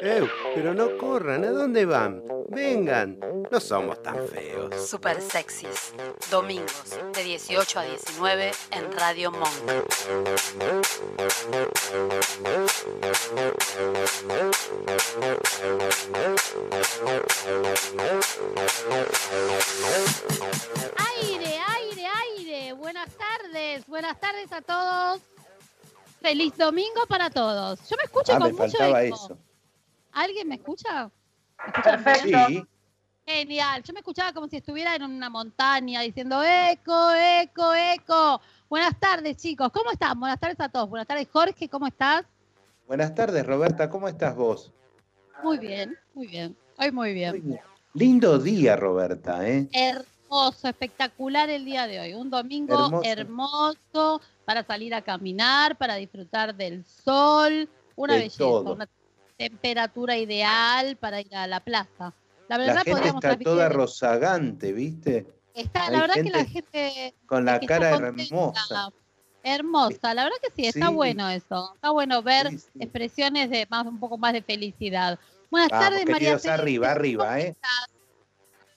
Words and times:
¡Eh! 0.00 0.28
pero 0.54 0.74
no 0.74 0.96
corran, 0.96 1.44
¿a 1.44 1.50
dónde 1.50 1.84
van? 1.84 2.22
Vengan, 2.48 3.18
no 3.50 3.60
somos 3.60 4.00
tan 4.02 4.26
feos. 4.28 4.88
Super 4.88 5.20
sexys. 5.20 5.92
Domingos 6.30 6.96
de 7.14 7.24
18 7.24 7.78
a 7.80 7.82
19 7.84 8.52
en 8.72 8.92
Radio 8.92 9.32
Monk. 9.32 9.52
Aire, 21.16 21.58
aire, 21.76 22.06
aire. 22.36 22.72
Buenas 22.72 23.08
tardes, 23.16 23.86
buenas 23.86 24.18
tardes 24.20 24.52
a 24.52 24.60
todos. 24.60 25.20
Feliz 26.20 26.56
domingo 26.56 27.06
para 27.08 27.30
todos. 27.30 27.78
Yo 27.88 27.96
me 27.96 28.04
escucho 28.04 28.32
Ah, 28.34 28.38
con 28.38 28.46
me 28.48 28.52
mucho 28.52 28.76
faltaba 28.78 29.04
eco. 29.04 29.16
eso. 29.16 29.38
¿Alguien 30.18 30.48
me 30.48 30.56
escucha? 30.56 31.10
¿Me 31.64 31.66
escuchan 31.68 32.04
bien? 32.24 32.46
Sí, 32.46 32.66
Genial. 33.24 33.82
Yo 33.84 33.92
me 33.92 34.00
escuchaba 34.00 34.32
como 34.32 34.48
si 34.48 34.56
estuviera 34.56 34.96
en 34.96 35.04
una 35.04 35.30
montaña 35.30 36.00
diciendo 36.00 36.42
eco, 36.42 37.12
eco, 37.14 37.72
eco. 37.74 38.40
Buenas 38.68 38.98
tardes, 38.98 39.36
chicos. 39.36 39.70
¿Cómo 39.70 39.92
están? 39.92 40.18
Buenas 40.18 40.40
tardes 40.40 40.58
a 40.58 40.68
todos. 40.68 40.88
Buenas 40.88 41.06
tardes, 41.06 41.28
Jorge. 41.32 41.68
¿Cómo 41.68 41.86
estás? 41.86 42.24
buenas 42.88 43.14
tardes, 43.14 43.46
Roberta, 43.46 43.88
¿cómo 43.90 44.08
estás 44.08 44.34
vos? 44.34 44.72
Muy 45.44 45.58
bien, 45.58 45.96
muy 46.14 46.26
bien. 46.26 46.56
Hoy 46.78 46.90
muy 46.90 47.12
bien. 47.12 47.30
Muy 47.32 47.40
bien. 47.40 47.60
Lindo 47.94 48.38
día, 48.38 48.74
Roberta, 48.76 49.46
¿eh? 49.46 49.68
Hermoso, 49.72 50.66
espectacular 50.68 51.48
el 51.48 51.64
día 51.64 51.86
de 51.86 52.00
hoy. 52.00 52.14
Un 52.14 52.28
domingo 52.30 52.74
Hermoso. 52.74 53.02
hermoso, 53.04 54.20
para 54.44 54.64
salir 54.64 54.94
a 54.94 55.02
caminar, 55.02 55.76
para 55.76 55.94
disfrutar 55.96 56.56
del 56.56 56.84
sol. 56.86 57.68
Una 57.94 58.14
De 58.14 58.20
belleza, 58.20 58.38
todo. 58.38 58.72
una 58.74 58.88
temperatura 59.38 60.18
ideal 60.18 60.96
para 60.96 61.20
ir 61.20 61.34
a 61.34 61.46
la 61.46 61.60
plaza. 61.60 62.12
La 62.48 62.58
La 62.58 62.58
verdad 62.58 62.74
gente 62.82 62.90
podríamos 62.90 63.24
está 63.24 63.38
toda 63.38 63.68
rozagante, 63.68 64.72
¿viste? 64.72 65.26
Está, 65.54 65.86
hay 65.86 65.92
la 65.92 66.00
verdad 66.02 66.14
que 66.14 66.30
la 66.30 66.44
gente 66.44 66.90
gente 66.90 67.14
Con 67.26 67.44
la 67.44 67.60
cara 67.60 67.90
hermosa. 67.96 68.90
Hermosa, 69.42 70.14
la 70.14 70.24
verdad 70.24 70.36
que 70.42 70.50
sí, 70.50 70.66
está 70.68 70.88
Sí. 70.88 70.94
bueno 70.94 71.28
eso. 71.30 71.72
Está 71.74 71.90
bueno 71.90 72.22
ver 72.22 72.50
Sí, 72.50 72.58
sí. 72.58 72.70
expresiones 72.80 73.48
de 73.50 73.66
más 73.70 73.86
un 73.86 73.98
poco 74.00 74.18
más 74.18 74.32
de 74.32 74.42
felicidad. 74.42 75.18
Buenas 75.50 75.70
Vamos, 75.70 75.88
tardes, 75.88 76.06
María 76.06 76.28
Teresa. 76.36 76.54
arriba, 76.54 76.90
arriba, 76.90 77.40
¿eh? 77.40 77.56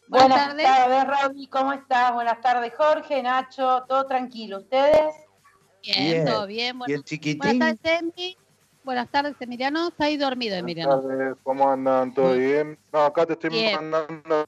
Buenas, 0.08 0.30
Buenas 0.30 0.48
tardes. 0.48 0.66
tardes, 0.66 1.24
Roby, 1.24 1.48
¿cómo 1.48 1.74
estás? 1.74 2.14
Buenas 2.14 2.42
tardes, 2.42 2.74
Jorge, 2.78 3.24
Nacho, 3.24 3.84
todo 3.88 4.06
tranquilo. 4.06 4.60
¿Ustedes? 4.60 5.16
Bien, 5.82 6.04
Bien. 6.12 6.26
todo 6.26 6.46
bien. 6.48 6.66
¿Y 6.66 6.70
el 6.70 6.78
Bueno, 6.78 6.88
buenas 6.88 7.06
chiquitín? 7.06 7.60
tardes, 7.60 7.80
Emi. 7.84 8.38
Buenas 8.84 9.10
tardes, 9.10 9.36
Emiliano. 9.40 9.90
Está 9.90 10.06
ahí 10.06 10.18
dormido, 10.18 10.56
Emiliano. 10.56 11.02
Buenas 11.02 11.20
tardes, 11.20 11.38
¿cómo 11.44 11.70
andan? 11.70 12.14
¿Todo 12.14 12.34
bien? 12.36 12.78
No, 12.92 13.02
acá 13.02 13.26
te 13.26 13.34
estoy 13.34 13.52
Bien. 13.52 13.74
mandando. 13.76 14.46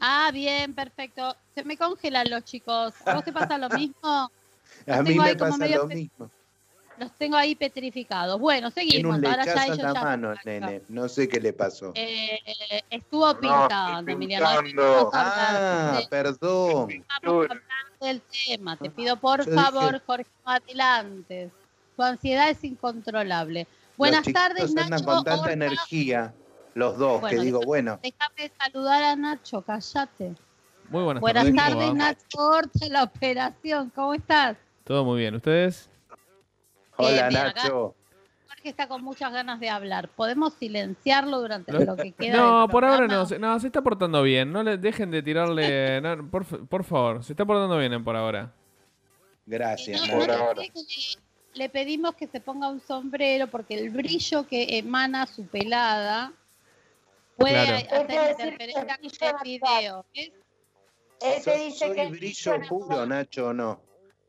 Ah, 0.00 0.30
bien, 0.32 0.74
perfecto. 0.74 1.36
Se 1.54 1.64
me 1.64 1.76
congelan 1.76 2.30
los 2.30 2.44
chicos. 2.44 2.94
¿A 3.06 3.14
vos 3.14 3.24
te 3.24 3.32
pasa 3.32 3.56
lo 3.58 3.68
mismo? 3.68 3.94
A 4.86 5.02
mí 5.02 5.10
tengo 5.10 5.22
me 5.22 5.28
ahí 5.30 5.36
como 5.36 5.50
pasa 5.52 5.64
medio 5.64 5.78
lo 5.78 5.86
mismo. 5.86 6.30
Los 6.98 7.12
tengo 7.12 7.36
ahí 7.36 7.54
petrificados. 7.54 8.38
Bueno, 8.40 8.70
Tiene 8.70 8.90
seguimos. 8.90 9.18
un 9.18 9.26
Ahora 9.26 9.44
ya 9.44 9.52
lechazo 9.54 9.72
ellos 9.72 9.78
la 9.84 9.94
ya 9.94 10.02
mano, 10.02 10.34
nene. 10.44 10.82
No 10.88 11.08
sé 11.08 11.28
qué 11.28 11.40
le 11.40 11.52
pasó. 11.52 11.92
Eh, 11.94 12.38
estuvo 12.90 13.32
pintando, 13.38 14.10
Emiliano. 14.10 14.46
Ah, 15.12 15.98
de- 16.00 16.08
perdón. 16.08 16.88
vamos 17.22 17.46
a 17.48 17.52
hablar 17.52 17.60
del 18.00 18.22
tema. 18.46 18.76
Te 18.76 18.90
pido 18.90 19.16
por 19.16 19.44
Yo 19.44 19.50
dije- 19.50 19.62
favor, 19.64 20.02
Jorge, 20.06 20.26
no 20.44 20.52
adelantes. 20.52 21.52
Tu 21.96 22.02
ansiedad 22.02 22.50
es 22.50 22.62
incontrolable. 22.64 23.66
Buenas 23.96 24.26
Los 24.26 24.32
tardes, 24.34 24.64
andan 24.70 24.90
Nacho. 24.90 25.04
con 25.04 25.24
tanta 25.24 25.52
energía, 25.52 26.32
los 26.74 26.96
dos, 26.98 27.20
Bueno, 27.20 27.36
que 27.38 27.44
digo, 27.44 27.58
déjame- 27.60 27.66
bueno, 27.66 28.00
Déjame 28.02 28.52
saludar 28.58 29.02
a 29.02 29.16
Nacho, 29.16 29.62
callate. 29.62 30.34
Muy 30.90 31.02
buenas, 31.02 31.20
Buenas 31.20 31.54
tardes. 31.54 31.94
Nacho 31.94 32.38
Horta, 32.38 32.88
la 32.88 33.02
operación. 33.04 33.90
¿Cómo 33.94 34.14
estás? 34.14 34.56
Todo 34.84 35.04
muy 35.04 35.18
bien. 35.20 35.34
¿Ustedes? 35.34 35.90
Hola 36.98 37.30
Nacho. 37.30 37.94
Jorge 38.48 38.68
está 38.70 38.88
con 38.88 39.02
muchas 39.04 39.32
ganas 39.32 39.60
de 39.60 39.68
hablar. 39.70 40.08
¿Podemos 40.08 40.54
silenciarlo 40.54 41.40
durante 41.40 41.72
lo 41.72 41.96
que 41.96 42.12
queda? 42.12 42.36
No, 42.36 42.60
del 42.62 42.70
por 42.70 42.84
ahora 42.84 43.06
no. 43.06 43.24
Se, 43.26 43.38
no, 43.38 43.58
se 43.60 43.68
está 43.68 43.82
portando 43.82 44.22
bien. 44.22 44.52
No 44.52 44.62
le 44.62 44.78
dejen 44.78 45.10
de 45.10 45.22
tirarle. 45.22 46.00
no, 46.02 46.28
por, 46.30 46.44
fa- 46.44 46.58
por 46.58 46.84
favor, 46.84 47.22
se 47.24 47.32
está 47.34 47.44
portando 47.44 47.78
bien 47.78 48.02
por 48.02 48.16
ahora. 48.16 48.52
Gracias, 49.46 50.00
No, 50.00 50.06
te 50.06 50.32
ahora. 50.32 50.54
le, 50.56 50.72
le 51.54 51.68
pedimos 51.68 52.14
que 52.16 52.26
se 52.26 52.40
ponga 52.40 52.68
un 52.68 52.80
sombrero 52.80 53.46
porque 53.46 53.78
el 53.78 53.90
brillo 53.90 54.46
que 54.46 54.78
emana 54.78 55.26
su 55.26 55.46
pelada 55.46 56.32
puede 57.36 57.52
Claro. 57.54 57.76
hacer 57.76 58.00
Es 58.00 58.08
decir, 58.08 58.52
interferencia 58.52 58.96
que 58.96 59.08
con 59.08 59.28
el 59.28 59.44
video. 59.44 60.06
¿ves? 60.14 60.32
Soy, 61.44 61.58
dice 61.66 61.86
soy 61.86 61.94
que 61.96 62.06
brillo 62.08 62.60
puro. 62.68 63.06
Nacho, 63.06 63.48
¿o 63.48 63.52
no? 63.52 63.80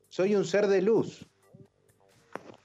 Soy 0.07 0.35
un 0.35 0.45
ser 0.45 0.67
de 0.67 0.81
luz. 0.81 1.25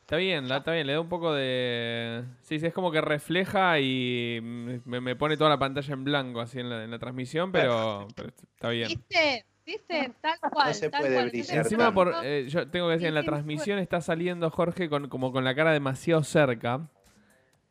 Está 0.04 0.16
bien, 0.16 0.48
la- 0.48 0.58
está 0.58 0.72
bien. 0.72 0.86
Le 0.86 0.92
da 0.92 1.00
un 1.00 1.08
poco 1.08 1.32
de. 1.32 2.24
Sí, 2.42 2.60
sí, 2.60 2.66
es 2.66 2.74
como 2.74 2.92
que 2.92 3.00
refleja 3.00 3.80
y 3.80 4.38
me, 4.84 5.00
me 5.00 5.16
pone 5.16 5.38
toda 5.38 5.48
la 5.48 5.58
pantalla 5.58 5.94
en 5.94 6.04
blanco 6.04 6.40
así 6.42 6.60
en 6.60 6.68
la, 6.68 6.84
en 6.84 6.90
la 6.90 6.98
transmisión, 6.98 7.50
pero, 7.50 8.06
pero 8.14 8.28
está 8.28 8.68
bien. 8.68 8.88
¿Viste? 8.88 9.46
¿Viste? 9.64 10.12
Tal 10.20 10.38
cual. 10.52 10.74
se 10.74 10.90
tal 10.90 11.00
puede 11.00 11.14
cual. 11.14 11.30
brillar 11.30 11.56
Encima, 11.56 11.84
tanto. 11.84 11.94
por, 11.94 12.14
eh, 12.22 12.44
yo 12.48 12.68
tengo 12.68 12.88
que 12.88 12.92
decir, 12.92 13.08
en 13.08 13.14
la 13.14 13.22
transmisión 13.22 13.78
está 13.78 14.02
saliendo 14.02 14.50
Jorge 14.50 14.90
con, 14.90 15.08
como 15.08 15.32
con 15.32 15.42
la 15.42 15.54
cara 15.54 15.72
demasiado 15.72 16.22
cerca. 16.22 16.86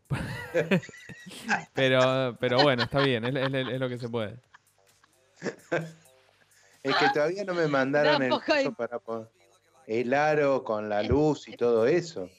pero, 1.73 2.35
pero 2.39 2.61
bueno, 2.63 2.83
está 2.83 2.99
bien, 3.01 3.25
es, 3.25 3.35
es- 3.35 3.67
es 3.67 3.79
lo 3.79 3.89
que 3.89 3.97
se 3.99 4.09
puede. 4.09 4.37
Es 6.81 6.95
que 6.95 7.09
todavía 7.13 7.43
no 7.45 7.53
me 7.53 7.67
mandaron 7.67 8.21
el, 8.23 8.29
coso 8.31 8.73
para 8.75 8.97
pon- 8.99 9.29
el 9.87 10.13
aro 10.13 10.63
con 10.63 10.89
la 10.89 11.03
luz 11.03 11.47
y 11.47 11.57
todo 11.57 11.85
eso. 11.85 12.29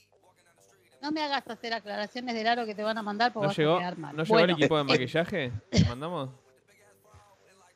No 1.03 1.12
me 1.12 1.22
hagas 1.22 1.47
hacer 1.47 1.75
aclaraciones 1.75 2.34
del 2.34 2.47
aro 2.47 2.65
que 2.65 2.75
te 2.75 2.82
van 2.82 2.97
a 2.97 3.03
mandar 3.03 3.32
porque 3.32 3.44
¿No 3.44 3.49
vas 3.49 3.56
llegó, 3.59 3.75
a 3.77 3.78
quedar 3.81 3.99
mal. 3.99 4.16
¿no 4.16 4.22
llegó 4.22 4.34
bueno, 4.34 4.55
el 4.55 4.59
equipo 4.62 4.77
de 4.78 4.84
maquillaje? 4.84 5.53
¿Le 5.71 5.84
mandamos? 5.84 6.31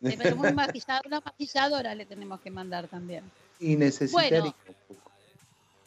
pero 0.01 0.37
un 0.37 0.55
maquillado- 0.55 1.03
una 1.07 1.21
maquilladora 1.21 1.95
le 1.95 2.07
tenemos 2.07 2.41
que 2.41 2.51
mandar 2.51 2.87
también. 2.89 3.25
Y 3.61 3.77
necesitaría 3.77 4.41
Bueno. 4.41 4.55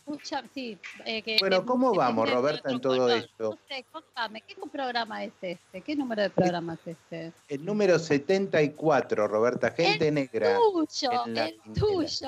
Mucha, 0.05 0.43
sí, 0.53 0.77
eh, 1.05 1.21
que- 1.21 1.37
Bueno, 1.39 1.65
¿cómo 1.65 1.91
que 1.93 1.97
vamos, 1.99 2.29
Roberta, 2.29 2.69
en 2.71 2.81
todo 2.81 3.09
esto? 3.09 3.51
No 3.51 3.59
sé, 3.67 3.85
contame, 3.91 4.41
¿qué 4.41 4.55
programa 4.71 5.23
es 5.23 5.31
este? 5.41 5.81
¿Qué 5.81 5.95
número 5.95 6.23
de 6.23 6.29
programa 6.31 6.73
es 6.73 6.87
este? 6.87 7.31
El 7.47 7.63
número 7.63 7.97
74, 7.97 9.27
Roberta, 9.27 9.71
gente 9.71 10.11
negra. 10.11 10.57
Tuyo, 10.57 11.25
en 11.25 11.33
la 11.35 11.45
el 11.47 11.59
tuyo. 11.79 11.99
El 12.01 12.05
Es 12.05 12.21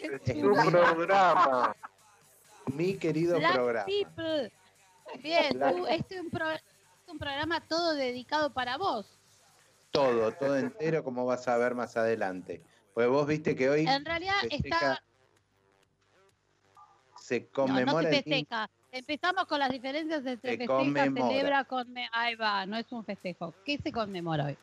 Tu 0.00 0.52
programa. 0.70 1.76
Mi 2.74 2.94
querido 2.96 3.38
Black 3.38 3.52
programa. 3.54 3.86
People. 3.86 4.52
Bien, 5.22 5.52
Black- 5.54 5.76
tú, 5.76 5.86
este 5.86 6.14
es 6.16 6.20
un, 6.22 6.30
pro- 6.30 6.50
es 6.50 6.62
un 7.08 7.18
programa 7.18 7.60
todo 7.60 7.94
dedicado 7.94 8.52
para 8.52 8.76
vos. 8.78 9.18
Todo, 9.90 10.32
todo 10.32 10.56
entero, 10.56 11.04
como 11.04 11.24
vas 11.26 11.46
a 11.46 11.56
ver 11.58 11.74
más 11.74 11.96
adelante. 11.96 12.62
Pues 12.94 13.08
vos 13.08 13.26
viste 13.26 13.54
que 13.54 13.68
hoy 13.68 13.86
En 13.86 14.04
realidad 14.04 14.34
festeja- 14.40 14.92
está. 14.94 15.02
se 17.20 17.40
No, 17.40 17.46
no 17.46 17.52
conmemora 17.52 18.08
se 18.10 18.16
festeja. 18.16 18.70
Empezamos 18.90 19.46
con 19.46 19.58
las 19.58 19.70
diferencias 19.70 20.20
entre 20.24 20.36
Se 20.52 20.56
festeja, 20.56 20.66
conmemora. 20.72 21.28
celebra, 21.28 21.64
conme 21.64 22.08
ahí 22.12 22.34
va, 22.36 22.64
no 22.66 22.76
es 22.76 22.90
un 22.92 23.04
festejo. 23.04 23.52
¿Qué 23.64 23.78
se 23.78 23.92
conmemora 23.92 24.46
hoy? 24.46 24.58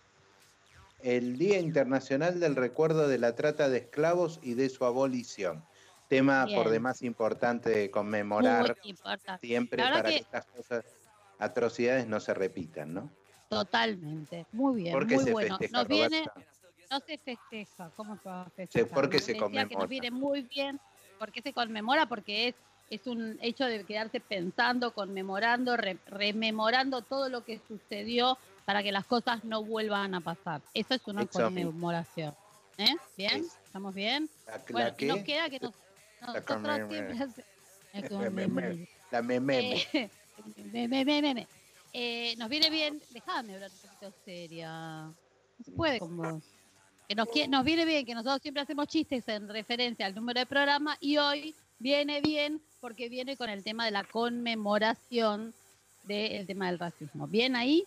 El 1.03 1.37
Día 1.37 1.59
Internacional 1.59 2.39
del 2.39 2.55
Recuerdo 2.55 3.07
de 3.07 3.17
la 3.17 3.35
Trata 3.35 3.69
de 3.69 3.77
Esclavos 3.79 4.39
y 4.41 4.53
de 4.53 4.69
su 4.69 4.85
abolición. 4.85 5.63
Tema 6.07 6.45
por 6.53 6.69
demás 6.69 7.01
importante 7.03 7.69
de 7.69 7.89
conmemorar 7.91 8.75
importante. 8.83 9.47
siempre 9.47 9.81
para 9.81 10.03
que... 10.03 10.09
que- 10.09 10.15
estas 10.17 10.45
cosas, 10.47 10.85
atrocidades 11.39 12.05
no 12.07 12.19
se 12.19 12.33
repitan, 12.33 12.93
¿no? 12.93 13.09
Totalmente. 13.49 14.45
Muy 14.51 14.81
bien, 14.83 14.93
¿Por 14.93 15.07
qué 15.07 15.15
muy 15.15 15.23
se 15.25 15.31
bueno. 15.31 15.57
festeja, 15.57 15.77
Nos 15.79 15.87
viene, 15.87 16.23
no 16.89 16.99
se 16.99 17.17
festeja, 17.17 17.91
¿cómo 17.95 18.17
se 18.21 18.29
va 18.29 18.41
a 18.43 18.49
festejar? 18.49 18.89
¿por 18.89 19.09
qué 19.09 19.17
Nos 19.17 19.25
se 19.25 19.33
decía 19.33 19.33
Que 19.33 19.39
conmemora? 19.39 19.79
nos 19.79 19.89
viene 19.89 20.11
muy 20.11 20.41
bien, 20.43 20.79
¿por 21.19 21.31
qué 21.31 21.41
se 21.41 21.51
conmemora? 21.53 22.05
Porque 22.05 22.49
es, 22.49 22.55
es 22.89 23.07
un 23.07 23.37
hecho 23.41 23.65
de 23.65 23.83
quedarse 23.85 24.19
pensando, 24.19 24.93
conmemorando, 24.93 25.75
re- 25.77 25.97
rememorando 26.07 27.01
todo 27.01 27.29
lo 27.29 27.43
que 27.43 27.59
sucedió 27.67 28.37
para 28.65 28.83
que 28.83 28.91
las 28.91 29.05
cosas 29.05 29.43
no 29.43 29.63
vuelvan 29.63 30.13
a 30.15 30.21
pasar. 30.21 30.61
Eso 30.73 30.93
es 30.93 31.01
una 31.07 31.25
conmemoración. 31.25 32.33
¿Eh? 32.77 32.95
¿Bien? 33.17 33.41
Es- 33.41 33.57
¿Estamos 33.65 33.93
bien? 33.93 34.29
La, 34.45 34.57
la 34.57 34.63
Bueno, 34.71 34.95
que- 34.97 35.05
nos 35.07 35.19
queda 35.19 35.49
que 35.49 35.59
nos, 35.59 35.73
nosotros 36.21 36.89
siempre 36.89 37.17
hace- 37.19 37.45
Me- 38.17 38.29
me- 38.29 38.47
me- 38.47 38.87
la 39.11 39.21
mememe. 39.21 39.75
eh, 39.93 40.09
me- 40.71 40.87
me- 40.87 41.05
me- 41.05 41.21
me- 41.21 41.33
me. 41.33 41.47
eh, 41.93 42.35
nos 42.37 42.49
viene 42.49 42.69
bien, 42.69 43.01
déjame 43.11 43.55
hablar 43.55 43.69
un 43.71 43.89
poquito 43.89 44.13
seria. 44.25 44.71
No 45.03 45.15
se 45.65 45.71
puede 45.71 45.99
con 45.99 46.15
vos. 46.17 46.43
Que 47.07 47.15
nos, 47.15 47.27
nos 47.49 47.65
viene 47.65 47.83
bien 47.85 48.05
que 48.05 48.15
nosotros 48.15 48.41
siempre 48.41 48.63
hacemos 48.63 48.87
chistes 48.87 49.27
en 49.27 49.49
referencia 49.49 50.05
al 50.05 50.15
número 50.15 50.39
de 50.39 50.45
programa 50.45 50.95
y 51.01 51.17
hoy 51.17 51.53
viene 51.79 52.21
bien 52.21 52.61
porque 52.79 53.09
viene 53.09 53.35
con 53.35 53.49
el 53.49 53.63
tema 53.63 53.83
de 53.85 53.91
la 53.91 54.05
conmemoración 54.05 55.53
del 56.03 56.47
tema 56.47 56.67
del 56.67 56.79
racismo. 56.79 57.27
¿Bien 57.27 57.55
ahí? 57.57 57.85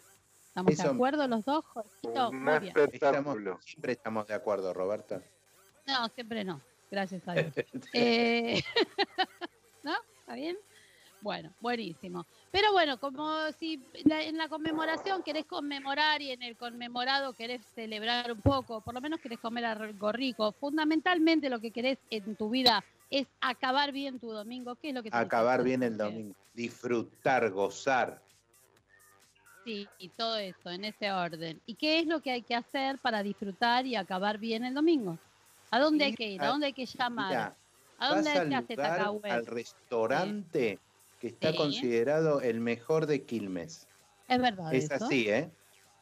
¿Estamos 0.54 0.76
de 0.76 0.88
acuerdo 0.88 1.26
los 1.26 1.44
dos, 1.44 1.64
Jorgito? 1.64 2.32
Muy 2.32 2.58
bien. 2.60 2.74
Estamos, 2.92 3.36
siempre 3.64 3.92
estamos 3.92 4.24
de 4.28 4.34
acuerdo, 4.34 4.72
Roberta. 4.72 5.20
No, 5.84 6.08
siempre 6.10 6.44
no. 6.44 6.60
Gracias 6.92 7.26
a 7.26 7.32
Dios. 7.34 7.52
Eh, 7.92 8.62
¿No? 9.82 9.94
¿Está 10.20 10.34
bien? 10.36 10.56
Bueno, 11.20 11.52
buenísimo. 11.60 12.24
Pero 12.52 12.70
bueno, 12.70 13.00
como 13.00 13.50
si 13.58 13.80
la- 14.04 14.22
en 14.22 14.36
la 14.36 14.48
conmemoración 14.48 15.24
querés 15.24 15.44
conmemorar 15.46 16.22
y 16.22 16.30
en 16.30 16.42
el 16.42 16.56
conmemorado 16.56 17.32
querés 17.32 17.62
celebrar 17.74 18.30
un 18.30 18.40
poco, 18.40 18.80
por 18.80 18.94
lo 18.94 19.00
menos 19.00 19.20
querés 19.20 19.40
comer 19.40 19.64
algo 19.64 20.12
rico, 20.12 20.52
fundamentalmente 20.52 21.50
lo 21.50 21.60
que 21.60 21.72
querés 21.72 21.98
en 22.10 22.36
tu 22.36 22.48
vida 22.50 22.84
es 23.10 23.26
acabar 23.40 23.90
bien 23.90 24.20
tu 24.20 24.30
domingo. 24.30 24.76
¿Qué 24.76 24.90
es 24.90 24.94
lo 24.94 25.02
que 25.02 25.08
Acabar 25.12 25.64
bien 25.64 25.82
el 25.82 25.96
domingo. 25.96 26.34
Disfrutar, 26.52 27.50
gozar. 27.50 28.22
Sí, 29.64 29.90
y 29.96 30.10
todo 30.10 30.36
eso, 30.36 30.70
en 30.70 30.84
ese 30.84 31.10
orden. 31.10 31.62
¿Y 31.64 31.76
qué 31.76 31.98
es 32.00 32.06
lo 32.06 32.20
que 32.20 32.30
hay 32.30 32.42
que 32.42 32.54
hacer 32.54 32.98
para 33.00 33.22
disfrutar 33.22 33.86
y 33.86 33.94
acabar 33.96 34.38
bien 34.38 34.64
el 34.64 34.74
domingo? 34.74 35.18
¿A 35.70 35.80
dónde 35.80 36.04
hay 36.04 36.14
que 36.14 36.28
ir? 36.28 36.42
a- 36.42 36.48
¿A 36.48 36.50
dónde 36.50 36.66
hay 36.66 36.74
que 36.74 36.84
llamar? 36.86 37.30
Mira, 37.30 37.58
¿A 37.96 38.08
vas 38.08 38.16
dónde 38.16 38.30
al 38.30 38.48
se 38.48 38.54
hace 38.54 38.74
lugar, 38.74 38.90
Tacahué? 38.90 39.30
al 39.30 39.46
restaurante 39.46 40.82
que 41.18 41.28
está 41.28 41.50
Sí. 41.52 41.56
considerado 41.56 42.40
el 42.42 42.60
mejor 42.60 43.06
de 43.06 43.24
Quilmes. 43.24 43.88
Es 44.28 44.38
verdad 44.38 44.74
Es 44.74 44.84
eso. 44.84 45.06
así, 45.06 45.28
¿eh? 45.30 45.56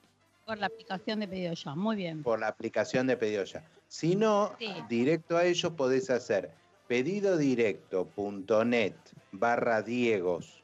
Por 0.45 0.57
la 0.59 0.67
aplicación 0.67 1.19
de 1.19 1.27
pedido 1.27 1.53
ya. 1.55 1.73
Muy 1.75 1.95
bien. 1.95 2.21
por 2.23 2.39
la 2.39 2.47
aplicación 2.47 3.07
de 3.07 3.17
pedido 3.17 3.43
ya. 3.43 3.63
Si 3.87 4.15
no, 4.15 4.55
Sí. 4.59 4.71
directo 4.87 5.35
a 5.37 5.45
ellos 5.45 5.73
podés 5.73 6.09
hacer 6.11 6.51
pedidodirecto.net 6.87 8.95
barra 9.31 9.81
Diegos. 9.81 10.63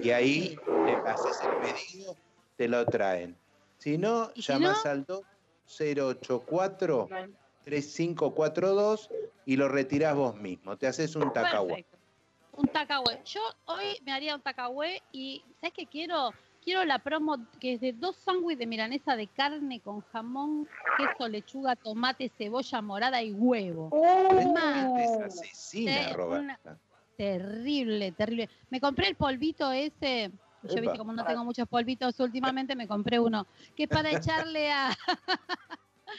Y 0.00 0.10
ahí 0.10 0.56
le 0.84 0.92
haces 1.08 1.40
el 1.42 1.56
pedido, 1.58 2.16
te 2.56 2.68
lo 2.68 2.84
traen. 2.86 3.36
Si 3.78 3.98
no, 3.98 4.30
¿Y 4.34 4.42
si 4.42 4.52
llamas 4.52 4.84
no? 4.84 4.90
al 4.90 5.04
2084 5.04 7.08
3542 7.64 9.10
y 9.44 9.56
lo 9.56 9.68
retirás 9.68 10.14
vos 10.14 10.36
mismo. 10.36 10.76
Te 10.76 10.86
haces 10.86 11.16
un. 11.16 11.32
Perfecto. 11.32 11.98
Un 12.52 12.68
tacahué. 12.68 13.20
Yo 13.24 13.40
hoy 13.66 13.98
me 14.04 14.12
haría 14.12 14.34
un 14.34 14.40
tacahué 14.40 15.02
y 15.12 15.44
¿sabes 15.60 15.74
qué 15.74 15.86
quiero? 15.86 16.32
Quiero 16.66 16.84
la 16.84 16.98
promo 16.98 17.46
que 17.60 17.74
es 17.74 17.80
de 17.80 17.92
dos 17.92 18.16
sándwiches 18.16 18.58
de 18.58 18.66
milanesa 18.66 19.14
de 19.14 19.28
carne 19.28 19.80
con 19.80 20.00
jamón, 20.00 20.66
queso, 20.98 21.28
lechuga, 21.28 21.76
tomate, 21.76 22.28
cebolla 22.28 22.82
morada 22.82 23.22
y 23.22 23.30
huevo. 23.30 23.92
Es 24.98 25.10
asesina, 25.20 26.08
Sí, 26.08 26.12
Roberta. 26.12 26.80
Terrible, 27.16 28.10
terrible. 28.10 28.50
Me 28.68 28.80
compré 28.80 29.06
el 29.06 29.14
polvito 29.14 29.70
ese. 29.70 30.32
Yo 30.64 30.72
Epa. 30.72 30.80
viste 30.80 30.98
como 30.98 31.12
no 31.12 31.24
tengo 31.24 31.44
muchos 31.44 31.68
polvitos 31.68 32.18
últimamente, 32.18 32.74
me 32.74 32.88
compré 32.88 33.20
uno 33.20 33.46
que 33.76 33.84
es 33.84 33.88
para 33.88 34.10
echarle 34.50 34.72
a 34.72 34.90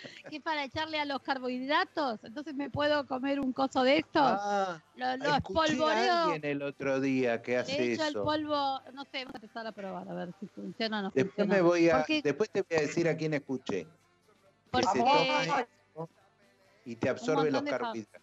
que 0.29 0.37
es 0.37 0.41
para 0.41 0.63
echarle 0.63 0.99
a 0.99 1.05
los 1.05 1.21
carbohidratos. 1.21 2.19
Entonces 2.23 2.55
me 2.55 2.69
puedo 2.69 3.05
comer 3.07 3.39
un 3.39 3.53
coso 3.53 3.83
de 3.83 3.97
estos. 3.97 4.21
Ah, 4.21 4.81
lo 4.95 5.05
lo 5.05 5.13
escuché 5.13 5.33
a 5.33 5.37
espolvoreo. 5.37 6.13
alguien 6.13 6.45
el 6.45 6.61
otro 6.61 6.99
día 6.99 7.41
que 7.41 7.51
Le 7.51 7.57
hace 7.57 7.93
echo 7.93 8.03
el 8.03 8.09
eso. 8.09 8.23
polvo, 8.23 8.81
no 8.93 9.03
sé, 9.05 9.25
vamos 9.25 9.33
a 9.35 9.37
empezar 9.37 9.67
a 9.67 9.71
probar 9.71 10.09
a 10.09 10.13
ver 10.13 10.33
si 10.39 10.47
funciona 10.47 10.99
o 10.99 11.01
no 11.03 11.07
Después 11.11 11.25
funciona. 11.35 11.53
me 11.55 11.61
voy 11.61 11.89
a, 11.89 11.97
Porque- 11.97 12.21
después 12.21 12.49
te 12.49 12.61
voy 12.61 12.77
a 12.77 12.81
decir 12.81 13.07
a 13.07 13.15
quién 13.17 13.33
escuché. 13.33 13.83
Que 13.85 13.89
Porque- 14.71 14.87
se 14.87 14.99
toma 14.99 15.67
y 16.85 16.95
te 16.95 17.09
absorbe 17.09 17.51
los 17.51 17.63
de 17.63 17.69
carbohidratos. 17.69 18.21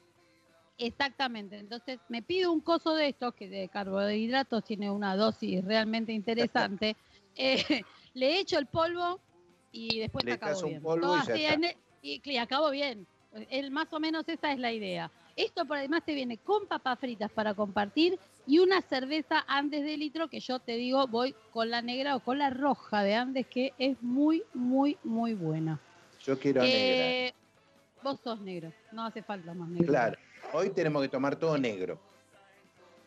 Exactamente, 0.76 1.58
entonces 1.58 2.00
me 2.08 2.20
pido 2.22 2.50
un 2.52 2.60
coso 2.60 2.94
de 2.96 3.08
estos 3.08 3.32
que 3.34 3.48
de 3.48 3.68
carbohidratos 3.68 4.64
tiene 4.64 4.90
una 4.90 5.16
dosis 5.16 5.64
realmente 5.64 6.12
interesante. 6.12 6.96
eh, 7.36 7.82
le 8.14 8.40
echo 8.40 8.58
el 8.58 8.66
polvo 8.66 9.20
y 9.74 9.98
después 9.98 10.24
Le 10.24 10.32
acabo 10.32 10.60
un 10.60 10.68
bien. 10.68 10.82
Todo 10.82 11.16
y 11.16 11.20
así 11.20 11.32
está. 11.32 11.54
en 11.54 11.64
el- 11.64 11.76
y, 12.02 12.20
y 12.24 12.36
acabo 12.36 12.70
bien. 12.70 13.06
El, 13.50 13.70
más 13.72 13.92
o 13.92 13.98
menos 13.98 14.28
esa 14.28 14.52
es 14.52 14.58
la 14.60 14.72
idea. 14.72 15.10
Esto 15.34 15.64
por 15.66 15.76
además 15.78 16.02
te 16.06 16.14
viene 16.14 16.38
con 16.38 16.66
papas 16.66 16.98
fritas 17.00 17.28
para 17.32 17.54
compartir 17.54 18.16
y 18.46 18.60
una 18.60 18.80
cerveza 18.82 19.44
Andes 19.48 19.82
de 19.82 19.96
litro 19.96 20.28
que 20.28 20.38
yo 20.38 20.60
te 20.60 20.76
digo 20.76 21.08
voy 21.08 21.34
con 21.52 21.70
la 21.70 21.82
negra 21.82 22.14
o 22.14 22.20
con 22.20 22.38
la 22.38 22.50
roja 22.50 23.02
de 23.02 23.14
Andes 23.16 23.46
que 23.48 23.72
es 23.78 24.00
muy, 24.00 24.44
muy, 24.54 24.96
muy 25.02 25.34
buena. 25.34 25.80
Yo 26.24 26.38
quiero 26.38 26.62
negra. 26.62 26.78
Eh, 26.78 27.34
vos 28.02 28.20
sos 28.22 28.40
negro, 28.40 28.72
no 28.92 29.04
hace 29.04 29.22
falta 29.22 29.52
más 29.54 29.68
negro. 29.68 29.88
Claro. 29.88 30.16
Hoy 30.52 30.70
tenemos 30.70 31.02
que 31.02 31.08
tomar 31.08 31.34
todo 31.34 31.58
negro. 31.58 31.98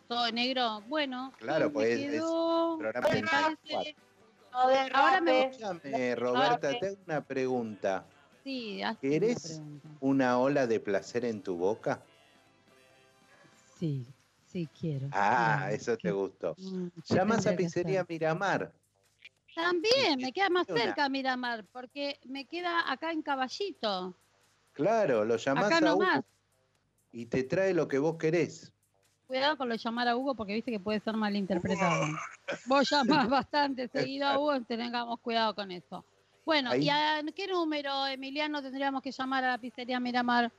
Todo 0.10 0.30
negro, 0.32 0.82
bueno. 0.88 1.32
Claro, 1.40 1.72
pues, 1.72 1.98
es- 2.00 2.22
programa 2.22 3.08
me 3.10 3.16
de 3.16 3.24
parece- 3.24 3.58
24. 3.64 4.07
No. 4.64 4.98
Ahora 4.98 5.22
me- 5.22 5.46
Escúchame, 5.48 6.16
Roberta, 6.16 6.68
Ahora- 6.68 6.80
te 6.80 6.88
hago 6.88 6.98
una 7.06 7.24
pregunta. 7.24 8.06
Sí, 8.44 8.82
¿Querés? 9.02 9.46
una 9.46 9.80
pregunta. 9.82 9.90
¿Una 10.00 10.40
ola 10.40 10.68
de 10.68 10.80
placer 10.80 11.26
en 11.26 11.42
tu 11.42 11.56
boca? 11.58 12.02
Sí, 13.80 14.08
sí 14.46 14.68
quiero. 14.80 15.08
Ah, 15.12 15.70
eso 15.72 15.98
te 15.98 16.12
gustó. 16.12 16.56
mm, 16.58 16.88
¿qué 17.08 17.16
Llamas 17.16 17.46
a 17.48 17.56
Pizzería? 17.56 18.06
Miramar. 18.08 18.72
También, 19.56 20.20
me 20.22 20.32
queda 20.32 20.50
más 20.50 20.68
cerca 20.68 21.10
Miramar, 21.10 21.66
porque 21.72 22.20
me 22.26 22.46
queda 22.46 22.92
acá 22.92 23.12
en 23.12 23.22
Caballito. 23.24 24.16
Claro, 24.74 25.26
lo 25.26 25.38
llamás 25.38 25.66
Acá 25.66 25.78
a 25.90 25.94
Hugo 25.96 26.04
nomás. 26.04 26.24
y 27.12 27.26
te 27.26 27.44
trae 27.44 27.74
lo 27.74 27.88
que 27.88 27.98
vos 27.98 28.18
querés. 28.18 28.72
Cuidado 29.28 29.58
con 29.58 29.68
lo 29.68 29.74
de 29.74 29.80
llamar 29.80 30.08
a 30.08 30.16
Hugo 30.16 30.36
porque 30.36 30.54
viste 30.54 30.72
que 30.72 30.80
puede 30.80 31.00
ser 31.02 31.14
malinterpretado. 31.16 32.06
Vos 32.66 32.90
llamás 32.90 33.30
bastante 33.30 33.88
seguido 33.90 34.28
a 34.28 34.40
Hugo, 34.40 34.62
tengamos 34.62 35.20
cuidado 35.20 35.54
con 35.54 35.70
eso. 35.72 36.06
Bueno, 36.46 36.72
Ahí- 36.72 36.86
¿y 36.86 36.90
a 36.90 37.22
qué 37.36 37.46
número, 37.48 38.08
Emiliano, 38.08 38.62
tendríamos 38.62 39.02
que 39.02 39.12
llamar 39.12 39.44
a 39.44 39.50
la 39.50 39.58
pizzería 39.58 40.00
Miramar? 40.00 40.50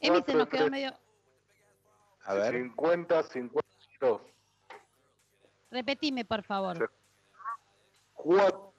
Emi 0.00 0.22
se 0.22 0.34
nos 0.34 0.48
quedó 0.48 0.68
medio... 0.68 0.94
A 2.24 2.34
ver, 2.34 2.52
50, 2.62 3.22
52. 3.22 4.20
Repetime, 5.70 6.24
por 6.26 6.42
favor. 6.42 6.92
4. 8.16 8.69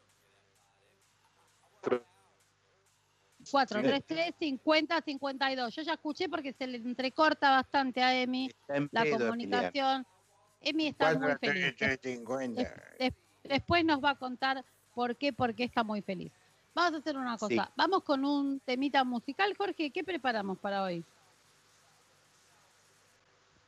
433 3.51 4.33
50 4.39 5.01
52. 5.01 5.75
Yo 5.75 5.81
ya 5.81 5.93
escuché 5.93 6.29
porque 6.29 6.53
se 6.53 6.67
le 6.67 6.77
entrecorta 6.77 7.49
bastante 7.51 8.01
a 8.01 8.15
Emi 8.19 8.49
la 8.91 9.03
pedo, 9.03 9.17
comunicación. 9.19 10.05
Emi 10.61 10.87
está 10.87 11.13
muy 11.17 11.31
feliz. 11.39 11.75
Des- 11.77 12.67
des- 12.99 13.13
después 13.43 13.83
nos 13.85 14.03
va 14.03 14.11
a 14.11 14.15
contar 14.15 14.63
por 14.93 15.15
qué, 15.15 15.33
por 15.33 15.53
qué 15.55 15.63
está 15.65 15.83
muy 15.83 16.01
feliz. 16.01 16.31
Vamos 16.73 16.93
a 16.93 16.97
hacer 16.97 17.17
una 17.17 17.37
Sí. 17.37 17.55
cosa. 17.57 17.71
Vamos 17.75 18.03
con 18.03 18.23
un 18.23 18.59
temita 18.61 19.03
musical. 19.03 19.53
Jorge, 19.57 19.89
¿qué 19.91 20.03
preparamos 20.03 20.57
para 20.59 20.83
hoy? 20.83 21.03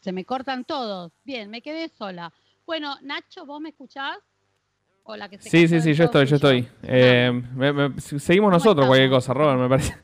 Se 0.02 0.12
me 0.12 0.26
cortan 0.26 0.64
todos. 0.66 1.12
Bien, 1.24 1.50
me 1.50 1.62
quedé 1.62 1.90
sola. 1.90 2.32
Bueno, 2.66 2.98
Nacho, 3.02 3.46
¿vos 3.46 3.60
me 3.62 3.70
escuchás? 3.70 4.18
O 5.06 5.16
la 5.18 5.28
que 5.30 5.38
se 5.38 5.50
Sí, 5.50 5.68
sí, 5.68 5.82
sí, 5.82 5.94
yo 5.94 6.06
estoy, 6.06 6.26
yo 6.26 6.36
estoy. 6.38 6.68
Eh, 6.84 7.30
me- 7.56 7.74
me- 7.74 8.00
seguimos 8.02 8.52
nosotros 8.52 8.88
cualquier 8.88 9.10
cosa, 9.10 9.34
Robert, 9.34 9.60
me 9.60 9.68
parece. 9.70 9.98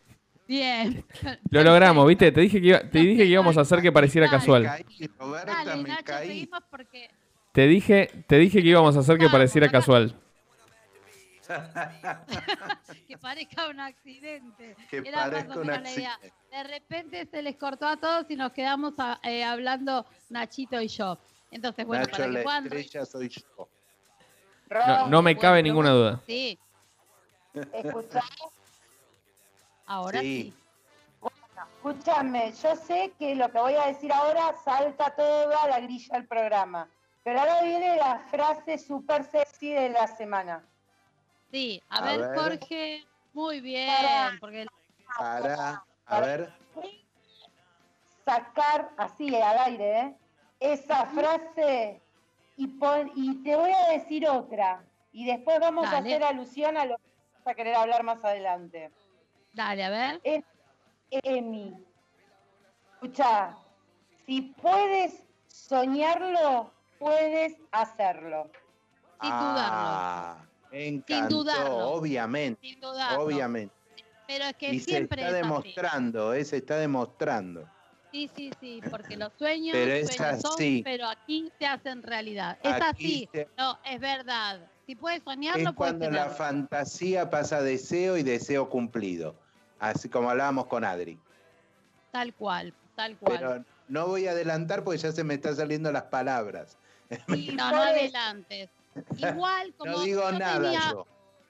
Bien. 0.47 1.05
Lo 1.51 1.63
logramos, 1.63 2.05
¿viste? 2.07 2.31
Te 2.31 2.41
dije 2.41 2.59
que, 2.59 2.67
iba- 2.67 2.79
te 2.81 2.99
dije 2.99 3.17
que 3.23 3.25
íbamos 3.29 3.57
a 3.57 3.61
hacer 3.61 3.81
que 3.81 3.91
pareciera 3.91 4.29
casual. 4.29 4.63
Dale, 4.63 5.83
Nacho, 5.83 6.17
seguimos 6.19 6.59
porque 6.69 7.09
Te 7.53 7.67
dije, 7.67 8.09
te 8.27 8.37
dije 8.37 8.61
que 8.61 8.67
íbamos 8.69 8.95
a 8.97 8.99
hacer 8.99 9.17
que 9.17 9.29
pareciera 9.29 9.69
casual. 9.69 10.15
que 13.07 13.17
parezca 13.17 13.67
un 13.69 13.79
accidente. 13.79 14.75
Que 14.89 14.97
Era 14.97 15.29
parezca 15.29 15.59
un 15.59 15.67
la 15.67 15.79
idea. 15.91 16.13
accidente. 16.13 16.33
De 16.51 16.63
repente 16.63 17.25
se 17.25 17.41
les 17.41 17.55
cortó 17.55 17.87
a 17.87 17.97
todos 17.97 18.25
y 18.29 18.35
nos 18.35 18.51
quedamos 18.51 18.93
a- 18.97 19.19
eh, 19.23 19.43
hablando 19.43 20.05
Nachito 20.29 20.79
y 20.81 20.87
yo. 20.87 21.17
Entonces, 21.51 21.85
bueno, 21.85 22.03
Nacho, 22.03 22.11
para 22.17 22.25
que 22.25 22.31
la 22.43 22.57
estrella 22.59 23.05
soy 23.05 23.29
yo. 23.29 23.69
No, 24.69 25.07
no 25.07 25.21
me 25.21 25.33
Bueno, 25.33 25.41
cabe 25.41 25.63
ninguna 25.63 25.89
duda. 25.91 26.19
Sí, 26.25 26.59
Escuchá, 27.73 28.21
ahora 29.87 30.19
Sí. 30.21 30.53
sí. 30.53 31.27
escúchame, 31.77 32.53
yo 32.61 32.75
sé 32.75 33.11
que 33.17 33.33
lo 33.35 33.51
que 33.51 33.57
voy 33.59 33.73
a 33.73 33.87
decir 33.87 34.13
ahora 34.13 34.53
salta 34.63 35.15
toda 35.15 35.67
la 35.67 35.79
grilla 35.79 36.15
del 36.17 36.27
programa. 36.27 36.87
Pero 37.23 37.39
ahora 37.39 37.61
viene 37.63 37.97
la 37.97 38.19
frase 38.29 38.77
súper 38.77 39.23
sexy 39.25 39.71
de 39.73 39.89
la 39.89 40.07
semana. 40.07 40.63
Sí, 41.51 41.81
a, 41.89 41.97
A 41.97 42.01
ver, 42.03 42.19
ver. 42.19 42.37
Jorge, 42.39 43.07
muy 43.33 43.59
bien, 43.61 43.89
Pará. 43.89 44.37
porque 44.39 44.67
Para, 45.17 45.83
a 46.05 46.19
ver, 46.21 46.53
Sacar 48.23 48.91
así 48.97 49.35
al 49.35 49.57
aire, 49.57 49.99
¿eh? 50.01 50.15
Esa 50.59 51.05
frase 51.07 51.99
y, 52.59 52.67
pon- 52.67 53.11
y 53.15 53.41
te 53.43 53.55
voy 53.55 53.71
a 53.71 53.93
decir 53.93 54.27
otra. 54.27 54.83
Y 55.11 55.25
después 55.25 55.59
vamos 55.59 55.87
a 55.87 55.97
hacer 55.99 56.23
alusión 56.23 56.77
a 56.77 56.85
lo 56.85 56.97
que 56.97 57.03
vamos 57.33 57.47
a 57.47 57.53
querer 57.55 57.75
hablar 57.75 58.03
más 58.03 58.23
adelante. 58.23 58.91
dale, 59.53 59.83
a 59.83 59.89
ver. 59.89 60.21
Es 60.23 60.43
Emi. 61.09 61.73
Escucha, 62.95 63.55
si 64.25 64.41
puedes 64.61 65.23
soñarlo, 65.47 66.71
puedes 66.99 67.57
hacerlo. 67.71 68.51
Sin 69.21 69.29
dudarlo, 69.31 69.89
Ah, 69.89 70.45
encantó, 70.71 71.35
dudarlo. 71.37 71.89
obviamente, 71.91 72.61
sin 72.61 72.79
dudarlo. 72.79 73.23
obviamente. 73.23 73.73
Pero 74.27 74.45
es 74.45 74.55
que 74.55 74.73
Y 74.73 74.79
se 74.79 74.91
siempre 74.91 75.21
está 75.21 75.29
es 75.39 75.43
así. 75.43 75.49
demostrando, 75.49 76.33
eh, 76.33 76.45
se 76.45 76.57
está 76.57 76.77
demostrando. 76.77 77.67
Sí, 78.11 78.29
sí, 78.35 78.51
sí, 78.59 78.81
porque 78.89 79.15
los 79.17 79.31
sueños, 79.37 79.73
Pero 79.73 79.91
es 79.93 80.15
sueños 80.15 80.41
son, 80.41 80.55
pero 80.83 81.07
aquí 81.07 81.51
se 81.59 81.65
hacen 81.67 82.01
realidad. 82.03 82.57
Es 82.63 82.73
Aquí 82.73 82.83
así, 82.83 83.29
se- 83.31 83.47
no, 83.57 83.77
es 83.85 83.99
verdad. 83.99 84.59
Si 84.87 84.95
puedes 84.95 85.19
Es 85.19 85.23
soñarlo, 85.25 85.73
puedes 85.73 85.93
cuando 85.93 86.09
la 86.09 86.29
fantasía 86.29 87.29
pasa 87.29 87.57
a 87.57 87.61
deseo 87.61 88.17
y 88.17 88.23
deseo 88.23 88.69
cumplido. 88.69 89.35
Así 89.79 90.09
como 90.09 90.29
hablábamos 90.31 90.65
con 90.65 90.83
Adri. 90.83 91.19
Tal 92.11 92.33
cual, 92.33 92.73
tal 92.95 93.15
cual. 93.17 93.37
Pero 93.37 93.65
no 93.87 94.07
voy 94.07 94.27
a 94.27 94.31
adelantar 94.31 94.83
porque 94.83 94.97
ya 94.97 95.11
se 95.11 95.23
me 95.23 95.35
están 95.35 95.55
saliendo 95.55 95.91
las 95.91 96.03
palabras. 96.03 96.77
Sí, 97.27 97.51
no, 97.55 97.71
no 97.71 97.77
Por 97.77 97.87
eso- 97.89 97.99
adelantes. 97.99 98.69
Igual 99.17 99.73
como 99.77 99.91
No 99.91 99.99
digo 100.01 100.21
yo 100.31 100.39
nada 100.39 100.61
tenía, 100.61 100.91
yo. 100.91 101.07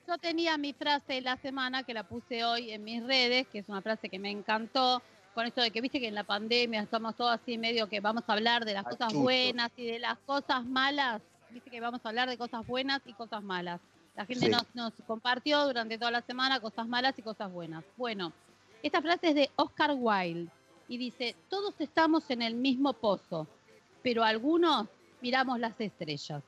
yo 0.08 0.18
tenía 0.18 0.58
mi 0.58 0.74
frase 0.74 1.14
de 1.14 1.22
la 1.22 1.38
semana 1.38 1.84
que 1.84 1.94
la 1.94 2.04
puse 2.04 2.44
hoy 2.44 2.72
en 2.72 2.84
mis 2.84 3.02
redes, 3.06 3.48
que 3.48 3.60
es 3.60 3.70
una 3.70 3.82
frase 3.82 4.10
que 4.10 4.20
me 4.20 4.30
encantó, 4.30 5.02
con 5.34 5.46
esto 5.46 5.62
de 5.62 5.72
que 5.72 5.82
viste 5.82 6.00
que 6.00 6.08
en 6.08 6.16
la 6.16 6.24
pandemia 6.24 6.82
estamos 6.82 7.16
todos 7.16 7.32
así 7.32 7.58
medio 7.58 7.88
que 7.88 8.00
vamos 8.00 8.24
a 8.28 8.34
hablar 8.34 8.66
de 8.66 8.74
las 8.74 8.84
cosas 8.84 9.14
buenas 9.14 9.72
y 9.78 9.86
de 9.86 10.00
las 10.00 10.18
cosas 10.20 10.66
malas, 10.66 11.22
viste 11.50 11.70
que 11.70 11.80
vamos 11.80 12.02
a 12.04 12.10
hablar 12.10 12.30
de 12.30 12.38
cosas 12.38 12.66
buenas 12.68 13.02
y 13.06 13.14
cosas 13.14 13.42
malas. 13.44 13.80
La 14.16 14.26
gente 14.26 14.48
Sí. 14.48 14.52
nos, 14.52 14.64
nos 14.74 14.94
compartió 15.08 15.66
durante 15.66 15.98
toda 15.98 16.12
la 16.12 16.22
semana 16.22 16.60
cosas 16.60 16.88
malas 16.88 17.18
y 17.18 17.22
cosas 17.22 17.52
buenas. 17.52 17.84
Bueno, 17.96 18.34
esta 18.84 19.02
frase 19.02 19.30
es 19.30 19.36
de 19.36 19.50
Oscar 19.56 19.92
Wilde 19.96 20.50
y 20.88 20.98
dice, 20.98 21.36
todos 21.50 21.74
estamos 21.80 22.30
en 22.32 22.42
el 22.42 22.56
mismo 22.56 22.94
pozo, 22.94 23.48
pero 24.04 24.24
algunos 24.24 24.88
miramos 25.22 25.60
las 25.60 25.80
estrellas. 25.80 26.44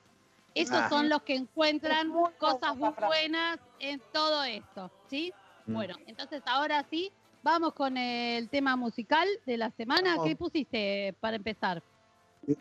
Esos 0.53 0.75
Ah. 0.77 0.89
son 0.89 1.07
los 1.07 1.21
que 1.21 1.35
encuentran 1.35 2.11
cosas 2.37 2.75
muy 2.75 2.89
buenas 3.07 3.59
en 3.79 4.01
todo 4.11 4.43
esto, 4.43 4.91
¿sí? 5.09 5.31
Mm. 5.65 5.73
Bueno, 5.73 5.95
entonces 6.07 6.41
ahora 6.45 6.83
sí, 6.89 7.11
vamos 7.43 7.73
con 7.73 7.97
el 7.97 8.49
tema 8.49 8.75
musical 8.75 9.27
de 9.45 9.57
la 9.57 9.71
semana. 9.71 10.11
Vamos. 10.11 10.27
¿Qué 10.27 10.35
pusiste 10.35 11.15
para 11.19 11.35
empezar? 11.35 11.81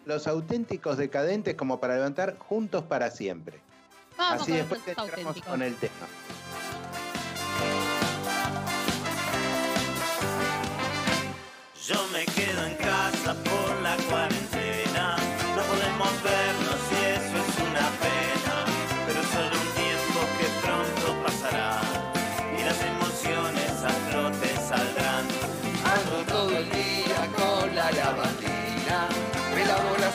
Los 0.05 0.27
auténticos 0.27 0.97
decadentes 0.99 1.55
como 1.55 1.81
para 1.81 1.95
levantar 1.95 2.37
juntos 2.39 2.85
para 2.85 3.11
siempre. 3.11 3.61
Vamos 4.19 4.43
Así 4.43 4.53
con 4.53 4.59
después 4.59 4.81
entramos 4.87 5.11
auténticos. 5.19 5.49
con 5.51 5.63
el 5.63 5.75
tema. 5.77 6.07
Yo 11.87 11.97
me 12.13 12.25
quedo 12.27 12.67
en 12.67 12.75
casa 12.77 13.35
por 13.43 13.83
la 13.83 13.97
cuarentena. 14.09 15.17
No 15.57 15.63
podemos 15.63 16.23
vernos 16.23 16.93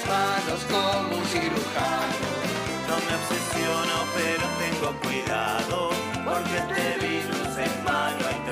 manos 0.07 0.61
como 0.69 1.17
un 1.17 1.25
cirujano. 1.25 2.25
No 2.87 2.95
me 3.05 3.13
obsesiono, 3.19 3.95
pero 4.15 4.45
tengo 4.61 4.87
cuidado. 5.01 5.89
Porque 6.23 6.57
este 6.57 7.05
virus 7.05 7.57
es 7.57 7.83
malo 7.83 8.25
y 8.31 8.49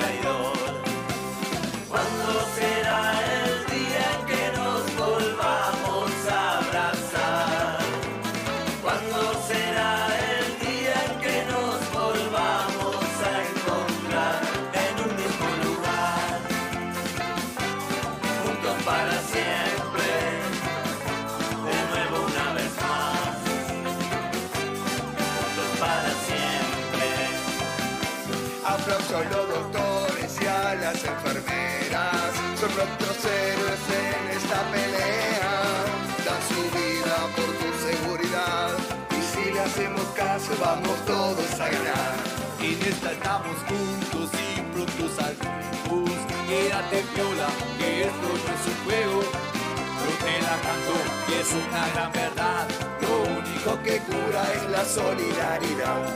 hacemos 39.64 40.06
caso 40.16 40.52
vamos 40.60 40.98
todos 41.06 41.60
a 41.60 41.70
ganar. 41.70 42.14
En 42.60 42.82
esta 42.82 43.12
estamos 43.12 43.58
juntos 43.68 44.30
y 44.34 44.62
pronto 44.74 45.16
saldremos. 45.16 46.10
Quédate 46.48 47.04
piola, 47.14 47.48
que 47.78 48.04
esto 48.04 48.28
no 48.28 48.52
es 48.56 48.64
un 48.72 48.78
juego. 48.86 49.22
Yo 49.22 50.10
te 50.24 50.42
la 50.42 50.56
canto 50.66 50.96
y 51.28 51.34
es 51.42 51.50
una 51.52 51.84
gran 51.94 52.12
verdad. 52.12 52.68
Lo 53.02 53.14
único 53.40 53.84
que 53.84 54.00
cura 54.00 54.44
es 54.54 54.70
la 54.70 54.86
solidaridad. 54.86 56.16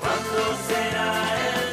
¿Cuándo 0.00 0.42
será 0.66 1.12
el 1.50 1.67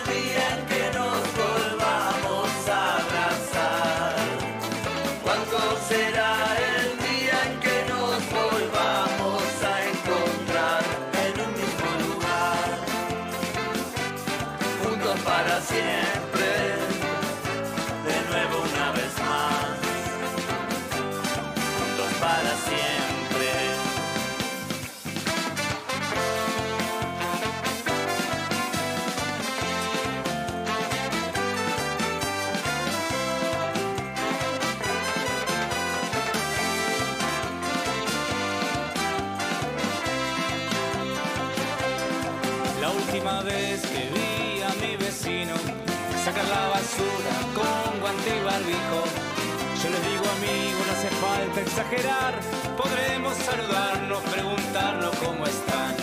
exagerar. 51.79 52.39
Podremos 52.77 53.33
saludarnos, 53.35 54.19
preguntarnos 54.31 55.15
cómo 55.17 55.45
están. 55.45 55.93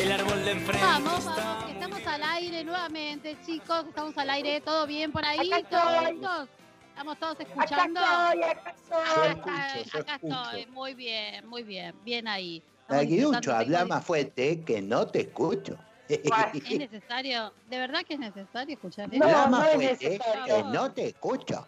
El 0.00 0.10
árbol 0.10 0.44
de 0.44 0.50
enfrente 0.50 0.84
Vamos, 0.84 1.24
vamos, 1.24 1.70
estamos 1.70 2.06
al 2.08 2.22
aire 2.24 2.64
nuevamente, 2.64 3.36
chicos. 3.46 3.84
Estamos 3.88 4.18
al 4.18 4.30
aire, 4.30 4.60
¿todo 4.62 4.84
bien 4.86 5.12
por 5.12 5.24
ahí? 5.24 5.52
Acá 5.52 5.68
¿Todos 5.70 5.92
estoy. 5.92 6.06
juntos? 6.06 6.48
¿Estamos 6.88 7.18
todos 7.20 7.34
Acá 7.34 7.42
escuchando? 7.44 8.00
estoy, 8.00 8.42
acá 8.42 8.74
Yo 9.14 9.22
estoy. 9.22 9.28
escucho, 9.28 9.90
yo 9.94 10.00
acá 10.00 10.14
escucho. 10.16 10.42
estoy, 10.42 10.66
muy 10.66 10.94
bien, 10.94 11.46
muy 11.46 11.62
bien, 11.62 11.94
bien 12.04 12.26
ahí. 12.26 12.62
Aguilucho, 12.88 13.54
habla 13.54 13.84
más 13.84 14.04
fuerte 14.04 14.60
que 14.64 14.82
no 14.82 15.06
te 15.06 15.20
escucho. 15.20 15.76
¿Es 16.08 16.78
necesario? 16.78 17.52
¿De 17.68 17.78
verdad 17.78 18.02
que 18.04 18.14
es 18.14 18.20
necesario 18.20 18.74
escuchar 18.74 19.08
eso? 19.12 19.18
No, 19.24 19.26
habla 19.28 19.44
no 19.44 19.50
más 19.50 19.68
es 19.68 19.74
fuerte 19.76 20.18
que 20.46 20.62
no 20.64 20.90
te 20.92 21.06
escucho. 21.08 21.64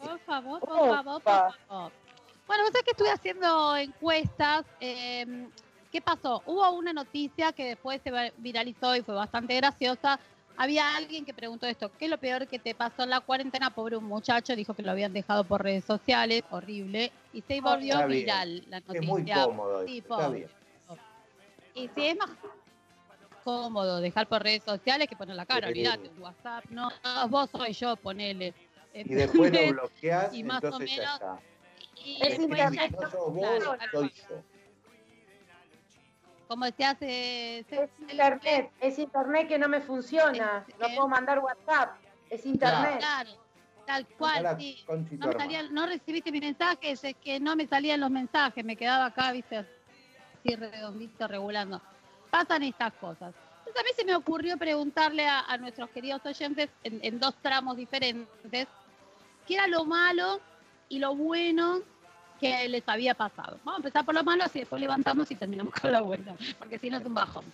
Por 0.00 0.18
favor, 0.20 0.60
por 0.60 0.78
favor, 0.88 1.22
por 1.22 1.54
favor. 1.68 1.92
Bueno, 2.50 2.64
vos 2.64 2.72
sabés 2.72 2.82
que 2.84 2.90
estuve 2.90 3.10
haciendo 3.12 3.76
encuestas. 3.76 4.64
eh, 4.80 5.46
¿qué 5.92 6.00
pasó? 6.00 6.42
Hubo 6.46 6.68
una 6.72 6.92
noticia 6.92 7.52
que 7.52 7.64
después 7.64 8.00
se 8.02 8.10
viralizó 8.38 8.96
y 8.96 9.02
fue 9.02 9.14
bastante 9.14 9.54
graciosa. 9.54 10.18
Había 10.56 10.96
alguien 10.96 11.24
que 11.24 11.32
preguntó 11.32 11.68
esto, 11.68 11.92
¿qué 11.96 12.06
es 12.06 12.10
lo 12.10 12.18
peor 12.18 12.48
que 12.48 12.58
te 12.58 12.74
pasó 12.74 13.04
en 13.04 13.10
la 13.10 13.20
cuarentena? 13.20 13.70
Pobre 13.70 13.96
un 13.96 14.02
muchacho, 14.04 14.56
dijo 14.56 14.74
que 14.74 14.82
lo 14.82 14.90
habían 14.90 15.12
dejado 15.12 15.44
por 15.44 15.62
redes 15.62 15.84
sociales, 15.84 16.42
horrible, 16.50 17.12
y 17.32 17.40
se 17.42 17.60
volvió 17.60 17.94
Está 17.94 18.06
bien. 18.06 18.20
viral 18.20 18.64
la 18.68 18.80
noticia. 18.80 19.00
Es 19.00 19.06
muy 19.06 19.30
cómodo. 19.30 19.86
Sí, 19.86 19.98
está 19.98 20.28
bien. 20.30 20.50
Y 21.76 21.88
si 21.94 22.04
es 22.08 22.16
más 22.16 22.30
cómodo 23.44 24.00
dejar 24.00 24.26
por 24.26 24.42
redes 24.42 24.64
sociales 24.64 25.06
que 25.06 25.14
poner 25.14 25.36
la 25.36 25.46
cara, 25.46 25.68
olvídate, 25.68 26.10
WhatsApp, 26.18 26.64
no, 26.70 26.90
vos 27.28 27.48
soy 27.50 27.74
yo, 27.74 27.94
ponele. 27.94 28.52
Y 28.92 29.14
después 29.14 29.52
lo 29.52 29.68
bloqueas, 29.72 30.34
Y 30.34 30.42
más 30.42 30.64
o 30.64 30.70
ya 30.70 30.78
menos- 30.80 31.14
está. 31.14 31.38
Y 32.04 32.18
Es 32.26 32.38
internet. 32.38 32.92
no 33.00 33.10
sos 33.10 33.34
vos, 33.34 33.38
Claro, 33.38 33.76
soy 33.92 34.10
yo. 34.28 34.42
como 36.48 36.66
se 36.66 36.84
hace 36.84 37.58
Es 37.60 37.90
internet, 38.00 38.70
es 38.80 38.98
internet 38.98 39.48
que 39.48 39.58
no 39.58 39.68
me 39.68 39.80
funciona. 39.80 40.64
Es- 40.66 40.78
No 40.78 40.86
puedo 40.94 41.08
mandar 41.08 41.38
WhatsApp. 41.38 41.96
Es 42.28 42.44
internet. 42.46 42.98
Claro, 42.98 43.30
tal 43.86 44.06
cual, 44.18 44.56
sí. 44.58 44.84
No, 45.18 45.26
me 45.28 45.32
salían- 45.34 45.72
no 45.72 45.86
recibiste 45.86 46.32
mis 46.32 46.40
mensajes, 46.42 47.04
es 47.04 47.14
que 47.16 47.38
no 47.38 47.54
me 47.56 47.66
salían 47.66 48.00
los 48.00 48.10
mensajes, 48.10 48.64
me 48.64 48.76
quedaba 48.76 49.06
acá, 49.06 49.32
viste, 49.32 49.58
así 49.58 50.56
redondito, 50.56 51.26
regulando. 51.28 51.80
Pasan 52.30 52.62
estas 52.62 52.92
cosas. 52.94 53.34
Entonces 53.58 53.80
a 53.82 53.84
mí 53.84 53.90
se 53.96 54.04
me 54.04 54.14
ocurrió 54.16 54.56
preguntarle 54.56 55.26
a, 55.28 55.40
a 55.40 55.56
nuestros 55.58 55.90
queridos 55.90 56.24
oyentes 56.24 56.68
en, 56.82 56.98
en 57.02 57.20
dos 57.20 57.34
tramos 57.42 57.76
diferentes 57.76 58.66
qué 59.46 59.54
era 59.54 59.66
lo 59.68 59.84
malo 59.84 60.40
y 60.90 60.98
lo 60.98 61.14
bueno 61.14 61.80
que 62.38 62.68
les 62.68 62.86
había 62.86 63.14
pasado. 63.14 63.58
Vamos 63.64 63.78
a 63.78 63.86
empezar 63.86 64.04
por 64.04 64.14
lo 64.14 64.22
malo, 64.22 64.44
así 64.44 64.58
después 64.58 64.80
levantamos 64.80 65.30
y 65.30 65.36
terminamos 65.36 65.72
con 65.74 65.90
la 65.92 66.02
buena, 66.02 66.34
porque 66.58 66.78
si 66.78 66.90
no 66.90 66.98
es 66.98 67.06
un 67.06 67.14
bajón. 67.14 67.44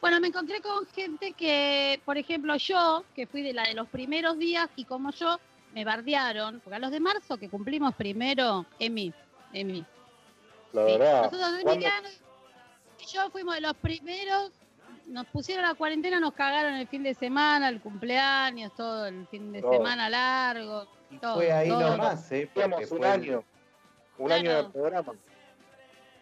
Bueno, 0.00 0.20
me 0.20 0.28
encontré 0.28 0.60
con 0.60 0.84
gente 0.88 1.32
que, 1.32 2.00
por 2.04 2.18
ejemplo, 2.18 2.56
yo, 2.56 3.04
que 3.14 3.26
fui 3.26 3.42
de 3.42 3.52
la 3.54 3.62
de 3.62 3.74
los 3.74 3.88
primeros 3.88 4.36
días 4.38 4.68
y 4.74 4.84
como 4.84 5.12
yo, 5.12 5.38
me 5.74 5.84
bardearon, 5.84 6.60
porque 6.60 6.76
a 6.76 6.78
los 6.80 6.90
de 6.90 7.00
marzo 7.00 7.38
que 7.38 7.48
cumplimos 7.48 7.94
primero, 7.94 8.66
Emi, 8.78 9.12
Emi. 9.52 9.84
La 10.72 10.86
Sí. 10.86 10.92
verdad. 10.92 11.22
Nosotros 11.30 11.60
Emiliano 11.60 12.08
y 13.00 13.06
yo 13.06 13.30
fuimos 13.30 13.54
de 13.54 13.60
los 13.60 13.76
primeros, 13.76 14.50
nos 15.06 15.26
pusieron 15.26 15.64
la 15.64 15.74
cuarentena, 15.74 16.20
nos 16.20 16.32
cagaron 16.34 16.74
el 16.74 16.86
fin 16.88 17.02
de 17.02 17.14
semana, 17.14 17.68
el 17.68 17.80
cumpleaños, 17.80 18.72
todo 18.76 19.06
el 19.06 19.26
fin 19.28 19.52
de 19.52 19.60
Todo. 19.60 19.72
semana 19.72 20.08
largo. 20.08 20.86
Y 21.10 21.18
todo, 21.18 21.34
fue 21.34 21.52
ahí 21.52 21.68
todo. 21.68 21.96
nomás, 21.96 22.32
¿eh? 22.32 22.48
Porque 22.52 22.86
un 22.90 23.04
año. 23.04 23.44
Un 24.18 24.32
año 24.32 24.56
de 24.56 24.64
programa. 24.70 25.12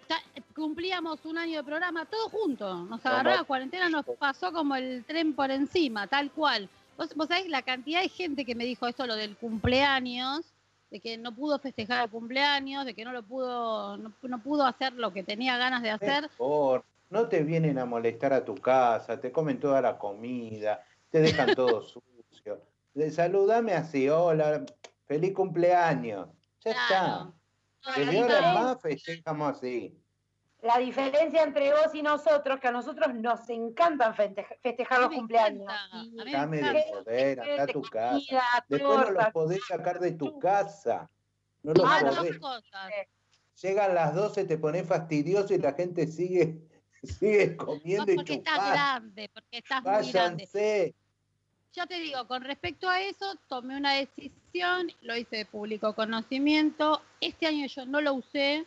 Ya 0.09 0.17
cumplíamos 0.55 1.25
un 1.25 1.39
año 1.39 1.59
de 1.59 1.65
programa, 1.65 2.05
todos 2.07 2.33
juntos. 2.33 2.89
Nos 2.89 3.05
No, 3.05 3.11
agarró 3.11 3.31
la 3.31 3.45
cuarentena, 3.45 3.89
nos 3.89 4.05
pasó 4.19 4.53
como 4.53 4.75
el 4.75 5.05
tren 5.05 5.35
por 5.35 5.51
encima, 5.51 6.07
tal 6.09 6.31
cual. 6.33 6.69
Vos, 6.97 7.15
vos 7.15 7.29
sabés 7.29 7.49
la 7.49 7.63
cantidad 7.63 8.03
de 8.03 8.09
gente 8.09 8.45
que 8.45 8.55
me 8.55 8.65
dijo 8.65 8.87
esto, 8.87 9.07
lo 9.07 9.15
del 9.15 9.37
cumpleaños, 9.37 10.53
de 10.91 10.99
que 11.01 11.17
no 11.17 11.33
pudo 11.33 11.59
festejar 11.61 12.05
el 12.05 12.11
cumpleaños, 12.11 12.85
de 12.85 12.95
que 12.95 13.05
no 13.05 13.13
lo 13.13 13.23
pudo, 13.23 13.97
no, 13.97 14.13
no 14.23 14.43
pudo 14.43 14.67
hacer 14.67 14.93
lo 14.95 15.13
que 15.13 15.23
tenía 15.23 15.57
ganas 15.57 15.83
de 15.83 15.91
hacer. 15.91 16.23
Mejor, 16.25 16.85
no 17.11 17.29
te 17.29 17.43
vienen 17.43 17.79
a 17.79 17.85
molestar 17.85 18.33
a 18.33 18.45
tu 18.45 18.55
casa, 18.55 19.21
te 19.21 19.31
comen 19.33 19.61
toda 19.61 19.83
la 19.83 19.99
comida, 19.99 20.83
te 21.11 21.21
dejan 21.21 21.55
todo 21.55 21.83
sucio. 21.83 22.63
Saludame 23.11 23.75
así, 23.75 24.09
hola, 24.09 24.65
feliz 25.07 25.35
cumpleaños. 25.35 26.29
Ya 26.65 26.73
Claro. 26.73 27.35
está. 27.85 28.01
Desde 28.01 28.21
ahora 28.21 28.39
en 28.39 28.55
más 28.55 28.81
festejamos 28.83 29.57
así. 29.57 29.97
La 30.63 30.77
diferencia 30.77 31.43
entre 31.43 31.71
vos 31.71 31.95
y 31.95 32.03
nosotros, 32.03 32.61
que 32.61 32.69
a 32.69 32.73
nosotros 32.73 33.15
nos 33.15 33.49
encantan 33.49 34.15
festeja- 34.15 34.55
festejar 34.63 35.01
los 35.01 35.09
me 35.11 35.17
cumpleaños. 35.17 35.67
me 36.23 36.31
Dame 36.33 36.59
de 36.59 36.85
poder, 36.93 37.41
acá 37.41 37.63
a 37.63 37.67
tu 37.67 37.81
casa. 37.83 38.11
Comida, 38.13 38.43
Después 38.69 38.99
no 38.99 39.11
los 39.11 39.27
podés 39.33 39.61
sacar 39.67 39.99
de 40.01 40.13
tu 40.13 40.39
casa. 40.39 41.09
No 41.63 41.73
los 41.73 41.87
Ah, 41.89 42.13
podés. 42.15 42.39
Llegan 43.63 43.95
las 43.95 44.15
12, 44.15 44.45
te 44.45 44.59
pones 44.59 44.87
fastidioso 44.87 45.55
y 45.55 45.59
la 45.59 45.73
gente 45.73 46.07
sigue, 46.07 46.59
sigue 47.19 47.49
No, 47.49 47.57
comiendo 47.57 48.13
y 48.13 48.17
porque 48.17 48.35
estás 48.35 48.71
grande, 48.71 49.31
porque 49.33 49.59
estás 49.59 49.83
muy 49.83 50.13
grande. 50.13 50.49
Váyanse. 50.53 50.95
Yo 51.73 51.87
te 51.87 52.01
digo, 52.01 52.27
con 52.27 52.43
respecto 52.43 52.89
a 52.89 53.01
eso, 53.01 53.37
tomé 53.49 53.77
una 53.77 53.93
decisión, 53.95 54.91
lo 55.03 55.17
hice 55.17 55.37
de 55.37 55.45
público 55.47 55.95
conocimiento. 55.95 57.01
Este 57.21 57.47
año 57.47 57.67
yo 57.67 57.87
no 57.87 58.01
lo 58.01 58.15
usé 58.15 58.67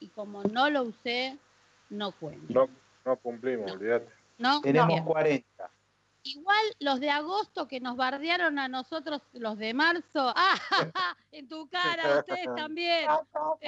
y 0.00 0.08
como 0.08 0.42
no 0.42 0.68
lo 0.68 0.82
usé, 0.82 1.38
no 1.88 2.10
cuento. 2.10 2.52
No, 2.52 2.68
no 3.04 3.16
cumplimos, 3.16 3.66
No. 3.68 3.72
olvídate. 3.74 4.12
¿no? 4.38 4.60
Tenemos 4.60 4.88
Bien. 4.88 5.04
40. 5.04 5.70
Igual 6.24 6.64
los 6.78 7.00
de 7.00 7.10
agosto 7.10 7.66
que 7.66 7.80
nos 7.80 7.96
bardearon 7.96 8.58
a 8.58 8.68
nosotros, 8.68 9.22
los 9.32 9.58
de 9.58 9.74
marzo, 9.74 10.02
¡ah! 10.36 10.56
ja, 10.56 10.90
ja! 10.94 11.16
en 11.32 11.48
tu 11.48 11.68
cara, 11.68 12.18
ustedes 12.18 12.46
también. 12.54 13.02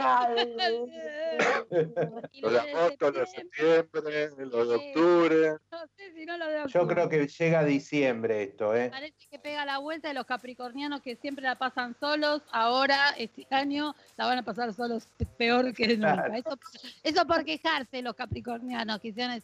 Los 2.43 2.53
de 2.53 2.59
agosto, 2.73 3.11
los 3.11 3.15
de 3.15 3.27
septiembre, 3.27 4.31
los 4.39 4.69
de 4.69 4.75
octubre. 4.75 5.51
no 5.71 5.79
sé 5.97 6.13
si 6.15 6.27
no 6.27 6.37
los 6.37 6.49
de 6.49 6.55
Yo 6.55 6.63
octubre. 6.83 6.95
creo 6.95 7.09
que 7.09 7.27
llega 7.27 7.61
a 7.61 7.65
diciembre 7.65 8.43
esto, 8.43 8.75
¿eh? 8.77 8.91
Parece 8.91 9.15
que 9.31 9.39
pega 9.39 9.65
la 9.65 9.79
vuelta 9.79 10.09
de 10.09 10.15
los 10.15 10.27
capricornianos 10.27 11.01
que 11.01 11.17
siempre 11.17 11.45
la 11.45 11.57
pasan 11.57 11.97
solos. 11.99 12.43
Ahora, 12.53 13.11
este 13.17 13.47
año, 13.51 13.95
la 14.17 14.27
van 14.27 14.39
a 14.39 14.43
pasar 14.43 14.73
solos 14.75 15.09
peor 15.39 15.73
que 15.73 15.97
nunca. 15.97 16.15
Claro. 16.15 16.35
Eso, 16.35 16.59
eso 17.03 17.27
por 17.27 17.45
quejarse 17.45 18.03
los 18.03 18.15
capricornianos 18.15 19.01
que 19.01 19.09
hicieron 19.09 19.33
el 19.33 19.43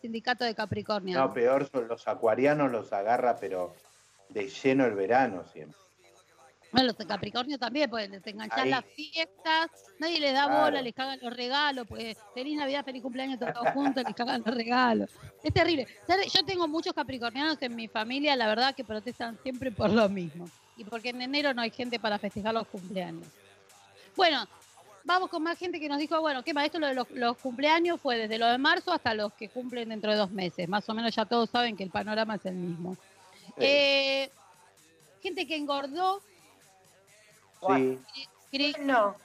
sindicato 0.00 0.44
de 0.44 0.54
Capricornio. 0.54 1.18
No, 1.18 1.32
peor 1.32 1.68
son 1.70 1.86
los 1.88 2.06
acuarianos, 2.08 2.49
los 2.54 2.92
agarra, 2.92 3.36
pero 3.38 3.74
de 4.28 4.48
lleno 4.48 4.84
el 4.86 4.94
verano 4.94 5.44
siempre. 5.52 5.78
Bueno, 6.72 6.86
los 6.88 6.98
de 6.98 7.06
Capricornio 7.06 7.58
también, 7.58 7.90
pues 7.90 8.08
les 8.08 8.24
enganchan 8.28 8.70
las 8.70 8.84
fiestas, 8.84 9.70
nadie 9.98 10.20
les 10.20 10.32
da 10.32 10.44
Claro. 10.44 10.66
bola, 10.66 10.80
les 10.82 10.94
cagan 10.94 11.18
los 11.20 11.34
regalos, 11.36 11.84
pues 11.88 12.16
feliz 12.32 12.56
Navidad, 12.56 12.84
feliz 12.84 13.02
cumpleaños 13.02 13.40
todos 13.40 13.70
juntos, 13.72 14.04
les 14.04 14.14
cagan 14.14 14.40
los 14.46 14.54
regalos. 14.54 15.10
Es 15.42 15.52
terrible. 15.52 15.88
Yo 16.32 16.44
tengo 16.44 16.68
muchos 16.68 16.92
capricornianos 16.92 17.60
en 17.60 17.74
mi 17.74 17.88
familia, 17.88 18.36
la 18.36 18.46
verdad 18.46 18.72
que 18.72 18.84
protestan 18.84 19.36
siempre 19.42 19.72
por 19.72 19.90
lo 19.90 20.08
mismo. 20.08 20.48
Y 20.76 20.84
porque 20.84 21.08
en 21.08 21.20
enero 21.20 21.52
no 21.54 21.62
hay 21.62 21.70
gente 21.70 21.98
para 21.98 22.20
festejar 22.20 22.54
los 22.54 22.68
cumpleaños. 22.68 23.26
Bueno, 24.14 24.46
vamos 25.04 25.30
con 25.30 25.42
más 25.42 25.58
gente 25.58 25.80
que 25.80 25.88
nos 25.88 25.98
dijo, 25.98 26.20
bueno, 26.20 26.42
¿qué 26.42 26.52
más? 26.54 26.66
Esto 26.66 26.78
lo 26.78 26.86
de 26.86 26.94
los, 26.94 27.10
los 27.10 27.36
cumpleaños 27.38 28.00
fue 28.00 28.16
desde 28.16 28.38
lo 28.38 28.46
de 28.46 28.58
marzo 28.58 28.92
hasta 28.92 29.14
los 29.14 29.32
que 29.34 29.48
cumplen 29.48 29.88
dentro 29.88 30.10
de 30.10 30.16
dos 30.16 30.30
meses. 30.30 30.68
Más 30.68 30.88
o 30.88 30.94
menos 30.94 31.14
ya 31.14 31.24
todos 31.24 31.50
saben 31.50 31.76
que 31.76 31.84
el 31.84 31.90
panorama 31.90 32.36
es 32.36 32.46
el 32.46 32.54
mismo. 32.54 32.96
Eh, 33.56 34.30
gente 35.22 35.46
que 35.46 35.56
engordó, 35.56 36.20
Sí. 37.60 37.98
cri, 38.50 38.74
No, 38.80 39.16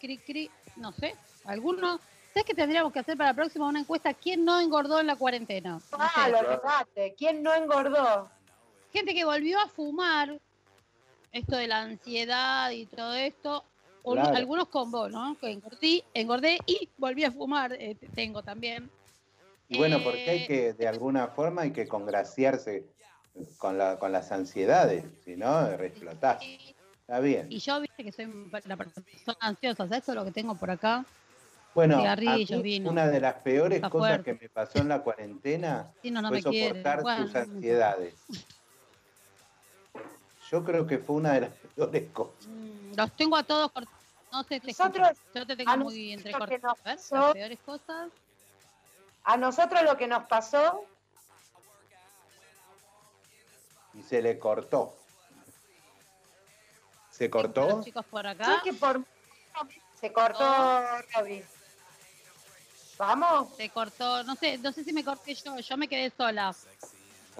cri, 0.00 0.18
cri, 0.18 0.50
no 0.76 0.92
sé, 0.92 1.14
algunos. 1.44 2.00
¿Sabes 2.32 2.46
qué 2.46 2.54
tendríamos 2.54 2.90
que 2.92 2.98
hacer 3.00 3.18
para 3.18 3.30
la 3.30 3.34
próxima 3.34 3.68
una 3.68 3.80
encuesta? 3.80 4.14
¿Quién 4.14 4.42
no 4.46 4.58
engordó 4.58 4.98
en 5.00 5.06
la 5.06 5.16
cuarentena? 5.16 5.72
No 5.72 5.80
sé. 5.80 5.96
ah, 5.98 6.28
lo 6.30 6.38
olvidate. 6.38 7.14
¿Quién 7.18 7.42
no 7.42 7.52
engordó? 7.54 8.30
Gente 8.90 9.12
que 9.12 9.26
volvió 9.26 9.60
a 9.60 9.68
fumar, 9.68 10.40
esto 11.32 11.56
de 11.56 11.66
la 11.68 11.82
ansiedad 11.82 12.70
y 12.70 12.86
todo 12.86 13.14
esto, 13.14 13.64
o- 14.02 14.12
Claro. 14.14 14.36
algunos 14.36 14.68
con 14.68 14.90
vos, 14.90 15.10
¿no? 15.10 15.36
Que 15.40 15.50
engordé, 15.50 16.04
engordé 16.14 16.58
y 16.66 16.88
volví 16.98 17.24
a 17.24 17.30
fumar, 17.32 17.72
eh, 17.72 17.96
tengo 18.14 18.42
también. 18.42 18.90
Y 19.68 19.78
bueno, 19.78 20.02
porque 20.02 20.28
hay 20.28 20.38
Eh, 20.40 20.46
que, 20.46 20.72
de 20.74 20.88
alguna 20.88 21.28
forma, 21.28 21.62
hay 21.62 21.72
que 21.72 21.88
congraciarse 21.88 22.84
con, 23.58 23.78
la, 23.78 23.98
con 23.98 24.12
las 24.12 24.30
ansiedades, 24.32 25.04
si 25.24 25.36
no, 25.36 25.66
explotás. 25.70 26.42
y, 26.44 26.74
Está 27.00 27.20
bien. 27.20 27.46
y 27.50 27.58
yo, 27.58 27.80
viste 27.80 28.04
que 28.04 28.12
soy 28.12 28.26
la 28.64 28.76
persona 28.76 29.06
ansiosa, 29.40 29.88
¿sabes? 29.88 30.06
Lo 30.08 30.24
que 30.24 30.30
tengo 30.30 30.54
por 30.54 30.70
acá. 30.70 31.04
Bueno, 31.74 31.96
a 31.96 32.00
cigarrillos, 32.00 32.50
mí 32.58 32.62
vino. 32.62 32.90
una 32.90 33.08
de 33.08 33.20
las 33.20 33.34
peores 33.42 33.80
cosas 33.88 34.22
que 34.22 34.34
me 34.34 34.48
pasó 34.50 34.78
en 34.80 34.88
la 34.88 35.02
cuarentena 35.02 35.90
no, 36.04 36.22
no 36.22 36.28
fue 36.28 36.42
quiere. 36.42 36.68
soportar 36.68 37.02
Bueno, 37.02 37.24
tus 37.24 37.34
ansiedades. 37.36 38.14
Yo 40.50 40.62
creo 40.64 40.86
que 40.86 40.98
fue 40.98 41.16
una 41.16 41.32
de 41.32 41.40
las 41.42 41.50
peores 41.50 42.10
cosas. 42.12 42.46
Mm, 42.46 42.81
Los 42.96 43.12
tengo 43.16 43.36
a 43.36 43.42
todos 43.42 43.70
cortados. 43.72 43.98
No 44.30 44.42
sé, 44.44 44.60
te 44.60 44.68
Nosotros- 44.68 45.18
yo 45.34 45.46
te 45.46 45.56
tengo 45.56 45.70
a 45.70 45.76
muy 45.76 46.14
nosotros 46.14 46.40
lo 46.40 46.46
que 46.46 46.54
entrecortado. 46.54 46.62
nos 46.62 46.80
A 46.80 46.82
ver, 46.84 46.96
pasó- 46.96 47.16
las 47.16 47.32
peores 47.34 47.58
cosas. 47.66 48.10
A 49.24 49.36
nosotros 49.36 49.82
lo 49.82 49.96
que 49.96 50.06
nos 50.06 50.24
pasó, 50.24 50.84
Y 53.94 54.02
se 54.02 54.22
le 54.22 54.38
cortó. 54.38 54.96
¿Se 57.10 57.24
Los 57.28 57.30
cortó? 57.32 57.82
chicos 57.84 58.04
por 58.06 58.26
acá. 58.26 58.60
que 58.64 58.72
por 58.72 59.04
se 60.00 60.10
cortó 60.12 60.82
Robbie. 61.14 61.44
Vamos. 62.96 63.54
Se 63.56 63.68
cortó, 63.68 64.24
no 64.24 64.34
sé, 64.36 64.56
no 64.58 64.72
sé 64.72 64.82
si 64.82 64.92
me 64.94 65.04
corté 65.04 65.34
yo, 65.34 65.58
yo 65.58 65.76
me 65.76 65.88
quedé 65.88 66.10
sola. 66.16 66.54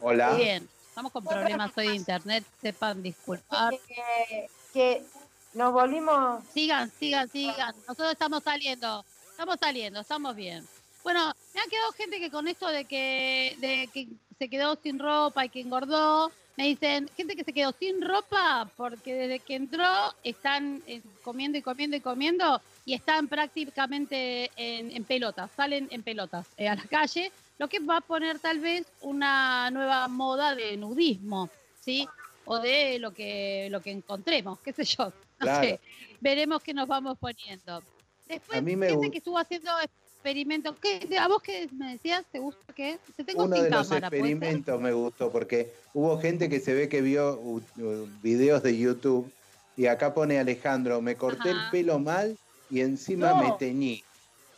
Hola. 0.02 0.34
Bien, 0.34 0.68
estamos 0.88 1.10
con 1.10 1.24
problemas 1.24 1.70
hoy 1.76 1.88
de 1.88 1.94
internet, 1.94 2.44
sepan 2.60 3.02
disculpar. 3.02 3.72
Que, 3.88 4.50
que 4.74 5.06
nos 5.54 5.72
volvimos. 5.72 6.44
Sigan, 6.52 6.90
sigan, 6.98 7.28
sigan. 7.28 7.74
Nosotros 7.88 8.12
estamos 8.12 8.42
saliendo, 8.42 9.04
estamos 9.30 9.56
saliendo, 9.60 10.00
estamos 10.00 10.34
bien. 10.34 10.66
Bueno, 11.02 11.34
Me 11.54 11.60
ha 11.60 11.64
quedado 11.64 11.92
gente 11.92 12.20
que 12.20 12.30
con 12.30 12.48
esto 12.48 12.68
de 12.68 12.84
que, 12.84 13.56
de 13.60 13.88
que 13.92 14.08
se 14.38 14.48
quedó 14.48 14.76
sin 14.82 14.98
ropa 14.98 15.44
y 15.44 15.48
que 15.48 15.60
engordó, 15.60 16.30
me 16.56 16.64
dicen, 16.64 17.08
gente 17.16 17.34
que 17.34 17.44
se 17.44 17.52
quedó 17.52 17.72
sin 17.72 18.02
ropa 18.02 18.70
porque 18.76 19.14
desde 19.14 19.38
que 19.40 19.54
entró 19.54 20.14
están 20.22 20.82
eh, 20.86 21.00
comiendo 21.22 21.58
y 21.58 21.62
comiendo 21.62 21.96
y 21.96 22.00
comiendo 22.00 22.60
y 22.84 22.94
están 22.94 23.28
prácticamente 23.28 24.50
en, 24.56 24.90
en 24.94 25.04
pelotas, 25.04 25.50
salen 25.56 25.88
en 25.90 26.02
pelotas 26.02 26.46
eh, 26.56 26.68
a 26.68 26.74
la 26.74 26.84
calle, 26.84 27.32
lo 27.58 27.68
que 27.68 27.80
va 27.80 27.98
a 27.98 28.00
poner 28.00 28.38
tal 28.38 28.60
vez 28.60 28.86
una 29.00 29.70
nueva 29.70 30.08
moda 30.08 30.54
de 30.54 30.76
nudismo, 30.76 31.48
¿sí? 31.80 32.06
O 32.44 32.58
de 32.58 32.98
lo 32.98 33.12
que, 33.12 33.68
lo 33.70 33.80
que 33.80 33.92
encontremos, 33.92 34.58
qué 34.58 34.72
sé 34.72 34.84
yo. 34.84 35.12
No 35.42 35.46
Claro. 35.46 35.68
sé. 35.68 35.80
Veremos 36.20 36.62
qué 36.62 36.72
nos 36.72 36.86
vamos 36.88 37.18
poniendo. 37.18 37.82
Después, 38.28 38.58
A 38.58 38.62
mí 38.62 38.76
me 38.76 38.88
gente 38.88 39.10
que 39.10 39.18
estuvo 39.18 39.38
haciendo 39.38 39.70
experimentos. 39.80 40.76
¿Qué, 40.80 41.00
¿A 41.18 41.26
vos 41.26 41.42
qué 41.42 41.68
me 41.76 41.92
decías? 41.92 42.24
¿Te 42.30 42.38
gusta 42.38 42.72
qué? 42.72 42.98
Te 43.16 43.24
tengo 43.24 43.44
Uno 43.44 43.56
sin 43.56 43.64
de 43.64 43.70
los 43.70 43.90
experimentos 43.90 44.80
me 44.80 44.92
gustó 44.92 45.32
porque 45.32 45.72
hubo 45.94 46.18
gente 46.20 46.48
que 46.48 46.60
se 46.60 46.72
ve 46.74 46.88
que 46.88 47.00
vio 47.02 47.34
uh, 47.40 47.56
uh, 47.78 48.08
videos 48.22 48.62
de 48.62 48.78
YouTube 48.78 49.30
y 49.76 49.86
acá 49.86 50.14
pone 50.14 50.38
Alejandro, 50.38 51.00
me 51.02 51.16
corté 51.16 51.50
el 51.50 51.58
pelo 51.72 51.98
mal 51.98 52.38
y 52.70 52.80
encima 52.82 53.30
No. 53.30 53.36
me 53.42 53.52
teñí. 53.58 54.04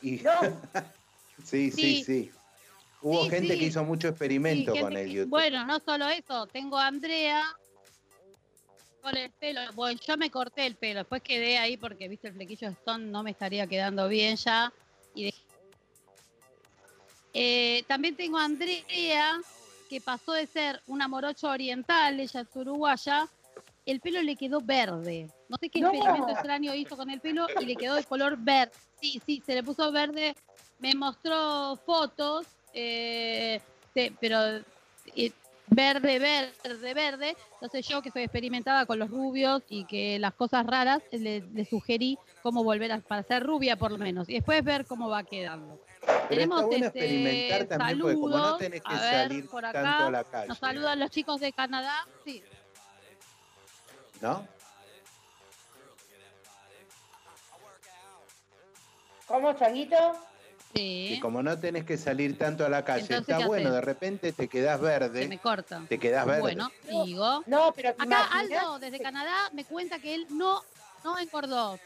Y, 0.03 0.16
No, 0.18 0.31
sí, 1.44 1.70
sí, 1.70 1.73
Sí. 1.73 2.05
sí. 2.05 2.31
Hubo 3.01 3.25
Sí, 3.25 3.31
gente 3.31 3.55
sí. 3.55 3.59
que 3.61 3.64
hizo 3.66 3.85
mucho 3.85 4.09
experimento 4.09 4.73
con 4.79 4.97
el 4.97 5.07
que- 5.07 5.12
YouTube. 5.14 5.31
Bueno, 5.31 5.64
no 5.66 5.79
solo 5.81 6.09
eso, 6.09 6.47
tengo 6.49 6.79
a 6.79 6.87
Andrea 6.88 7.42
con 9.05 9.17
el 9.19 9.31
pelo. 9.33 9.61
Bueno, 9.75 10.01
yo 10.05 10.17
me 10.17 10.31
corté 10.31 10.64
el 10.67 10.77
pelo, 10.77 11.01
después 11.01 11.23
quedé 11.23 11.59
ahí 11.59 11.77
porque, 11.77 12.09
viste, 12.09 12.29
el 12.29 12.35
flequillo 12.35 12.69
de 12.69 12.73
Stone 12.73 13.05
no 13.05 13.23
me 13.23 13.33
estaría 13.33 13.67
quedando 13.67 14.09
bien 14.09 14.37
ya. 14.37 14.73
Y 15.14 15.25
dejé- 15.27 15.45
Eh, 17.35 17.85
también 17.87 18.17
tengo 18.17 18.38
a 18.38 18.45
Andrea, 18.45 19.38
que 19.90 20.01
pasó 20.01 20.33
de 20.33 20.47
ser 20.47 20.81
una 20.87 21.07
morocha 21.09 21.49
oriental, 21.51 22.19
ella 22.19 22.40
es 22.40 22.47
uruguaya, 22.57 23.29
el 23.85 24.01
pelo 24.01 24.23
le 24.23 24.37
quedó 24.37 24.61
verde. 24.61 25.29
No 25.49 25.57
sé 25.59 25.69
qué 25.69 25.81
No. 25.81 25.90
experimento 25.93 26.31
extraño 26.33 26.75
hizo 26.75 26.97
con 26.97 27.11
el 27.11 27.21
pelo 27.21 27.47
y 27.61 27.67
le 27.67 27.77
quedó 27.77 27.97
de 27.97 28.05
color 28.05 28.38
verde. 28.38 28.73
Sí, 29.01 29.21
sí, 29.27 29.43
se 29.45 29.55
le 29.55 29.62
puso 29.62 29.93
verde. 29.93 30.35
Me 30.79 30.95
mostró 30.95 31.77
fotos, 31.85 32.47
eh, 32.73 33.61
de- 33.95 34.12
pero 34.19 34.64
eh, 35.14 35.33
verde, 35.66 36.18
verde, 36.18 36.94
verde. 36.94 37.37
Entonces 37.55 37.87
yo 37.88 38.03
que 38.03 38.11
soy 38.11 38.22
experimentada 38.22 38.87
con 38.87 38.98
los 38.98 39.11
rubios 39.11 39.62
y 39.68 39.85
que 39.87 40.18
las 40.18 40.35
cosas 40.35 40.66
raras, 40.66 41.03
le, 41.11 41.40
le 41.40 41.64
sugerí 41.64 42.18
cómo 42.42 42.62
volver 42.64 42.92
a 42.92 43.00
para 43.00 43.22
ser 43.22 43.42
rubia 43.42 43.77
por 43.77 43.92
lo 43.92 43.98
menos. 43.98 44.29
Y 44.29 44.35
después 44.35 44.62
ver 44.62 44.87
cómo 44.87 45.09
va 45.09 45.24
quedando. 45.24 45.81
Pero 46.00 46.29
Tenemos 46.29 46.59
está 46.61 46.66
bueno 46.68 46.87
este, 46.87 46.98
experimentar 46.98 47.66
también 47.79 47.98
porque 48.00 48.14
como 48.14 48.29
no 48.29 48.35
saludos. 48.37 48.59
tenés 48.59 48.83
que 48.83 48.94
A 48.94 49.00
ver, 49.00 49.29
salir 49.29 49.48
por 49.48 49.62
tanto 49.62 49.79
acá 49.79 50.07
a 50.07 50.11
la 50.11 50.24
calle, 50.24 50.48
Nos 50.48 50.59
saludan 50.59 51.00
los 51.00 51.11
chicos 51.11 51.40
de 51.40 51.53
Canadá. 51.53 52.07
Sí, 52.24 52.42
¿no? 54.20 54.46
¿cómo, 59.27 59.53
Changuito? 59.55 59.96
Sí. 60.75 61.07
Que 61.15 61.21
como 61.21 61.43
no 61.43 61.59
tenés 61.59 61.85
que 61.85 61.97
salir 61.97 62.37
tanto 62.39 62.65
a 62.65 62.69
la 62.69 62.85
calle, 62.85 63.03
Entonces, 63.03 63.29
está 63.29 63.39
¿qué 63.39 63.47
bueno, 63.47 63.69
haces? 63.69 63.81
de 63.81 63.81
repente 63.81 64.33
te 64.33 64.49
quedás 64.49 64.79
Se 64.81 64.87
verde, 64.87 65.29
me 65.29 65.39
corta. 65.39 65.83
te 65.89 65.99
quedás 65.99 66.27
verde. 66.27 66.41
Bueno, 66.41 66.71
digo. 66.89 67.43
No, 67.47 67.73
pero 67.75 67.95
¿te 67.95 68.03
Acá 68.03 68.27
imaginas? 68.29 68.63
Aldo, 68.63 68.79
desde 68.79 69.01
Canadá, 69.01 69.51
me 69.53 69.65
cuenta 69.65 69.99
que 69.99 70.15
él 70.15 70.27
no, 70.31 70.61
no 71.05 71.19
engordó. 71.19 71.79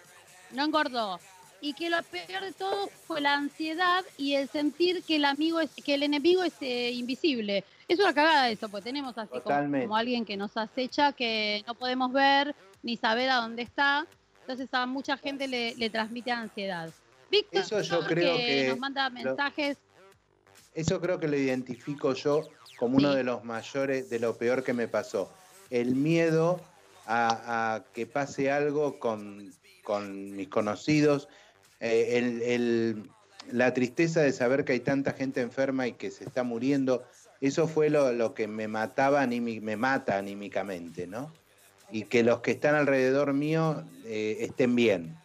No 0.53 0.65
engordó. 0.65 1.21
Y 1.61 1.73
que 1.75 1.91
lo 1.91 2.01
peor 2.05 2.43
de 2.45 2.53
todo 2.53 2.89
fue 3.07 3.21
la 3.21 3.35
ansiedad 3.35 4.05
y 4.17 4.35
el 4.35 4.49
sentir 4.49 5.03
que 5.03 5.17
el 5.17 5.25
amigo 5.25 5.59
es, 5.61 5.71
que 5.85 5.95
el 5.95 6.05
enemigo 6.05 6.45
es 6.45 6.55
eh, 6.61 6.93
invisible. 6.93 7.65
Es 7.89 7.99
una 7.99 8.15
cagada 8.15 8.49
eso, 8.49 8.69
porque 8.69 8.85
tenemos 8.85 9.19
así 9.19 9.41
como, 9.41 9.81
como 9.81 9.97
alguien 9.97 10.25
que 10.25 10.37
nos 10.37 10.57
acecha, 10.57 11.13
que 11.13 11.65
no 11.67 11.75
podemos 11.75 12.13
ver 12.13 12.55
ni 12.83 12.97
saber 12.97 13.29
a 13.31 13.37
dónde 13.37 13.63
está. 13.63 14.07
Entonces 14.43 14.69
a 14.73 14.87
mucha 14.87 15.17
gente 15.17 15.49
le, 15.49 15.75
le 15.75 15.91
transmite 15.91 16.31
ansiedad. 16.31 16.91
Víctor, 17.31 17.63
Eso 17.63 17.81
yo 17.83 18.05
creo 18.07 18.37
que 18.37 18.69
nos 18.69 18.79
manda 18.79 19.11
mensajes. 19.11 19.79
Eso 20.75 21.01
creo 21.01 21.19
que 21.19 21.29
lo 21.29 21.37
identifico 21.37 22.15
yo 22.15 22.51
como 22.77 22.99
uno 22.99 23.15
de 23.15 23.25
los 23.25 23.45
mayores, 23.45 24.09
de 24.09 24.21
lo 24.21 24.37
peor 24.37 24.63
que 24.63 24.73
me 24.73 24.87
pasó. 24.87 25.31
El 25.71 25.95
miedo 25.97 26.61
a, 27.07 27.75
a 27.75 27.85
que 27.93 28.07
pase 28.07 28.51
algo 28.51 28.99
con, 28.99 29.53
con 29.83 30.37
mis 30.37 30.49
conocidos, 30.49 31.29
eh, 31.81 32.19
el- 32.19 32.43
el- 32.43 33.11
la 33.51 33.73
tristeza 33.73 34.21
de 34.21 34.33
saber 34.33 34.65
que 34.65 34.73
hay 34.75 34.81
tanta 34.81 35.13
gente 35.13 35.41
enferma 35.41 35.87
y 35.87 35.93
que 35.93 36.11
se 36.11 36.25
está 36.25 36.43
muriendo, 36.43 37.03
eso 37.41 37.67
fue 37.67 37.89
lo, 37.89 38.13
lo 38.13 38.35
que 38.35 38.47
me 38.47 38.69
mataba, 38.69 39.27
me 39.27 39.77
mata 39.77 40.19
anímicamente, 40.19 41.07
¿no? 41.07 41.33
Y 41.91 42.05
que 42.05 42.23
los 42.23 42.41
que 42.41 42.51
están 42.53 42.75
alrededor 42.75 43.33
mío 43.33 43.85
eh, 44.05 44.37
estén 44.41 44.77
bien. 44.77 45.17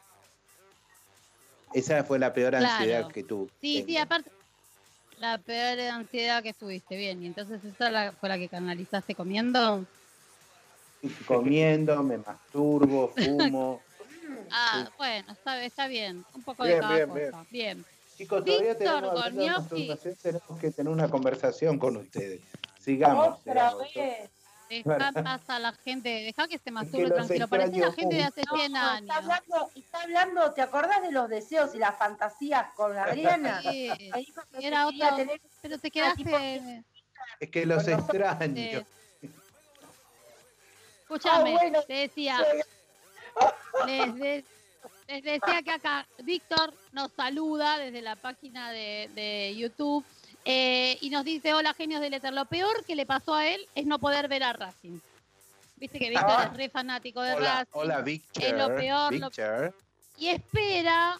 Esa 1.73 2.03
fue 2.03 2.19
la 2.19 2.33
peor 2.33 2.51
Claro. 2.51 2.67
ansiedad 2.67 3.07
que 3.11 3.23
tuve. 3.23 3.49
Sí, 3.61 3.83
sí, 3.87 3.97
aparte, 3.97 4.29
la 5.19 5.37
peor 5.37 5.79
ansiedad 5.79 6.43
que 6.43 6.49
estuviste, 6.49 6.95
bien. 6.95 7.23
Y 7.23 7.27
entonces 7.27 7.63
esa 7.63 7.89
la- 7.89 8.11
fue 8.13 8.29
la 8.29 8.37
que 8.37 8.49
canalizaste 8.49 9.15
comiendo. 9.15 9.85
comiendo, 11.27 12.03
me 12.03 12.17
masturbo, 12.17 13.09
fumo. 13.15 13.81
Ah, 14.51 14.89
bueno, 14.97 15.31
está, 15.33 15.63
está 15.63 15.87
bien. 15.87 16.23
Un 16.33 16.43
poco 16.43 16.63
Bien, 16.63 16.75
de 16.75 16.81
cada 16.81 16.95
bien, 17.05 17.09
cosa. 17.09 17.45
Bien. 17.49 17.85
Chicos, 18.15 18.45
todavía 18.45 18.73
Víctor 18.75 19.01
tenemos, 19.01 19.13
masturbación, 19.63 20.15
tenemos 20.21 20.59
que 20.59 20.71
tener 20.71 20.93
una 20.93 21.09
conversación 21.09 21.79
con 21.79 21.97
ustedes. 21.97 22.41
Sigamos. 22.79 23.39
Otra 23.39 23.71
sigamos. 23.71 23.93
vez. 23.95 24.29
Deja 24.83 25.11
a 25.47 25.59
la 25.59 25.73
gente, 25.73 26.09
deja 26.09 26.47
que 26.47 26.57
se 26.57 26.71
masturbe 26.71 27.07
los 27.09 27.15
tranquilo. 27.27 27.47
Parece 27.47 27.77
la 27.77 27.91
gente 27.91 28.15
de 28.15 28.23
hace 28.23 28.41
No, 28.43 28.55
100 28.55 28.65
Está 28.75 28.93
años. 28.93 29.15
hablando, 29.15 29.71
está 29.75 30.01
hablando, 30.01 30.53
¿te 30.53 30.61
acordás 30.61 31.01
de 31.03 31.11
los 31.11 31.29
deseos 31.29 31.75
y 31.75 31.77
las 31.79 31.95
fantasías 31.97 32.73
con 32.75 32.97
Adriana? 32.97 33.61
Sí, 33.61 33.91
que 34.57 34.67
era 34.67 34.87
tener 35.15 35.41
pero 35.61 35.77
te 35.77 35.91
quedaste. 35.91 36.83
Es 37.39 37.49
que 37.51 37.65
los 37.65 37.87
extraño. 37.87 38.55
eh, 38.57 38.85
Escúchame, 41.01 41.55
Ah, 41.55 41.59
bueno. 41.61 41.83
te 41.83 41.93
decía, 41.93 42.39
les, 43.85 44.15
de- 44.15 44.45
les 45.07 45.23
decía 45.23 45.61
que 45.63 45.71
acá 45.71 46.07
Víctor 46.23 46.73
nos 46.91 47.11
saluda 47.11 47.77
desde 47.77 48.01
la 48.01 48.15
página 48.15 48.71
de, 48.71 49.09
de 49.13 49.53
YouTube 49.55 50.03
eh, 50.45 50.97
y 51.01 51.09
nos 51.09 51.23
dice, 51.23 51.53
hola 51.53 51.73
genios 51.73 52.01
del 52.01 52.13
éter, 52.13 52.33
lo 52.33 52.45
peor 52.45 52.83
que 52.85 52.95
le 52.95 53.05
pasó 53.05 53.33
a 53.33 53.47
él 53.47 53.65
es 53.75 53.85
no 53.85 53.99
poder 53.99 54.27
ver 54.27 54.43
a 54.43 54.53
Racing. 54.53 54.99
Viste 55.77 55.99
que 55.99 56.09
Víctor 56.09 56.29
Ah. 56.37 56.49
es 56.51 56.57
re 56.57 56.69
fanático 56.69 57.21
de 57.21 57.33
Hola, 57.33 57.49
Racing 57.59 57.71
hola, 57.73 58.01
Víctor. 58.01 58.43
es 58.43 58.53
lo 58.53 58.75
peor, 58.75 59.13
lo- 59.15 59.29
y 60.17 60.27
espera 60.27 61.19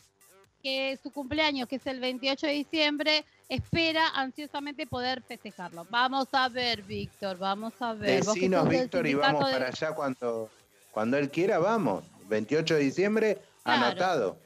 que 0.62 0.98
su 1.02 1.12
cumpleaños, 1.12 1.68
que 1.68 1.76
es 1.78 1.88
el 1.88 2.00
28 2.00 2.48
de 2.48 2.54
diciembre, 2.54 3.26
espera 3.50 4.08
ansiosamente 4.16 4.88
poder 4.88 5.22
festejarlo. 5.22 5.86
Vamos 5.90 6.28
a 6.32 6.48
ver, 6.48 6.84
Víctor, 6.84 7.38
vamos 7.38 7.74
a 7.82 7.94
ver. 7.94 8.24
Decinos, 8.24 8.70
Víctor, 8.70 9.06
y 9.08 9.14
vamos 9.16 9.46
de- 9.48 9.52
para 9.54 9.68
allá 9.68 9.94
cuando, 9.94 10.50
cuando 10.92 11.18
él 11.18 11.30
quiera, 11.30 11.60
vamos. 11.60 12.06
28 12.28 12.76
de 12.76 12.80
diciembre, 12.82 13.38
Claro. 13.64 13.86
anotado. 13.88 14.38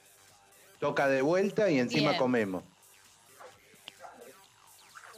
Toca 0.80 1.08
de 1.08 1.22
vuelta 1.22 1.70
y 1.70 1.78
encima 1.80 2.10
Bien. 2.12 2.20
comemos. 2.20 2.64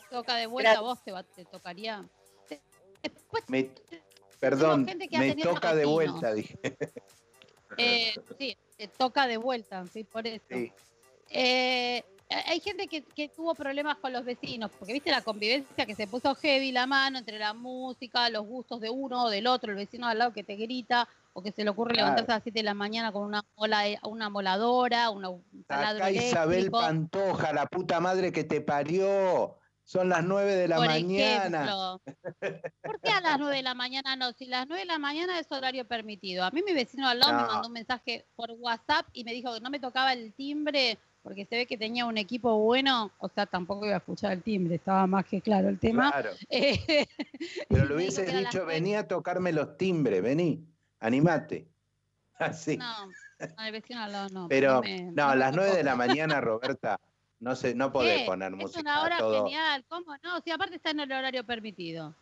Toca 0.10 0.36
de 0.36 0.48
vuelta, 0.48 0.72
Gracias. 0.72 0.86
vos 0.88 1.04
te, 1.04 1.12
va- 1.12 1.24
te 1.24 1.46
tocaría. 1.46 2.04
Después, 3.02 3.44
Me- 3.48 3.70
perdón, 4.40 4.86
me 4.86 5.36
toca 5.36 5.74
de 5.76 5.86
vuelta, 5.86 6.34
dije. 6.34 6.60
eh, 7.78 8.14
sí, 8.38 8.58
te 8.78 8.88
toca 8.88 9.28
de 9.28 9.38
vuelta, 9.38 9.86
sí, 9.88 10.04
por 10.04 10.28
eso. 10.28 10.44
Sí. 10.50 10.72
Eh, 11.30 12.04
hay 12.46 12.60
gente 12.60 12.88
que, 12.88 13.02
que 13.04 13.28
tuvo 13.30 13.56
problemas 13.56 13.98
con 13.98 14.14
los 14.14 14.24
vecinos, 14.26 14.72
porque 14.78 14.94
viste 14.94 15.10
la 15.12 15.22
convivencia 15.22 15.86
que 15.86 15.96
se 15.96 16.08
puso 16.08 16.36
heavy 16.36 16.72
la 16.72 16.86
mano 16.86 17.18
entre 17.20 17.40
la 17.40 17.54
música, 17.54 18.30
los 18.30 18.46
gustos 18.46 18.82
de 18.82 18.90
uno 18.90 19.26
o 19.26 19.30
del 19.30 19.48
otro, 19.48 19.72
el 19.72 19.78
vecino 19.78 20.08
al 20.08 20.18
lado 20.20 20.34
que 20.34 20.44
te 20.44 20.56
grita, 20.56 21.08
o 21.34 21.42
que 21.42 21.52
se 21.52 21.64
le 21.64 21.70
ocurre 21.70 21.94
Claro. 21.94 22.08
levantarse 22.08 22.32
a 22.32 22.36
las 22.36 22.44
7 22.44 22.60
de 22.60 22.64
la 22.64 22.74
mañana 22.74 23.12
con 23.12 23.24
una 23.24 23.46
mola, 23.56 23.84
una 24.04 24.30
moladora, 24.30 25.10
una, 25.10 25.30
un 25.30 25.64
taladro 25.68 26.04
Acá 26.04 26.12
Isabel. 26.12 26.70
Pantoja, 26.72 27.54
la 27.54 27.66
puta 27.68 28.00
madre 28.00 28.32
que 28.32 28.44
te 28.44 28.62
parió. 28.62 29.59
Son 29.90 30.08
las 30.08 30.24
9 30.24 30.56
de 30.56 30.68
la 30.68 30.76
por 30.76 30.86
mañana. 30.86 31.64
ejemplo. 31.64 32.02
¿Por 32.84 33.02
qué 33.02 33.10
a 33.10 33.22
las 33.22 33.40
9 33.40 33.56
de 33.56 33.64
la 33.64 33.74
mañana 33.74 34.16
no? 34.16 34.32
Si 34.34 34.46
las 34.46 34.68
9 34.68 34.82
de 34.82 34.86
la 34.86 35.00
mañana 35.00 35.40
es 35.40 35.52
horario 35.52 35.84
permitido. 35.88 36.44
A 36.44 36.52
mí 36.52 36.62
mi 36.64 36.74
vecino 36.74 37.08
al 37.10 37.18
lado 37.18 37.34
me 37.34 37.42
No. 37.42 37.48
mandó 37.48 37.68
un 37.70 37.74
mensaje 37.74 38.24
por 38.36 38.52
WhatsApp 38.52 39.08
y 39.14 39.24
me 39.24 39.34
dijo 39.34 39.52
que 39.52 39.62
no 39.62 39.72
me 39.72 39.80
tocaba 39.80 40.14
el 40.14 40.32
timbre 40.34 41.00
porque 41.24 41.44
se 41.48 41.56
ve 41.56 41.66
que 41.66 41.76
tenía 41.76 42.06
un 42.06 42.20
equipo 42.20 42.56
bueno. 42.60 43.10
O 43.18 43.30
sea, 43.30 43.48
tampoco 43.48 43.88
iba 43.88 43.96
a 43.96 43.98
escuchar 43.98 44.34
el 44.34 44.44
timbre, 44.44 44.76
estaba 44.76 45.08
más 45.08 45.26
que 45.26 45.42
claro 45.42 45.70
el 45.70 45.80
tema. 45.80 46.12
Claro. 46.12 46.30
Eh, 46.52 47.08
Pero 47.68 47.84
era 48.00 48.32
las 48.42 48.44
dicho, 48.52 48.66
vení 48.68 48.94
a 48.94 49.08
tocarme 49.08 49.52
los 49.52 49.76
timbres, 49.76 50.22
vení, 50.22 50.64
animate. 51.00 51.68
Así. 52.38 52.78
No, 52.78 53.08
no, 53.08 53.64
el 53.66 53.72
vecino 53.72 54.04
al 54.04 54.12
lado 54.12 54.30
no. 54.30 54.48
Pero, 54.50 54.82
me- 54.84 55.02
no, 55.14 55.30
a 55.30 55.36
las 55.36 55.50
tocó. 55.52 55.64
9 55.64 55.78
de 55.78 55.84
la 55.84 55.96
mañana, 55.96 56.40
Roberta, 56.42 57.00
No 57.40 57.56
sé, 57.56 57.74
no 57.74 57.92
podés 57.92 58.20
¿Qué? 58.22 58.26
poner 58.26 58.52
Es 58.52 58.58
música 58.58 58.82
una 58.82 59.04
hora 59.04 59.18
todo. 59.18 59.44
genial, 59.46 59.86
¿cómo 59.88 60.16
no? 60.24 60.42
Si 60.42 60.52
aparte 60.52 60.76
está 60.76 60.92
en 60.92 61.00
el 61.00 61.12
horario 61.12 61.46
permitido. 61.46 62.16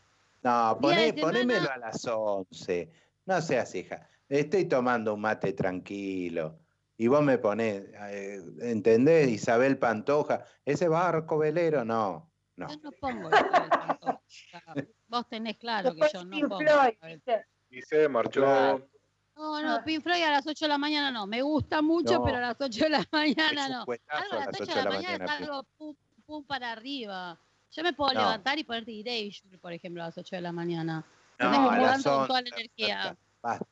No, 0.44 0.78
poné, 0.80 1.14
ponémelo 1.14 1.72
a 1.72 1.78
las 1.78 2.06
11. 2.06 2.92
No 3.26 3.42
seas 3.42 3.74
hija. 3.74 4.08
Estoy 4.30 4.66
tomando 4.66 5.16
un 5.16 5.22
mate 5.22 5.54
tranquilo. 5.54 6.60
Y 6.98 7.08
vos 7.08 7.24
me 7.24 7.38
ponés, 7.38 7.84
eh, 8.10 8.42
¿entendés? 8.62 9.30
Isabel 9.30 9.78
Pantoja. 9.78 10.44
Ese 10.66 10.88
barco 10.88 11.38
velero, 11.38 11.84
no. 11.84 12.32
No. 12.56 12.68
Yo 12.68 12.78
no 12.84 12.92
pongo 12.92 13.30
Isabel 13.30 13.70
Pantoja. 13.70 14.22
Vos 15.08 15.28
tenés 15.30 15.58
claro 15.58 15.94
que 15.96 16.02
yo 16.14 16.26
no 16.26 16.50
pongo. 16.50 16.64
Y 17.70 17.82
se 17.82 18.08
marchó. 18.08 18.42
Claro. 18.42 18.88
No, 19.38 19.62
no, 19.62 19.84
Pink 19.84 20.02
Floyd 20.04 20.24
a 20.24 20.32
las 20.32 20.48
8 20.48 20.66
de 20.66 20.70
la 20.70 20.78
mañana 20.78 21.12
no. 21.12 21.28
Me 21.28 21.42
gusta 21.42 21.82
mucho, 21.82 22.14
No. 22.14 22.24
pero 22.24 22.38
a 22.38 22.42
las 22.42 22.56
8 22.60 22.84
de 22.86 22.90
la 22.90 23.06
mañana 23.12 23.70
no. 23.70 23.86
Algo 24.10 24.34
a 24.34 24.46
las 24.46 24.48
8 24.60 24.66
de 24.66 24.84
la 24.84 24.90
mañana 24.90 25.26
es 25.26 25.32
algo 25.32 25.64
pum, 25.78 25.96
pum 26.26 26.44
para 26.44 26.72
arriba. 26.72 27.38
Yo 27.72 27.84
me 27.84 27.94
puedo 27.94 28.14
No. 28.14 28.22
levantar 28.22 28.58
y 28.58 28.64
ponerte 28.64 29.00
Erasure, 29.00 29.58
por 29.60 29.74
ejemplo, 29.74 30.02
a 30.02 30.08
las 30.08 30.18
8 30.18 30.36
de 30.38 30.42
la 30.42 30.52
mañana. 30.52 31.06
No, 31.40 31.48
a 31.70 31.78
las 31.78 31.78
levanto 31.78 32.18
con 32.18 32.28
toda 32.28 32.42
la 32.42 32.48
11, 32.50 32.56
energía. 32.60 33.18
basta. 33.42 33.66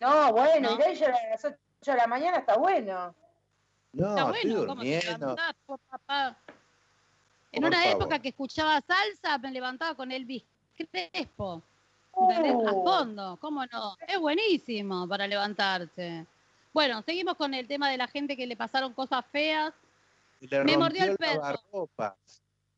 No, 0.00 0.32
bueno, 0.32 0.76
¿No? 0.78 0.84
ellos 0.84 1.08
a 1.08 1.28
las 1.30 1.44
8 1.44 1.56
de 1.92 1.96
la 1.96 2.06
mañana 2.06 2.38
está 2.38 2.56
bueno. 2.56 3.14
No, 3.92 4.08
Está 4.10 4.30
estoy 4.36 4.50
bueno, 4.52 4.66
¿cómo 4.68 4.82
te 4.82 5.00
papá? 5.90 6.36
En 7.50 7.62
Por 7.62 7.68
una 7.70 7.82
favor. 7.82 7.96
época 8.02 8.18
que 8.20 8.28
escuchaba 8.28 8.80
salsa, 8.86 9.38
me 9.38 9.50
levantaba 9.50 9.94
con 9.96 10.12
Elvis 10.12 10.44
Crespo. 10.76 11.62
A 12.20 12.72
Uh. 12.72 12.84
fondo, 12.84 13.38
¿cómo 13.40 13.64
no? 13.66 13.96
Es 14.06 14.18
buenísimo 14.18 15.06
para 15.08 15.26
levantarse. 15.26 16.26
Bueno, 16.72 17.02
seguimos 17.02 17.36
con 17.36 17.54
el 17.54 17.66
tema 17.68 17.90
de 17.90 17.96
la 17.96 18.08
gente 18.08 18.36
que 18.36 18.46
le 18.46 18.56
pasaron 18.56 18.92
cosas 18.92 19.24
feas. 19.30 19.72
Le 20.40 20.64
Me 20.64 20.76
mordió 20.76 21.04
el 21.04 21.16
perro. 21.16 21.88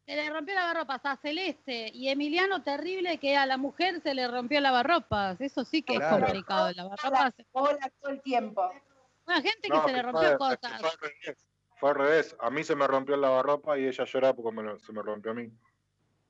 Se 0.06 0.16
le 0.16 0.28
rompió 0.30 0.54
la 0.54 0.62
lavarropas 0.62 1.00
a 1.04 1.16
Celeste 1.16 1.90
y 1.94 2.08
Emiliano 2.08 2.62
terrible 2.62 3.18
que 3.18 3.36
a 3.36 3.46
la 3.46 3.56
mujer 3.56 4.00
se 4.02 4.12
le 4.14 4.26
rompió 4.28 4.60
lavarropas. 4.60 5.40
Eso 5.40 5.64
sí 5.64 5.82
que 5.82 5.96
Claro. 5.96 6.16
es 6.16 6.22
complicado. 6.24 6.72
Lavarropas. 6.72 7.34
Bola 7.52 7.90
todo 8.00 8.10
el 8.12 8.20
tiempo. 8.22 8.70
Una 9.26 9.36
gente 9.42 9.60
que 9.62 9.68
No, 9.68 9.84
se 9.86 9.92
le 9.92 10.02
rompió 10.02 10.28
fue- 10.36 10.38
cosas. 10.38 10.80
Fue 10.80 10.90
al 10.90 10.98
revés. 11.00 11.46
Fue 11.76 11.90
al 11.90 11.96
revés. 11.96 12.36
A 12.40 12.50
mí 12.50 12.64
se 12.64 12.74
me 12.74 12.86
rompió 12.86 13.14
el 13.14 13.20
lavarropa 13.20 13.78
y 13.78 13.86
ella 13.86 14.04
lloraba 14.04 14.34
porque 14.34 14.52
me 14.56 14.62
lo- 14.62 14.78
se 14.80 14.92
me 14.92 15.02
rompió 15.02 15.30
a 15.32 15.34
mí. 15.34 15.50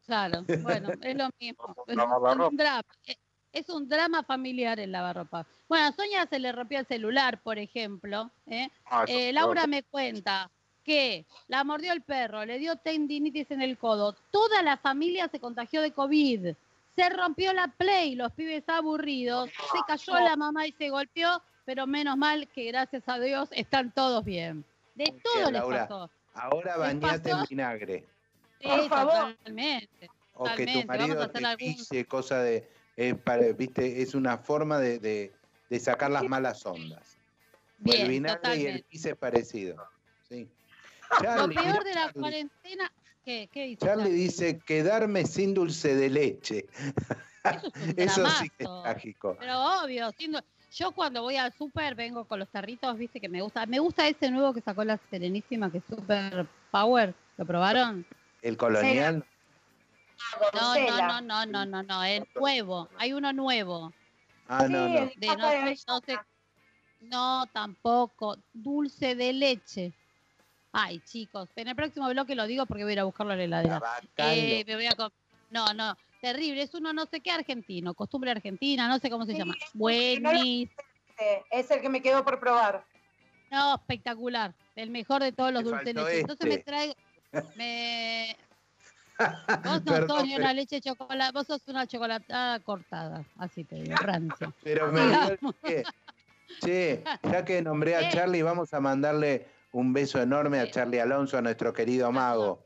Claro, 0.07 0.45
bueno, 0.63 0.91
es 1.01 1.17
lo 1.17 1.29
mismo. 1.41 1.75
Es 1.87 1.97
un, 1.97 2.57
drama. 2.57 2.83
Es- 3.05 3.19
Es 3.53 3.69
un 3.69 3.89
drama 3.89 4.23
familiar 4.23 4.79
el 4.79 4.93
lavarropa. 4.93 5.45
Bueno, 5.69 5.87
a 5.89 5.93
Sonia 5.93 6.25
se 6.31 6.39
le 6.39 6.53
rompió 6.53 6.79
el 6.79 6.87
celular, 6.87 7.41
por 7.43 7.59
ejemplo. 7.59 8.31
¿eh? 8.47 8.69
Ah, 8.87 9.05
eso 9.09 9.19
Eh, 9.19 9.33
Laura 9.33 9.67
me 9.67 9.83
cuenta 9.83 10.49
que 10.85 11.27
la 11.49 11.65
mordió 11.65 11.93
el 11.93 12.03
perro, 12.03 12.45
le 12.45 12.59
dio 12.59 12.77
tendinitis 12.77 13.51
en 13.51 13.61
el 13.61 13.77
codo. 13.77 14.15
Toda 14.31 14.63
la 14.63 14.77
familia 14.77 15.29
se 15.29 15.41
contagió 15.41 15.83
de 15.83 15.91
COVID. 15.93 16.55
Se 16.95 17.09
rompió 17.11 17.53
la 17.53 17.67
play, 17.69 18.15
los 18.15 18.31
pibes 18.33 18.69
aburridos. 18.69 19.51
Se 19.73 19.79
cayó 19.87 20.15
la 20.21 20.37
mamá 20.37 20.67
y 20.69 20.73
se 20.73 20.89
golpeó, 20.91 21.43
pero 21.65 21.87
menos 21.89 22.17
mal 22.17 22.47
que 22.49 22.65
gracias 22.67 23.03
a 23.09 23.19
Dios 23.19 23.49
están 23.53 23.91
todos 23.93 24.25
bien. 24.25 24.65
De 24.95 25.07
todo 25.25 25.51
les 25.51 25.61
Laura. 25.61 25.89
pasó. 25.89 26.11
Ahora 26.35 26.77
¿Les 26.77 27.01
bañate 27.01 27.31
en 27.31 27.43
vinagre. 27.49 28.07
Sí, 28.61 28.68
Por 28.68 28.88
favor. 28.88 29.35
totalmente. 29.37 30.11
O 30.35 30.44
que 30.55 30.66
tu 30.66 30.73
vamos 30.73 30.85
a 30.85 30.87
marido 30.87 31.23
hacer 31.23 31.33
te 31.40 31.46
algún- 31.46 31.59
pise, 31.77 32.05
cosa 32.07 32.38
de. 32.42 32.68
eh, 32.96 33.14
para- 33.14 33.53
¿Viste? 33.53 34.03
Es 34.03 34.14
una 34.14 34.38
forma 34.38 34.79
de, 34.79 34.99
de- 34.99 35.33
de 35.70 35.81
sacar 35.81 36.11
las 36.11 36.25
malas 36.25 36.64
ondas. 36.66 37.16
El 37.85 38.09
vinagre 38.09 38.57
y 38.57 38.66
el 38.66 38.83
totalmente. 38.83 38.85
pis 38.90 39.05
es 39.07 39.16
parecido. 39.16 39.77
Sí. 40.29 40.49
Lo 41.11 41.18
Charlie, 41.23 41.55
peor 41.55 41.66
mira, 41.66 41.85
de 41.85 41.94
la 41.94 42.01
Charlie. 42.07 42.20
cuarentena. 42.20 42.92
¿Qué, 43.25 43.49
qué 43.53 43.64
dice? 43.66 43.87
Charlie 43.87 44.05
Charlie? 44.05 44.18
dice 44.18 44.59
quedarme 44.59 45.25
sin 45.27 45.55
dulce 45.55 45.94
de 45.94 46.11
leche. 46.11 46.66
Eso 47.44 47.73
es 47.75 47.75
Eso 47.96 48.31
sí 48.31 48.49
que 48.51 48.64
es 48.64 48.70
trágico. 48.83 49.37
Pero 49.40 49.83
obvio, 49.83 50.11
siendo- 50.12 50.40
yo 50.73 50.92
cuando 50.92 51.23
voy 51.23 51.37
al 51.37 51.53
súper 51.53 51.94
vengo 51.94 52.25
con 52.27 52.38
los 52.38 52.49
tarritos, 52.49 52.96
viste 52.99 53.20
que 53.20 53.29
me 53.29 53.40
gusta. 53.42 53.66
Me 53.66 53.79
gusta 53.79 54.07
ese 54.07 54.31
nuevo 54.31 54.53
que 54.55 54.61
sacó 54.61 54.85
la 54.85 54.99
Serenísima, 55.11 55.70
que 55.73 55.79
es 55.79 55.85
Super 55.88 56.46
Power. 56.70 57.14
¿Lo 57.38 57.46
probaron? 57.46 58.07
El 58.42 58.57
colonial. 58.57 59.24
No, 60.53 60.61
Marcela. 60.61 61.20
no, 61.20 61.20
no, 61.20 61.46
no, 61.46 61.46
no, 61.46 61.66
no, 61.66 61.83
no, 61.83 62.05
el 62.05 62.26
nuevo. 62.35 62.88
Hay 62.98 63.12
uno 63.12 63.33
nuevo. 63.33 63.92
Ah, 64.48 64.66
no, 64.68 64.88
no. 64.88 65.11
De 65.16 65.26
no, 65.26 65.37
no 65.37 66.24
no, 67.00 67.46
tampoco. 67.53 68.37
Dulce 68.53 69.14
de 69.14 69.33
leche. 69.33 69.92
Ay, 70.72 71.00
chicos, 71.00 71.48
en 71.57 71.68
el 71.68 71.74
próximo 71.74 72.09
bloque 72.09 72.35
lo 72.35 72.46
digo 72.46 72.66
porque 72.66 72.85
voy 72.85 72.90
a 72.90 72.94
ir 72.94 73.00
a 73.00 73.05
buscarlo 73.05 73.33
a 73.33 73.37
la 73.37 73.44
heladera. 73.44 73.81
Eh, 74.18 74.64
me 74.66 74.74
voy 74.76 74.87
a 74.87 74.92
com- 74.92 75.11
no, 75.48 75.72
no, 75.74 75.96
terrible. 76.20 76.62
Es 76.62 76.74
uno 76.74 76.92
no 76.92 77.07
sé 77.07 77.20
qué 77.20 77.33
argentino, 77.33 77.94
costumbre 77.94 78.31
argentina, 78.31 78.87
no 78.87 78.98
sé 78.98 79.11
cómo 79.11 79.24
se 79.26 79.33
Sí, 79.33 79.38
llama. 79.38 79.55
no 79.55 79.66
Buenísimo. 79.74 80.70
Es 81.50 81.70
el 81.70 81.81
que 81.81 81.88
me 81.88 82.00
quedó 82.00 82.24
por 82.24 82.38
probar. 82.38 82.85
No, 83.50 83.74
espectacular. 83.74 84.55
El 84.76 84.90
mejor 84.90 85.22
de 85.22 85.33
todos 85.33 85.53
los 85.53 85.64
dulces 85.64 85.92
de. 85.94 86.20
Entonces 86.20 86.46
me 86.46 86.55
este. 86.55 86.64
traigo. 86.64 86.94
Me... 87.57 88.37
Vos 89.19 89.29
no 89.85 89.85
Perdón, 89.85 90.09
sos 90.09 90.27
ni 90.27 90.37
una 90.37 90.53
leche 90.53 90.77
de 90.77 90.83
chocolate, 90.83 91.33
vos 91.33 91.47
sos 91.47 91.62
una 91.69 91.87
chocolatada 91.87 92.59
cortada. 92.61 93.25
Así 93.38 93.64
te 93.64 93.77
digo, 93.77 93.97
rancia. 93.97 94.53
Pero 94.64 94.90
me 94.90 95.01
dio 95.07 95.53
pie. 95.62 95.85
Che, 96.64 97.05
ya 97.23 97.45
que 97.45 97.62
nombré 97.62 97.97
a 97.97 98.01
¿Qué? 98.01 98.09
Charlie, 98.16 98.43
vamos 98.43 98.75
a 98.75 98.81
mandarle 98.81 99.47
un 99.73 99.93
beso 99.93 100.21
enorme 100.21 100.59
a. 100.59 100.71
Charlie 100.71 101.01
Alonso, 101.01 101.38
a 101.38 101.43
nuestro 101.43 101.73
querido 101.73 102.11
mago. 102.11 102.62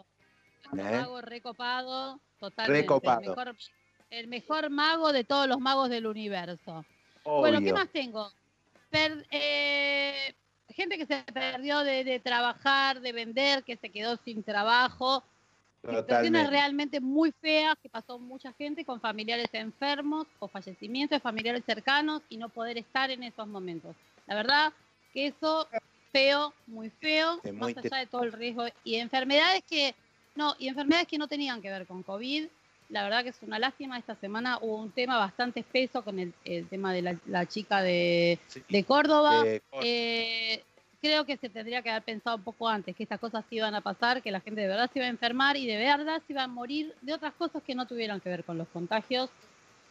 Un 0.72 0.80
¿Eh? 0.80 1.00
mago 1.00 1.20
recopado, 1.20 2.20
totalmente. 2.38 2.82
Recopado. 2.82 3.20
El 3.20 3.28
mejor, 3.28 3.56
el 4.10 4.28
mejor 4.28 4.70
mago 4.70 5.12
de 5.12 5.24
todos 5.24 5.46
los 5.46 5.58
magos 5.60 5.90
del 5.90 6.06
universo. 6.06 6.84
Bueno, 7.24 7.60
¿qué 7.60 7.72
más 7.72 7.88
tengo? 7.90 8.30
Per- 8.90 9.26
eh, 9.30 10.34
gente 10.74 10.98
que 10.98 11.06
se 11.06 11.22
perdió 11.32 11.80
de, 11.80 12.04
de 12.04 12.20
trabajar, 12.20 13.00
de 13.00 13.12
vender, 13.12 13.62
que 13.64 13.76
se 13.76 13.88
quedó 13.88 14.16
sin 14.24 14.42
trabajo. 14.42 15.22
Situaciones 15.80 16.06
Totalmente. 16.06 16.50
realmente 16.50 17.00
muy 17.00 17.32
feas 17.42 17.76
que 17.82 17.90
pasó 17.90 18.18
mucha 18.18 18.52
gente 18.54 18.84
con 18.84 19.00
familiares 19.00 19.48
enfermos 19.52 20.26
o 20.38 20.48
fallecimientos 20.48 21.16
de 21.16 21.20
familiares 21.20 21.62
cercanos 21.66 22.22
y 22.30 22.38
no 22.38 22.48
poder 22.48 22.78
estar 22.78 23.10
en 23.10 23.22
esos 23.22 23.46
momentos. 23.46 23.94
La 24.26 24.34
verdad 24.34 24.72
que 25.12 25.26
eso 25.26 25.68
feo, 26.10 26.54
muy 26.66 26.90
feo, 26.90 27.40
Es 27.42 27.52
más 27.52 27.76
allá 27.76 27.98
de 27.98 28.06
todo 28.06 28.22
el 28.22 28.32
riesgo 28.32 28.64
y 28.82 28.94
enfermedades 28.94 29.62
que 29.68 29.94
no 30.36 30.54
y 30.58 30.68
enfermedades 30.68 31.06
que 31.06 31.18
no 31.18 31.28
tenían 31.28 31.60
que 31.60 31.70
ver 31.70 31.86
con 31.86 32.02
COVID. 32.02 32.46
La 32.90 33.02
verdad 33.02 33.22
que 33.22 33.30
es 33.30 33.42
una 33.42 33.58
lástima. 33.58 33.98
Esta 33.98 34.14
semana 34.14 34.58
hubo 34.60 34.76
un 34.76 34.90
tema 34.90 35.18
bastante 35.18 35.60
espeso 35.60 36.02
con 36.02 36.18
el, 36.18 36.32
el 36.44 36.66
tema 36.68 36.92
de 36.92 37.02
la, 37.02 37.16
la 37.26 37.46
chica 37.46 37.82
de, 37.82 38.38
Sí. 38.48 38.62
de 38.68 38.84
Córdoba. 38.84 39.42
Eh, 39.46 39.60
Eh, 39.82 40.62
creo 41.00 41.26
que 41.26 41.36
se 41.36 41.50
tendría 41.50 41.82
que 41.82 41.90
haber 41.90 42.02
pensado 42.02 42.36
un 42.36 42.44
poco 42.44 42.66
antes 42.68 42.96
que 42.96 43.02
estas 43.02 43.20
cosas 43.20 43.44
iban 43.50 43.74
a 43.74 43.82
pasar, 43.82 44.22
que 44.22 44.30
la 44.30 44.40
gente 44.40 44.62
de 44.62 44.68
verdad 44.68 44.90
se 44.90 45.00
iba 45.00 45.06
a 45.06 45.10
enfermar 45.10 45.56
y 45.56 45.66
de 45.66 45.76
verdad 45.76 46.22
se 46.26 46.32
iba 46.32 46.44
a 46.44 46.48
morir 46.48 46.94
de 47.02 47.12
otras 47.12 47.34
cosas 47.34 47.62
que 47.62 47.74
no 47.74 47.86
tuvieran 47.86 48.20
que 48.20 48.30
ver 48.30 48.42
con 48.44 48.56
los 48.56 48.68
contagios 48.68 49.28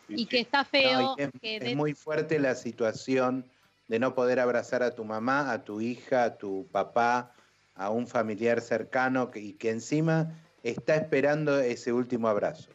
y 0.08 0.26
que 0.26 0.40
está 0.40 0.64
feo. 0.64 1.02
no, 1.02 1.16
es, 1.18 1.30
que 1.40 1.58
es 1.58 1.76
muy 1.76 1.94
fuerte 1.94 2.40
la 2.40 2.56
situación 2.56 3.46
de 3.88 4.00
no 4.00 4.16
poder 4.16 4.40
abrazar 4.40 4.82
a 4.82 4.96
tu 4.96 5.06
mamá, 5.06 5.52
a 5.52 5.64
tu 5.64 5.82
hija, 5.82 6.24
a 6.24 6.38
tu 6.38 6.68
papá, 6.72 7.36
a 7.76 7.90
un 7.90 8.08
familiar 8.08 8.62
cercano 8.62 9.30
que, 9.30 9.40
y 9.40 9.54
que 9.54 9.70
encima 9.70 10.34
está 10.64 10.96
esperando 10.96 11.60
ese 11.60 11.92
último 11.94 12.28
abrazo. 12.28 12.72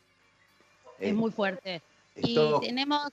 Es 1.01 1.11
Eh, 1.11 1.15
muy 1.15 1.31
fuerte. 1.31 1.83
es 2.15 2.29
y 2.29 2.35
todo- 2.35 2.61
tenemos 2.61 3.09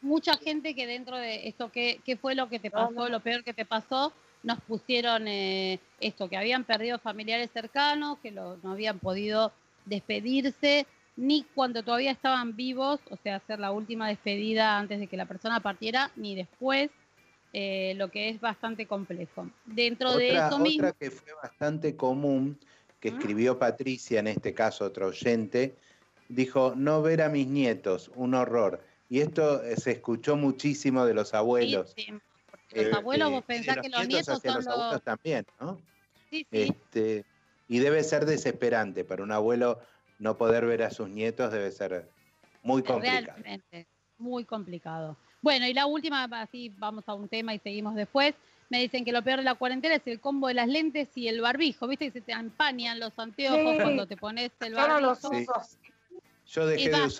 mucha 0.00 0.36
gente 0.36 0.74
que 0.74 0.86
dentro 0.86 1.16
de 1.16 1.48
esto, 1.48 1.70
¿qué, 1.70 2.00
qué 2.04 2.16
fue 2.16 2.34
lo 2.34 2.48
que 2.48 2.58
te 2.58 2.70
pasó, 2.70 3.08
lo 3.08 3.20
peor 3.20 3.44
que 3.44 3.54
te 3.54 3.64
pasó? 3.64 4.12
Nos 4.42 4.60
pusieron 4.60 5.28
eh, 5.28 5.78
esto, 6.00 6.28
que 6.28 6.36
habían 6.36 6.64
perdido 6.64 6.98
familiares 6.98 7.50
cercanos, 7.52 8.18
que 8.18 8.32
lo- 8.32 8.56
no 8.58 8.72
habían 8.72 8.98
podido 8.98 9.52
despedirse, 9.84 10.86
ni 11.16 11.44
cuando 11.54 11.82
todavía 11.82 12.10
estaban 12.10 12.56
vivos, 12.56 13.00
o 13.10 13.16
sea, 13.16 13.36
hacer 13.36 13.60
la 13.60 13.70
última 13.70 14.08
despedida 14.08 14.78
antes 14.78 14.98
de 14.98 15.06
que 15.06 15.16
la 15.16 15.26
persona 15.26 15.60
partiera, 15.60 16.10
ni 16.16 16.34
después, 16.34 16.90
eh, 17.52 17.94
lo 17.96 18.10
que 18.10 18.30
es 18.30 18.40
bastante 18.40 18.86
complejo. 18.86 19.46
Dentro 19.66 20.16
de 20.16 20.28
otra, 20.28 20.46
eso 20.48 20.58
mismo... 20.58 20.88
otra 20.88 20.98
que 20.98 21.10
fue 21.10 21.32
bastante 21.40 21.94
común, 21.94 22.58
que 22.98 23.10
¿Mm? 23.10 23.14
escribió 23.14 23.58
Patricia, 23.58 24.20
en 24.20 24.28
este 24.28 24.54
caso 24.54 24.84
otro 24.86 25.08
oyente, 25.08 25.76
dijo, 26.34 26.74
no 26.76 27.02
ver 27.02 27.22
a 27.22 27.28
mis 27.28 27.46
nietos, 27.46 28.10
un 28.14 28.34
horror. 28.34 28.82
Y 29.08 29.20
esto 29.20 29.62
eh, 29.62 29.76
se 29.76 29.92
escuchó 29.92 30.36
muchísimo 30.36 31.04
de 31.04 31.14
los 31.14 31.34
abuelos. 31.34 31.92
Sí, 31.96 32.04
sí, 32.06 32.12
porque 32.50 32.84
los 32.84 32.92
Eh, 32.92 32.96
abuelos, 32.96 33.28
eh, 33.28 33.32
vos 33.32 33.46
de 33.46 33.54
pensás 33.54 33.76
que 33.76 33.88
los 33.88 34.08
nietos 34.08 34.08
nietos 34.08 34.42
son 34.42 34.54
los 34.54 34.66
abuelos 34.66 34.92
los... 34.94 35.02
también, 35.02 35.46
¿no? 35.60 35.78
Sí, 36.30 36.46
sí. 36.50 36.62
Este, 36.62 37.24
y 37.68 37.78
debe 37.78 38.02
ser 38.04 38.24
desesperante 38.24 39.04
para 39.04 39.22
un 39.22 39.32
abuelo 39.32 39.78
no 40.18 40.36
poder 40.38 40.64
ver 40.66 40.82
a 40.82 40.90
sus 40.90 41.08
nietos, 41.08 41.52
debe 41.52 41.70
ser 41.70 42.08
muy 42.62 42.82
complicado. 42.82 43.26
Realmente, 43.26 43.86
muy 44.18 44.44
complicado. 44.44 45.16
Bueno, 45.42 45.66
y 45.66 45.74
la 45.74 45.86
última, 45.86 46.24
así 46.24 46.72
vamos 46.78 47.04
a 47.08 47.14
un 47.14 47.28
tema 47.28 47.54
y 47.54 47.58
seguimos 47.58 47.94
después. 47.94 48.34
me 48.70 48.78
dicen 48.78 49.04
que 49.04 49.12
lo 49.12 49.22
peor 49.22 49.40
de 49.40 49.44
la 49.44 49.54
cuarentena 49.56 49.96
es 49.96 50.06
el 50.06 50.18
combo 50.18 50.48
de 50.48 50.54
las 50.54 50.66
lentes 50.66 51.08
y 51.14 51.28
el 51.28 51.42
barbijo, 51.42 51.86
viste 51.86 52.06
que 52.06 52.12
se 52.12 52.20
te 52.22 52.32
empañan 52.32 52.98
los 53.00 53.12
anteojos 53.18 53.58
Sí. 53.76 53.82
cuando 53.82 54.06
te 54.06 54.16
pones 54.16 54.50
el 54.60 54.72
Yo 54.72 54.88
no 54.88 54.98
los 54.98 55.20
barbijo. 55.20 55.62
Sí. 55.62 55.76
Yo 56.46 56.66
dejé 56.66 56.90
de 56.90 56.96
a 56.96 57.00
los 57.00 57.18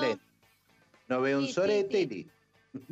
lentes. 0.00 0.18
No 1.08 1.20
veo 1.20 1.38
un 1.38 1.44
Sí, 1.44 1.48
sí, 1.48 1.54
sorete 1.54 1.98
sí. 1.98 2.02
y 2.02 2.06
listo. 2.06 2.34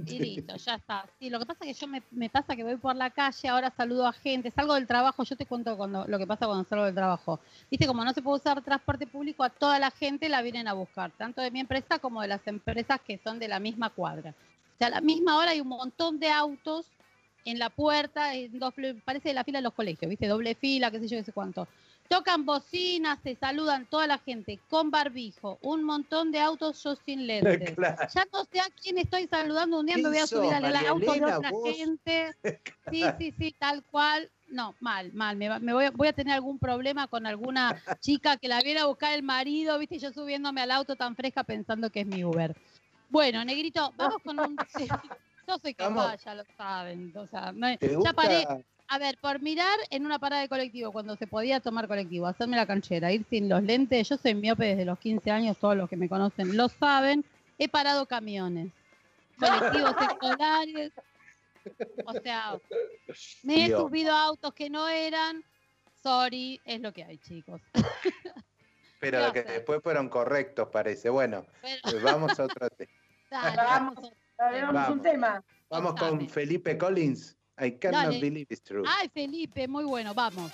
Y 0.04 0.18
listo, 0.18 0.56
ya 0.56 0.74
está. 0.74 1.06
Sí, 1.18 1.30
lo 1.30 1.38
que 1.38 1.46
pasa 1.46 1.64
es 1.64 1.76
que 1.78 1.80
yo 1.80 1.86
me, 1.90 2.02
me 2.10 2.28
pasa 2.28 2.56
que 2.56 2.64
voy 2.64 2.76
por 2.76 2.94
la 2.96 3.10
calle, 3.10 3.48
ahora 3.48 3.72
saludo 3.76 4.06
a 4.06 4.12
gente, 4.12 4.50
salgo 4.50 4.74
del 4.74 4.86
trabajo, 4.86 5.22
yo 5.24 5.36
te 5.36 5.46
cuento 5.46 5.76
cuando, 5.76 6.06
lo 6.06 6.18
que 6.18 6.26
pasa 6.26 6.46
cuando 6.46 6.68
salgo 6.68 6.84
del 6.84 6.94
trabajo. 6.94 7.40
Viste, 7.70 7.86
como 7.86 8.04
no 8.04 8.12
se 8.12 8.22
puede 8.22 8.36
usar 8.38 8.62
transporte 8.62 9.06
público, 9.06 9.44
a 9.44 9.50
toda 9.50 9.78
la 9.78 9.90
gente 9.90 10.28
la 10.28 10.42
vienen 10.42 10.66
a 10.68 10.72
buscar, 10.72 11.10
tanto 11.12 11.40
de 11.40 11.50
mi 11.50 11.60
empresa 11.60 11.98
como 11.98 12.20
de 12.22 12.28
las 12.28 12.46
empresas 12.46 13.00
que 13.00 13.18
son 13.22 13.38
de 13.38 13.48
la 13.48 13.60
misma 13.60 13.90
cuadra. 13.90 14.30
O 14.30 14.78
sea, 14.78 14.88
a 14.88 14.90
la 14.90 15.00
misma 15.00 15.38
hora 15.38 15.52
hay 15.52 15.60
un 15.60 15.68
montón 15.68 16.18
de 16.18 16.28
autos 16.30 16.86
en 17.44 17.58
la 17.58 17.70
puerta, 17.70 18.34
en 18.34 18.58
doble- 18.58 19.00
parece 19.04 19.32
la 19.34 19.44
fila 19.44 19.58
de 19.58 19.62
los 19.64 19.74
colegios, 19.74 20.08
¿viste? 20.08 20.26
Doble 20.26 20.54
fila, 20.54 20.90
qué 20.90 21.00
sé 21.00 21.08
yo, 21.08 21.18
qué 21.18 21.24
sé 21.24 21.32
cuánto. 21.32 21.66
Tocan 22.08 22.44
bocinas, 22.44 23.18
se 23.22 23.34
saludan 23.36 23.86
toda 23.86 24.06
la 24.06 24.18
gente 24.18 24.60
con 24.68 24.90
barbijo, 24.90 25.58
un 25.62 25.82
montón 25.82 26.30
de 26.30 26.40
autos 26.40 26.82
yo 26.82 26.94
sin 26.96 27.26
lentes. 27.26 27.74
Claro. 27.74 28.08
Ya 28.14 28.26
no 28.32 28.44
sé 28.44 28.60
a 28.60 28.68
quién 28.82 28.98
estoy 28.98 29.26
saludando 29.26 29.80
un 29.80 29.86
día, 29.86 29.96
me 29.96 30.02
¿Quién 30.02 30.12
voy 30.12 30.20
a 30.20 30.26
subir 30.26 30.52
al 30.52 30.76
auto 30.86 31.12
de 31.12 31.24
otra 31.24 31.50
vos? 31.50 31.70
gente. 31.70 32.36
Sí, 32.90 33.04
sí, 33.16 33.32
sí, 33.38 33.54
tal 33.58 33.82
cual. 33.84 34.28
No, 34.48 34.74
mal, 34.80 35.12
mal. 35.14 35.36
Me, 35.36 35.58
me 35.60 35.72
voy, 35.72 35.86
a, 35.86 35.90
voy 35.92 36.08
a 36.08 36.12
tener 36.12 36.34
algún 36.34 36.58
problema 36.58 37.06
con 37.06 37.26
alguna 37.26 37.80
chica 38.00 38.36
que 38.36 38.48
la 38.48 38.60
viene 38.60 38.80
a 38.80 38.86
buscar 38.86 39.14
el 39.14 39.22
marido, 39.22 39.78
viste, 39.78 39.98
yo 39.98 40.12
subiéndome 40.12 40.60
al 40.60 40.72
auto 40.72 40.94
tan 40.96 41.16
fresca 41.16 41.42
pensando 41.44 41.88
que 41.88 42.00
es 42.00 42.06
mi 42.06 42.22
Uber. 42.24 42.54
Bueno, 43.08 43.44
Negrito, 43.44 43.92
vamos 43.96 44.18
con 44.22 44.38
un... 44.40 44.56
yo 45.46 45.58
soy 45.58 45.74
ya 45.78 46.34
lo 46.34 46.44
saben. 46.56 47.12
O 47.16 47.26
sea, 47.26 47.54
¿Te 47.78 47.96
ya 48.02 48.12
paré. 48.12 48.46
A 48.92 48.98
ver, 48.98 49.16
por 49.22 49.40
mirar 49.40 49.78
en 49.88 50.04
una 50.04 50.18
parada 50.18 50.42
de 50.42 50.48
colectivo, 50.50 50.92
cuando 50.92 51.16
se 51.16 51.26
podía 51.26 51.60
tomar 51.60 51.88
colectivo, 51.88 52.26
hacerme 52.26 52.56
la 52.56 52.66
canchera, 52.66 53.10
ir 53.10 53.24
sin 53.30 53.48
los 53.48 53.62
lentes, 53.62 54.06
yo 54.06 54.18
soy 54.18 54.34
miope 54.34 54.66
desde 54.66 54.84
los 54.84 54.98
15 54.98 55.30
años, 55.30 55.56
todos 55.56 55.74
los 55.76 55.88
que 55.88 55.96
me 55.96 56.10
conocen 56.10 56.54
lo 56.56 56.68
saben, 56.68 57.24
he 57.56 57.70
parado 57.70 58.04
camiones, 58.04 58.70
colectivos 59.38 59.94
escolares, 60.10 60.92
o 62.04 62.12
sea, 62.20 62.58
me 63.44 63.64
he 63.64 63.66
Dios. 63.68 63.80
subido 63.80 64.12
a 64.14 64.24
autos 64.24 64.52
que 64.52 64.68
no 64.68 64.86
eran, 64.88 65.42
sorry, 66.02 66.60
es 66.66 66.78
lo 66.82 66.92
que 66.92 67.04
hay, 67.04 67.16
chicos. 67.16 67.62
Pero 69.00 69.18
¿Qué 69.18 69.22
va 69.22 69.28
a 69.28 69.32
que 69.32 69.38
hacer? 69.40 69.52
después 69.54 69.80
fueron 69.82 70.08
correctos, 70.10 70.68
parece. 70.70 71.08
Bueno, 71.08 71.46
Pero, 71.62 71.96
eh, 71.96 72.00
vamos 72.02 72.38
a 72.38 72.44
otro 72.44 72.68
tema. 72.76 72.90
dale, 73.30 73.56
Vamos. 74.66 74.88
un 74.90 75.02
tema. 75.02 75.42
Vamos 75.70 75.94
con. 75.94 76.28
Felipe 76.28 76.76
Collins. 76.76 77.36
I 77.58 77.70
cannot 77.70 78.10
Dale. 78.10 78.20
believe 78.20 78.46
it's 78.50 78.62
true. 78.62 78.84
Ay, 78.86 79.08
Felipe, 79.12 79.68
muy 79.68 79.84
bueno, 79.84 80.14
vamos. 80.14 80.50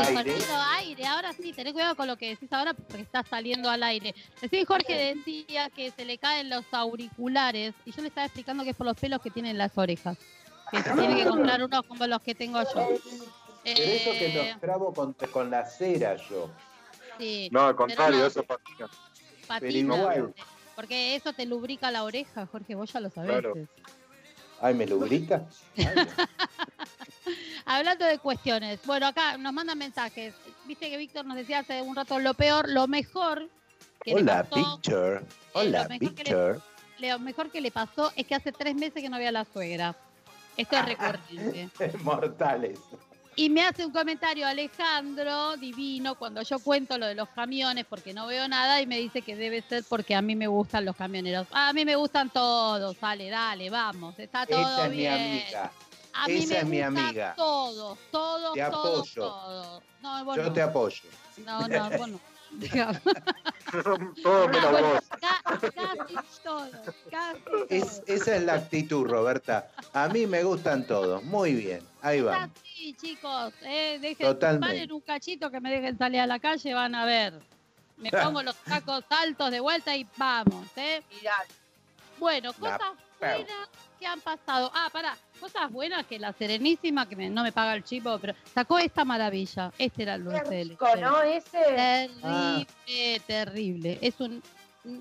Aire, 0.00 0.36
Aire. 0.78 1.06
Ahora 1.06 1.32
sí, 1.32 1.52
tenés 1.52 1.72
cuidado 1.72 1.94
con 1.96 2.06
lo 2.06 2.16
que 2.16 2.30
decís 2.30 2.52
ahora 2.52 2.74
porque 2.74 3.02
está 3.02 3.22
saliendo 3.24 3.68
al 3.70 3.82
aire. 3.82 4.14
Recién 4.40 4.64
Jorge 4.66 5.14
decía 5.14 5.70
que 5.70 5.90
se 5.90 6.04
le 6.04 6.18
caen 6.18 6.50
los 6.50 6.64
auriculares 6.72 7.74
y 7.84 7.92
yo 7.92 8.02
le 8.02 8.08
estaba 8.08 8.26
explicando 8.26 8.64
que 8.64 8.70
es 8.70 8.76
por 8.76 8.86
los 8.86 8.96
pelos 8.96 9.20
que 9.20 9.30
tienen 9.30 9.58
las 9.58 9.76
orejas. 9.76 10.16
Que 10.70 10.82
se 10.82 10.92
tiene 10.92 11.16
que 11.16 11.26
comprar 11.26 11.62
unos 11.62 11.82
como 11.86 12.06
los 12.06 12.20
que 12.22 12.34
tengo 12.34 12.60
yo. 12.62 12.88
Pero 13.64 13.82
eso 13.82 14.10
que 14.12 14.26
Eh, 14.26 14.48
los 14.52 14.60
trabo 14.60 14.92
con, 14.94 15.12
con 15.32 15.50
la 15.50 15.66
cera 15.66 16.16
yo. 16.16 16.50
sí, 17.18 17.48
No, 17.52 17.66
al 17.66 17.76
contrario, 17.76 18.20
no, 18.20 18.26
eso 18.26 18.42
patina. 18.42 18.88
patina, 19.46 19.96
igual. 19.96 20.34
Porque 20.76 21.14
eso 21.16 21.32
te 21.34 21.44
lubrica 21.44 21.90
la 21.90 22.04
oreja, 22.04 22.46
Jorge, 22.46 22.74
vos 22.74 22.90
ya 22.92 23.00
lo 23.00 23.10
sabés. 23.10 23.30
Claro. 23.32 23.54
Ay, 24.62 24.74
¿me 24.74 24.86
lubrica? 24.86 25.44
Ay, 25.76 25.84
Hablando 27.72 28.04
de 28.04 28.18
cuestiones, 28.18 28.80
bueno, 28.84 29.06
acá 29.06 29.36
nos 29.38 29.52
mandan 29.52 29.78
mensajes. 29.78 30.34
Viste 30.64 30.90
que 30.90 30.96
Víctor 30.96 31.24
nos 31.24 31.36
decía 31.36 31.60
hace 31.60 31.80
un 31.82 31.94
rato 31.94 32.18
lo 32.18 32.34
peor, 32.34 32.68
lo 32.68 32.88
mejor 32.88 33.48
que 34.02 34.10
le 34.12 34.22
Hola, 34.22 34.42
pasó, 34.42 34.80
Picture. 34.80 35.20
Hola, 35.52 35.82
lo 35.84 35.88
mejor 35.88 36.14
que 36.16 36.24
le- 36.24 36.30
Picture. 36.30 36.58
lo 36.98 37.18
mejor 37.20 37.50
que 37.52 37.60
le 37.60 37.70
pasó 37.70 38.12
es 38.16 38.26
que 38.26 38.34
hace 38.34 38.50
tres 38.50 38.74
meses 38.74 39.00
que 39.00 39.08
no 39.08 39.14
había 39.14 39.30
la 39.30 39.44
suegra. 39.44 39.94
Esto 40.56 40.76
es 40.78 40.84
recurrente. 40.84 41.68
Mortales. 42.02 42.80
Y 43.36 43.48
me 43.50 43.62
hace 43.64 43.86
un 43.86 43.92
comentario 43.92 44.48
Alejandro, 44.48 45.56
divino, 45.56 46.16
cuando 46.16 46.42
yo 46.42 46.58
cuento 46.58 46.98
lo 46.98 47.06
de 47.06 47.14
los 47.14 47.28
camiones 47.28 47.86
porque 47.88 48.12
no 48.12 48.26
veo 48.26 48.48
nada 48.48 48.80
y 48.82 48.86
me 48.88 48.98
dice 48.98 49.22
que 49.22 49.36
debe 49.36 49.62
ser 49.62 49.84
porque 49.88 50.16
a 50.16 50.22
mí 50.22 50.34
me 50.34 50.48
gustan 50.48 50.84
los 50.84 50.96
camioneros. 50.96 51.46
A 51.52 51.72
mí 51.72 51.84
me 51.84 51.94
gustan 51.94 52.30
todos, 52.30 52.98
dale, 52.98 53.30
dale, 53.30 53.70
vamos, 53.70 54.18
está 54.18 54.44
todo 54.44 54.60
Esa 54.60 54.86
es 54.86 54.90
mi 54.90 54.96
bien. 54.96 55.12
amiga. 55.12 55.72
A 56.12 56.26
mí 56.26 56.34
Esa 56.34 56.54
me 56.54 56.58
es 56.60 56.66
mi 56.66 56.76
gustan 56.82 56.98
amiga. 56.98 57.34
Todos, 57.36 57.98
todos, 58.10 58.54
Te 58.54 58.60
todos, 58.70 59.10
apoyo. 59.18 59.82
No, 60.02 60.36
Yo 60.36 60.42
no. 60.44 60.52
te 60.52 60.62
apoyo. 60.62 61.02
No, 61.44 61.68
no, 61.68 61.90
vos 61.90 62.08
no. 62.08 62.20
Deja- 62.52 63.00
Todo 64.22 64.48
menos 64.48 64.72
vos. 64.80 65.00
Ca- 65.20 65.42
Casi 65.44 65.70
todos, 66.42 66.68
casi 67.10 67.40
todos. 67.44 67.66
Es, 67.70 68.02
esa 68.06 68.36
es 68.36 68.42
la 68.42 68.54
actitud, 68.54 69.06
Roberta. 69.06 69.70
A 69.92 70.08
mí 70.08 70.26
me 70.26 70.42
gustan 70.42 70.84
todos. 70.86 71.22
Muy 71.22 71.54
bien. 71.54 71.86
Ahí 72.02 72.20
vamos. 72.20 72.50
Sí, 72.64 72.94
chicos, 73.00 73.52
eh, 73.62 73.98
dejen, 74.00 74.26
Totalmente. 74.26 74.66
paren 74.66 74.92
un 74.92 75.00
cachito 75.02 75.50
que 75.50 75.60
me 75.60 75.70
dejen 75.70 75.96
salir 75.96 76.20
a 76.20 76.26
la 76.26 76.40
calle, 76.40 76.74
van 76.74 76.94
a 76.96 77.04
ver. 77.04 77.34
Me 77.98 78.10
pongo 78.38 78.42
los 78.42 78.56
tacos 78.56 79.04
altos 79.10 79.50
de 79.52 79.60
vuelta 79.60 79.94
y 79.94 80.04
vamos, 80.16 80.66
¿eh? 80.76 81.02
Bueno, 82.18 82.52
cosas 82.54 82.80
buenas 83.20 83.46
que 84.00 84.06
han 84.06 84.20
pasado. 84.20 84.72
Ah, 84.74 84.88
pará, 84.90 85.16
cosas 85.38 85.70
buenas 85.70 86.06
que 86.06 86.18
la 86.18 86.32
Serenísima, 86.32 87.06
que 87.08 87.14
me- 87.14 87.28
no 87.30 87.42
me 87.42 87.52
paga 87.52 87.74
el 87.74 87.84
chivo, 87.84 88.18
pero 88.18 88.34
sacó 88.54 88.78
esta 88.78 89.04
maravilla. 89.04 89.70
Este 89.78 90.02
era 90.04 90.14
el 90.14 90.24
dulce 90.24 90.42
de 90.48 90.64
leche. 90.64 90.70
Rico, 90.70 90.96
¿no? 90.96 91.22
Ese. 91.22 91.58
Terrible, 91.58 93.20
terrible. 93.26 93.98
Es 94.00 94.18
un, 94.20 94.42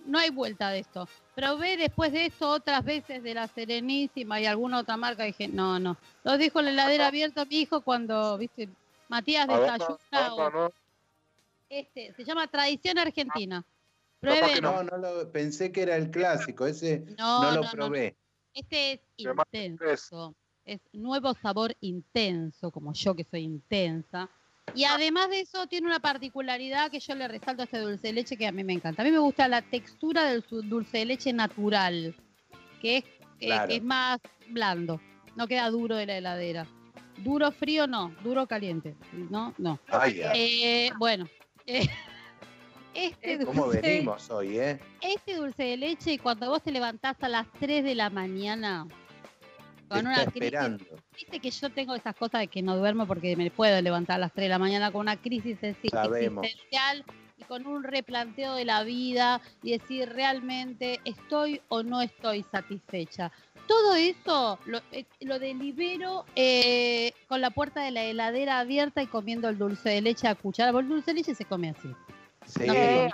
no 0.06 0.20
hay 0.20 0.30
vuelta 0.30 0.70
de 0.70 0.80
esto. 0.80 1.08
Probé 1.34 1.78
después 1.78 2.12
de 2.12 2.26
esto 2.26 2.50
otras 2.50 2.84
veces 2.84 3.24
de 3.24 3.34
la 3.34 3.48
Serenísima 3.48 4.42
y 4.42 4.46
alguna 4.46 4.80
otra 4.80 4.98
marca. 4.98 5.24
Dije, 5.24 5.48
no, 5.48 5.80
no. 5.80 5.96
Lo 6.24 6.38
dijo 6.38 6.60
en 6.60 6.66
la 6.66 6.72
heladera 6.74 7.08
abierta 7.08 7.46
mi 7.46 7.62
hijo 7.62 7.82
cuando, 7.82 8.38
viste, 8.38 8.68
Matías 9.08 9.48
¿A 9.50 9.58
desayuna. 9.58 9.98
a 10.12 10.30
dónde 10.30 10.44
o- 10.44 10.50
no? 10.52 10.72
este, 11.70 12.14
se 12.14 12.24
llama 12.26 12.48
Tradición 12.48 12.98
Argentina. 12.98 13.64
Que 14.22 14.28
Prueben. 14.28 14.62
No, 14.62 14.84
no 14.84 14.98
lo, 14.98 15.32
pensé 15.32 15.72
que 15.72 15.84
era 15.84 15.96
el 15.96 16.12
clásico. 16.12 16.66
Ese 16.68 17.06
No, 17.18 17.42
no, 17.42 17.52
no, 17.52 17.56
lo 17.58 17.62
no, 17.64 17.72
probé. 17.72 18.16
Este 18.54 18.94
es 18.94 19.00
intenso. 19.18 20.36
Es 20.66 20.80
nuevo 20.94 21.34
sabor 21.34 21.76
intenso, 21.82 22.72
como 22.72 22.94
yo 22.94 23.16
que 23.16 23.24
soy 23.24 23.42
intensa. 23.42 24.30
Y 24.76 24.84
además 24.84 25.30
de 25.30 25.40
eso, 25.42 25.66
tiene 25.68 25.88
una 25.88 26.00
particularidad 26.00 26.92
que 26.92 27.00
yo 27.00 27.16
le 27.16 27.28
resalto 27.28 27.64
a 27.64 27.66
este 27.66 27.80
dulce 27.80 28.08
de 28.08 28.14
leche 28.14 28.38
que 28.38 28.46
a 28.46 28.52
mí 28.52 28.64
me 28.64 28.74
encanta. 28.74 29.02
A 29.02 29.06
mí 29.06 29.12
me 29.12 29.18
gusta 29.18 29.48
la 29.48 29.64
textura 29.64 30.26
del 30.26 30.44
dulce 30.50 31.00
de 31.00 31.06
leche 31.06 31.34
natural, 31.34 32.16
que 32.82 32.98
es, 32.98 33.04
Claro. 33.40 33.68
que 33.68 33.78
es 33.78 33.84
más 33.84 34.20
blando. 34.50 35.02
No 35.36 35.48
queda 35.48 35.70
duro 35.70 35.96
de 35.96 36.06
la 36.06 36.18
heladera. 36.18 36.68
Duro 37.18 37.52
frío 37.52 37.88
no, 37.88 38.14
duro 38.24 38.46
caliente. 38.48 38.96
No, 39.14 39.54
no. 39.58 39.80
Eh, 40.34 40.92
bueno, 41.00 41.28
eh, 41.66 41.88
este 43.06 43.46
¿cómo 43.46 43.66
dulce- 43.66 43.82
venimos 43.82 44.30
hoy, 44.30 44.58
eh? 44.60 44.80
este 45.02 45.36
dulce 45.36 45.64
de 45.64 45.78
leche, 45.78 46.18
cuando 46.20 46.50
vos 46.50 46.62
te 46.62 46.72
levantás 46.72 47.16
a 47.22 47.30
las 47.30 47.48
3 47.60 47.84
de 47.84 47.96
la 47.96 48.10
mañana, 48.10 48.88
con 49.88 50.00
una 50.06 50.20
está 50.20 50.32
crisis, 50.32 50.44
esperando. 50.54 50.86
viste 51.16 51.40
que 51.40 51.50
yo 51.50 51.70
tengo 51.72 51.96
esas 51.96 52.16
cosas 52.16 52.42
de 52.42 52.48
que 52.48 52.62
no 52.62 52.78
duermo 52.78 53.08
porque 53.08 53.36
me 53.36 53.50
puedo 53.50 53.82
levantar 53.82 54.18
a 54.18 54.20
las 54.20 54.34
3 54.34 54.46
de 54.46 54.50
la 54.50 54.60
mañana 54.60 54.92
con 54.92 55.02
una 55.02 55.16
crisis 55.18 55.58
existencial 55.64 57.04
y 57.38 57.44
con 57.46 57.66
un 57.66 57.84
replanteo 57.84 58.54
de 58.56 58.66
la 58.66 58.84
vida 58.84 59.42
y 59.64 59.72
decir 59.72 60.10
realmente 60.10 61.00
estoy 61.06 61.62
o 61.70 61.82
no 61.84 62.02
estoy 62.02 62.44
satisfecha. 62.52 63.32
Todo 63.68 63.96
eso 63.96 64.60
lo, 64.66 64.80
eh, 64.92 65.06
lo 65.22 65.38
delibero 65.40 66.26
eh, 66.36 67.14
con 67.28 67.40
la 67.40 67.50
puerta 67.52 67.82
de 67.84 67.92
la 67.92 68.04
heladera 68.04 68.60
abierta 68.60 69.02
y 69.04 69.08
comiendo 69.08 69.48
el 69.48 69.58
dulce 69.60 69.90
de 69.90 70.02
leche 70.02 70.28
a 70.28 70.34
cuchara. 70.36 70.72
Porque 70.72 70.86
el 70.88 70.90
dulce 70.90 71.12
de 71.12 71.16
leche 71.20 71.36
se 71.36 71.46
come 71.46 71.70
así. 71.70 71.88
Sí. 72.58 72.66
No, 72.68 72.74
Eh, 72.74 73.10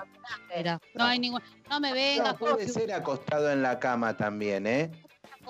Era. 0.54 0.80
No 0.94 1.04
hay 1.06 1.20
ningún. 1.20 1.42
No 1.70 1.80
me 1.80 1.94
venga 1.94 2.32
No, 2.32 2.38
puede 2.38 2.68
ser 2.68 2.92
acostado 2.94 3.52
en 3.52 3.62
la 3.62 3.80
cama 3.80 4.16
también, 4.16 4.66
¿eh? 4.68 4.90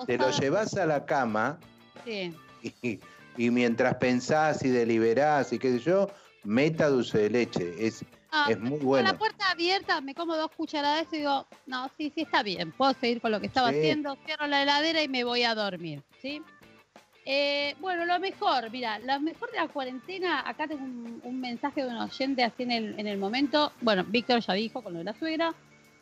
Te 0.06 0.18
lo 0.18 0.30
llevas 0.30 0.74
a 0.76 0.84
la 0.86 1.04
cama 1.06 1.58
Sí. 2.04 2.34
y, 2.82 3.00
y 3.36 3.50
mientras 3.50 3.94
pensás 3.96 4.62
y 4.64 4.68
deliberás 4.68 5.52
y 5.52 5.58
qué 5.58 5.72
sé 5.72 5.78
yo, 5.80 6.10
meta 6.44 6.88
dulce 6.88 7.18
de 7.18 7.30
leche. 7.30 7.74
Es, 7.86 8.04
Ah, 8.32 8.46
es 8.50 8.58
muy 8.58 8.70
Con 8.80 8.80
la 8.80 8.84
bueno. 8.84 9.18
puerta 9.18 9.50
abierta, 9.50 10.00
me 10.02 10.14
como 10.14 10.36
dos 10.36 10.50
cucharadas 10.50 11.06
y 11.12 11.18
digo, 11.18 11.46
no, 11.66 11.88
sí, 11.96 12.12
sí, 12.14 12.22
está 12.22 12.42
bien, 12.42 12.70
puedo 12.72 12.92
seguir 13.00 13.20
con 13.22 13.30
lo 13.30 13.40
que 13.40 13.46
estaba 13.46 13.70
Sí. 13.70 13.78
haciendo, 13.78 14.16
cierro 14.26 14.46
la 14.48 14.62
heladera 14.62 15.00
y 15.02 15.08
me 15.08 15.24
voy 15.24 15.44
a 15.44 15.54
dormir, 15.54 16.02
¿sí? 16.20 16.42
Eh, 17.28 17.74
bueno, 17.80 18.04
lo 18.04 18.20
mejor, 18.20 18.70
mira, 18.70 19.00
lo 19.00 19.18
mejor 19.20 19.50
de 19.50 19.56
la 19.58 19.66
cuarentena, 19.66 20.48
acá 20.48 20.68
tengo 20.68 20.84
un, 20.84 21.20
un 21.24 21.40
mensaje 21.40 21.82
de 21.82 21.88
un 21.88 21.96
oyente 21.96 22.44
así 22.44 22.62
en 22.62 22.70
el, 22.70 23.00
en 23.00 23.08
el 23.08 23.18
momento, 23.18 23.72
bueno, 23.80 24.04
Víctor 24.04 24.38
ya 24.40 24.52
dijo 24.54 24.80
con 24.80 24.92
lo 24.92 25.00
de 25.00 25.04
la 25.06 25.14
suegra, 25.18 25.52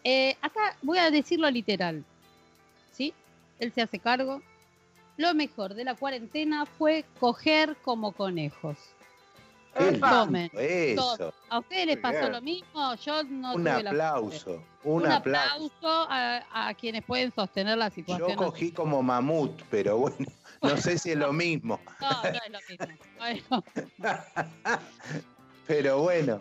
Eh, 0.06 0.36
acá 0.42 0.76
voy 0.82 0.98
a 0.98 1.10
decirlo 1.10 1.50
literal, 1.50 2.04
¿sí? 2.92 3.14
Él 3.58 3.72
se 3.72 3.80
hace 3.80 3.98
cargo. 3.98 4.42
Lo 5.16 5.32
mejor 5.32 5.72
de 5.72 5.82
la 5.84 5.94
cuarentena 5.94 6.66
fue 6.66 7.06
coger 7.18 7.74
como 7.82 8.12
conejos. 8.12 8.76
Tomen, 10.00 10.50
eso. 10.52 11.32
¿A 11.48 11.58
ustedes 11.58 11.86
les 11.86 11.96
pasó 11.96 12.28
lo 12.28 12.42
mismo? 12.42 12.94
Yo 12.96 13.22
no 13.24 13.54
Un 13.54 13.64
tuve 13.64 13.82
la 13.82 13.90
aplauso. 13.90 14.62
Un, 14.84 15.02
un 15.04 15.06
aplauso. 15.10 15.54
aplauso 15.54 16.06
a, 16.10 16.68
a 16.68 16.74
quienes 16.74 17.02
pueden 17.02 17.32
sostener 17.32 17.78
la 17.78 17.88
Yo 17.88 17.94
situación. 17.94 18.36
cogí 18.36 18.72
como 18.72 19.02
mamut, 19.02 19.62
pero 19.70 19.96
bueno, 19.96 20.16
no 20.64 20.76
sé 20.76 20.98
si 20.98 21.10
es 21.12 21.16
lo 21.16 21.32
mismo. 21.32 21.80
No, 22.00 22.10
no 22.22 22.38
es 22.46 22.50
lo 22.50 22.58
mismo. 22.68 22.98
Bueno, 23.18 23.64
Pero 25.66 25.98
bueno, 26.02 26.40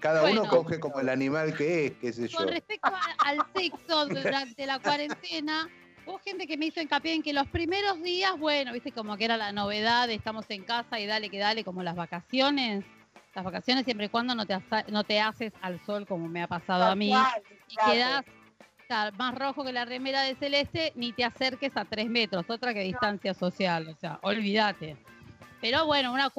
cada 0.00 0.24
uno 0.30 0.46
coge 0.48 0.80
como 0.80 1.00
el 1.00 1.08
animal 1.08 1.54
que 1.56 1.86
es, 1.86 1.92
qué 2.00 2.12
sé 2.12 2.28
yo. 2.28 2.38
con 2.38 2.48
respecto 2.48 2.88
a- 2.88 3.28
al 3.28 3.38
sexo 3.54 4.06
durante 4.06 4.66
la 4.66 4.78
cuarentena, 4.80 5.68
hubo 6.06 6.18
gente 6.18 6.46
que 6.46 6.56
me 6.56 6.66
hizo 6.66 6.80
hincapié 6.80 7.14
en 7.14 7.22
que 7.22 7.32
los 7.32 7.46
primeros 7.48 8.02
días, 8.02 8.36
bueno, 8.38 8.72
viste 8.72 8.90
como 8.92 9.16
que 9.16 9.24
era 9.26 9.36
la 9.36 9.52
novedad, 9.52 10.08
de 10.08 10.14
estamos 10.14 10.44
en 10.48 10.64
casa 10.64 10.98
y 10.98 11.06
dale 11.06 11.30
que 11.30 11.38
dale, 11.38 11.64
como 11.64 11.82
las 11.82 11.94
vacaciones. 11.96 12.84
Las 13.34 13.44
vacaciones 13.44 13.84
siempre 13.84 14.06
y 14.06 14.08
cuando 14.10 14.34
no 14.34 14.46
te, 14.46 14.56
no 14.88 15.02
te 15.04 15.20
haces 15.20 15.52
al 15.60 15.84
sol 15.86 16.06
como 16.06 16.28
me 16.28 16.42
ha 16.42 16.46
pasado 16.48 16.84
a 16.84 16.94
mí. 16.94 17.12
Y 17.68 17.76
quedas 17.76 18.24
más 19.16 19.34
rojo 19.34 19.64
que 19.64 19.72
la 19.72 19.84
remera 19.84 20.22
de 20.22 20.34
celeste, 20.36 20.92
ni 20.96 21.12
te 21.12 21.24
acerques 21.24 21.76
a 21.76 21.84
tres 21.84 22.08
metros, 22.08 22.44
otra 22.48 22.74
que 22.74 22.80
distancia 22.80 23.34
social, 23.34 23.88
o 23.88 23.94
sea, 23.96 24.18
olvídate. 24.22 24.96
Pero 25.60 25.86
bueno, 25.86 26.12
una 26.12 26.30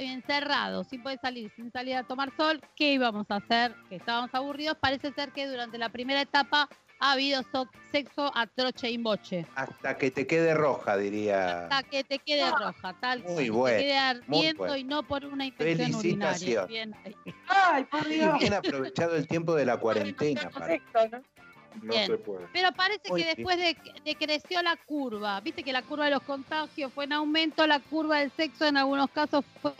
encerrado, 0.00 0.82
sin 0.82 1.00
poder 1.02 1.18
salir, 1.20 1.50
sin 1.54 1.70
salir 1.70 1.94
a 1.96 2.02
tomar 2.02 2.32
sol, 2.36 2.60
¿qué 2.74 2.94
íbamos 2.94 3.30
a 3.30 3.36
hacer? 3.36 3.72
Que 3.88 3.96
estábamos 3.96 4.34
aburridos. 4.34 4.76
Parece 4.80 5.12
ser 5.12 5.30
que 5.30 5.46
durante 5.46 5.78
la 5.78 5.90
primera 5.90 6.20
etapa 6.20 6.68
ha 6.98 7.12
habido 7.12 7.44
so- 7.52 7.68
sexo 7.92 8.32
a 8.34 8.48
troche 8.48 8.90
y 8.90 8.98
moche. 8.98 9.46
Hasta 9.54 9.96
que 9.96 10.10
te 10.10 10.26
quede 10.26 10.54
roja, 10.54 10.96
diría. 10.96 11.64
Hasta 11.68 11.84
que 11.84 12.02
te 12.02 12.18
quede 12.18 12.50
roja, 12.50 12.96
tal 13.00 13.22
Muy 13.22 13.48
bueno, 13.48 13.76
te 13.78 13.82
quede 13.84 13.98
ardiendo 13.98 14.58
bueno. 14.58 14.76
y 14.76 14.82
no 14.84 15.02
por 15.04 15.24
una 15.24 15.46
infección 15.46 15.94
urinaria. 15.94 16.64
Bien 16.66 16.94
ahí. 17.04 17.14
Ay, 17.48 17.84
por 17.84 18.08
Dios. 18.08 18.38
bien 18.40 18.54
aprovechado 18.54 19.14
el 19.14 19.28
tiempo 19.28 19.54
de 19.54 19.66
la 19.66 19.76
cuarentena. 19.76 20.40
para- 20.50 20.66
Correcto, 20.66 20.98
¿no? 21.12 21.43
No 21.82 21.92
Bien. 21.92 22.06
se 22.06 22.18
puede. 22.18 22.46
Pero 22.52 22.72
parece 22.72 23.00
que 23.14 23.24
después 23.24 23.56
de, 23.58 23.76
de 24.04 24.14
creció 24.16 24.62
la 24.62 24.76
curva, 24.76 25.40
viste 25.40 25.62
que 25.62 25.72
la 25.72 25.82
curva 25.82 26.04
de 26.06 26.12
los 26.12 26.22
contagios 26.22 26.92
fue 26.92 27.04
en 27.04 27.12
aumento, 27.12 27.66
la 27.66 27.80
curva 27.80 28.20
del 28.20 28.30
sexo 28.36 28.64
en 28.66 28.76
algunos 28.76 29.10
casos 29.10 29.44
fue 29.60 29.72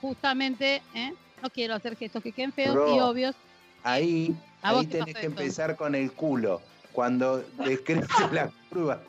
justamente, 0.00 0.82
¿eh? 0.94 1.12
no 1.42 1.50
quiero 1.50 1.74
hacer 1.74 1.96
gestos 1.96 2.22
que 2.22 2.32
queden 2.32 2.52
feos 2.52 2.76
y 2.94 3.00
obvios. 3.00 3.34
Ahí, 3.82 4.34
¿A 4.62 4.72
vos 4.72 4.80
ahí 4.82 4.86
tenés 4.86 5.14
que 5.14 5.20
eso? 5.20 5.26
empezar 5.28 5.76
con 5.76 5.94
el 5.94 6.10
culo. 6.12 6.60
Cuando 6.92 7.44
descrece 7.64 8.06
la 8.32 8.50
curva, 8.70 9.00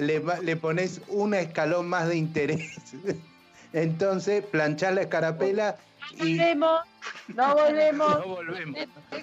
le, 0.00 0.22
le 0.42 0.56
pones 0.56 1.00
un 1.08 1.34
escalón 1.34 1.88
más 1.88 2.08
de 2.08 2.16
interés. 2.16 2.72
Entonces, 3.72 4.44
planchás 4.44 4.94
la 4.94 5.02
escarapela 5.02 5.76
y 6.16 6.36
Volvemos, 6.36 6.80
no 7.28 7.54
volvemos. 7.54 8.18
no 8.18 8.26
volvemos. 8.26 8.78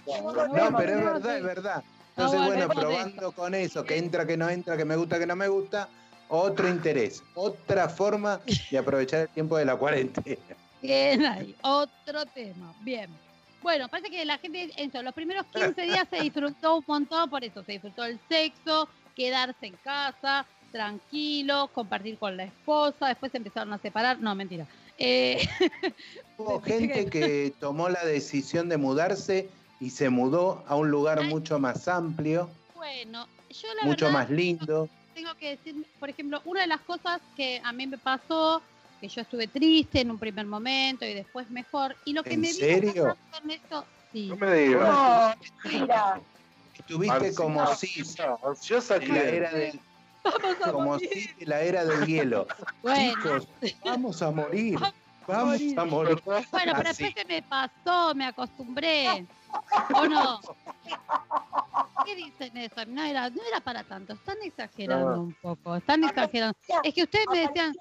No, 0.07 0.47
No, 0.71 0.77
pero 0.77 0.91
es 0.93 1.03
no, 1.05 1.13
verdad, 1.13 1.37
es 1.37 1.43
verdad. 1.43 1.83
No 2.19 2.25
Entonces, 2.25 2.53
bueno, 2.53 2.67
probando 2.67 3.31
con 3.31 3.55
eso, 3.55 3.85
que 3.85 3.97
entra, 3.97 4.27
que 4.27 4.35
no 4.35 4.49
entra, 4.49 4.75
que 4.75 4.83
me 4.83 4.97
gusta, 4.97 5.17
que 5.17 5.25
no 5.25 5.37
me 5.37 5.47
gusta, 5.47 5.87
otro 6.27 6.67
interés, 6.67 7.23
otra 7.33 7.87
forma 7.87 8.41
de 8.69 8.77
aprovechar 8.77 9.21
el 9.21 9.29
tiempo 9.29 9.55
de 9.57 9.63
la 9.63 9.77
cuarentena. 9.77 10.37
Bien 10.81 11.25
ahí, 11.25 11.55
otro 11.61 12.25
tema. 12.25 12.73
Bien. 12.81 13.09
Bueno, 13.61 13.87
parece 13.87 14.09
que 14.09 14.25
la 14.25 14.37
gente, 14.37 14.69
eso, 14.75 15.01
los 15.01 15.13
primeros 15.13 15.45
15 15.53 15.81
días 15.81 16.07
se 16.09 16.21
disfrutó 16.21 16.77
un 16.77 16.83
montón, 16.87 17.29
por 17.29 17.43
eso 17.43 17.63
se 17.63 17.73
disfrutó 17.73 18.03
el 18.03 18.19
sexo, 18.27 18.89
quedarse 19.15 19.67
en 19.67 19.75
casa, 19.83 20.45
tranquilo, 20.73 21.69
compartir 21.73 22.17
con 22.17 22.35
la 22.35 22.43
esposa, 22.43 23.07
después 23.07 23.31
se 23.31 23.37
empezaron 23.37 23.71
a 23.71 23.77
separar, 23.77 24.19
no, 24.19 24.35
mentira. 24.35 24.67
Eh, 24.97 25.39
Hubo 26.37 26.61
gente 26.61 27.05
que 27.05 27.53
tomó 27.61 27.87
la 27.87 28.03
decisión 28.03 28.67
de 28.67 28.75
mudarse 28.75 29.49
y 29.79 29.89
se 29.89 30.09
mudó 30.09 30.63
a 30.67 30.75
un 30.75 30.91
lugar 30.91 31.23
mucho 31.23 31.59
más 31.59 31.87
amplio, 31.87 32.49
bueno, 32.75 33.27
yo 33.49 33.67
la 33.75 33.83
mucho 33.83 34.05
verdad 34.05 34.19
más 34.19 34.29
lindo. 34.29 34.89
tengo 35.13 35.33
que 35.35 35.51
decir, 35.57 35.85
por 35.99 36.09
ejemplo, 36.09 36.41
una 36.45 36.61
de 36.61 36.67
las 36.67 36.81
cosas 36.81 37.21
que 37.35 37.61
a 37.63 37.71
mí 37.71 37.87
me 37.87 37.97
pasó, 37.97 38.61
que 39.01 39.07
yo 39.07 39.21
estuve 39.21 39.47
triste 39.47 40.01
en 40.01 40.11
un 40.11 40.17
primer 40.17 40.45
momento 40.45 41.05
y 41.05 41.13
después 41.13 41.49
mejor, 41.49 41.95
y 42.05 42.13
lo 42.13 42.23
que 42.23 42.33
¿En 42.33 42.41
me 42.41 42.53
serio? 42.53 43.17
en 43.43 43.51
esto, 43.51 43.85
sí. 44.11 44.27
No 44.27 44.35
me 44.35 44.53
digas. 44.53 44.89
No, 44.89 45.69
mira. 45.69 46.21
Estuviste 46.77 47.33
como 47.35 47.61
Ansiosa 47.61 48.95
en 48.97 49.13
la 49.13 49.21
era 49.21 49.51
del, 49.51 49.79
como 50.71 50.95
en 50.95 51.49
la 51.49 51.61
era 51.61 51.85
del 51.85 52.05
hielo. 52.05 52.47
Bueno. 52.81 53.13
Chicos, 53.13 53.47
vamos 53.83 54.21
a 54.21 54.31
morir. 54.31 54.79
Vamos 55.27 55.59
Vamos 55.75 55.77
a 55.77 55.85
morir. 55.85 56.21
Bueno, 56.25 56.73
pero 56.75 56.89
Así. 56.89 57.03
después 57.03 57.13
se 57.15 57.25
me 57.25 57.41
pasó, 57.43 58.15
me 58.15 58.25
acostumbré. 58.25 59.25
¿O 59.95 60.07
no? 60.07 60.39
¿Qué 62.05 62.15
dicen 62.15 62.55
eso? 62.57 62.85
No 62.87 63.03
era, 63.03 63.29
no 63.29 63.41
era 63.47 63.59
para 63.59 63.83
tanto, 63.83 64.13
están 64.13 64.37
exagerando 64.43 65.15
No. 65.15 65.21
un 65.23 65.33
poco, 65.41 65.75
están 65.75 66.03
exagerando. 66.03 66.57
Es 66.83 66.93
que 66.93 67.03
ustedes 67.03 67.25
me 67.31 67.39
decían, 67.41 67.75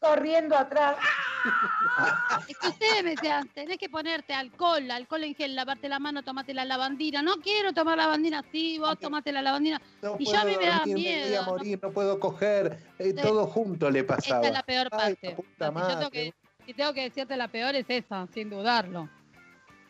corriendo 0.00 0.56
atrás. 0.56 0.96
es 2.48 2.56
que 2.58 2.68
ustedes 2.68 3.02
me 3.04 3.10
decían, 3.10 3.48
tenés 3.48 3.78
que 3.78 3.88
ponerte 3.88 4.32
alcohol, 4.32 4.90
alcohol 4.90 5.24
en 5.24 5.34
gel, 5.34 5.54
lavarte 5.54 5.88
la 5.88 5.98
mano, 5.98 6.22
tomate 6.22 6.54
la 6.54 6.64
lavandina. 6.64 7.22
No 7.22 7.36
quiero 7.36 7.72
tomar 7.72 7.98
lavandina, 7.98 8.42
sí, 8.52 8.78
vos 8.78 8.98
tomate 8.98 9.32
la 9.32 9.42
lavandina. 9.42 9.80
No 10.02 10.16
Y 10.18 10.26
yo 10.26 10.38
a 10.38 10.44
mí 10.44 10.56
me 10.56 10.66
da 10.66 10.78
dormir, 10.78 10.94
voy 10.94 11.02
miedo, 11.02 11.40
a 11.42 11.44
¿no? 11.46 11.50
morir, 11.52 11.78
no 11.82 11.90
puedo 11.92 12.20
coger. 12.20 12.78
Eh, 12.98 13.12
todo 13.12 13.46
junto 13.46 13.90
le 13.90 14.04
pasaba. 14.04 14.40
Esa 14.40 14.48
es 14.48 14.54
la 14.54 14.62
peor 14.62 14.88
Ay, 14.92 15.14
parte. 15.16 15.30
la 15.58 15.72
puta 15.72 15.86
Si 15.86 15.92
yo 15.92 15.98
tengo 15.98 16.10
que, 16.10 16.34
si 16.66 16.74
tengo 16.74 16.92
que 16.92 17.02
decirte 17.02 17.36
la 17.36 17.48
peor 17.48 17.74
es 17.74 17.86
esa, 17.88 18.26
sin 18.32 18.50
dudarlo. 18.50 19.08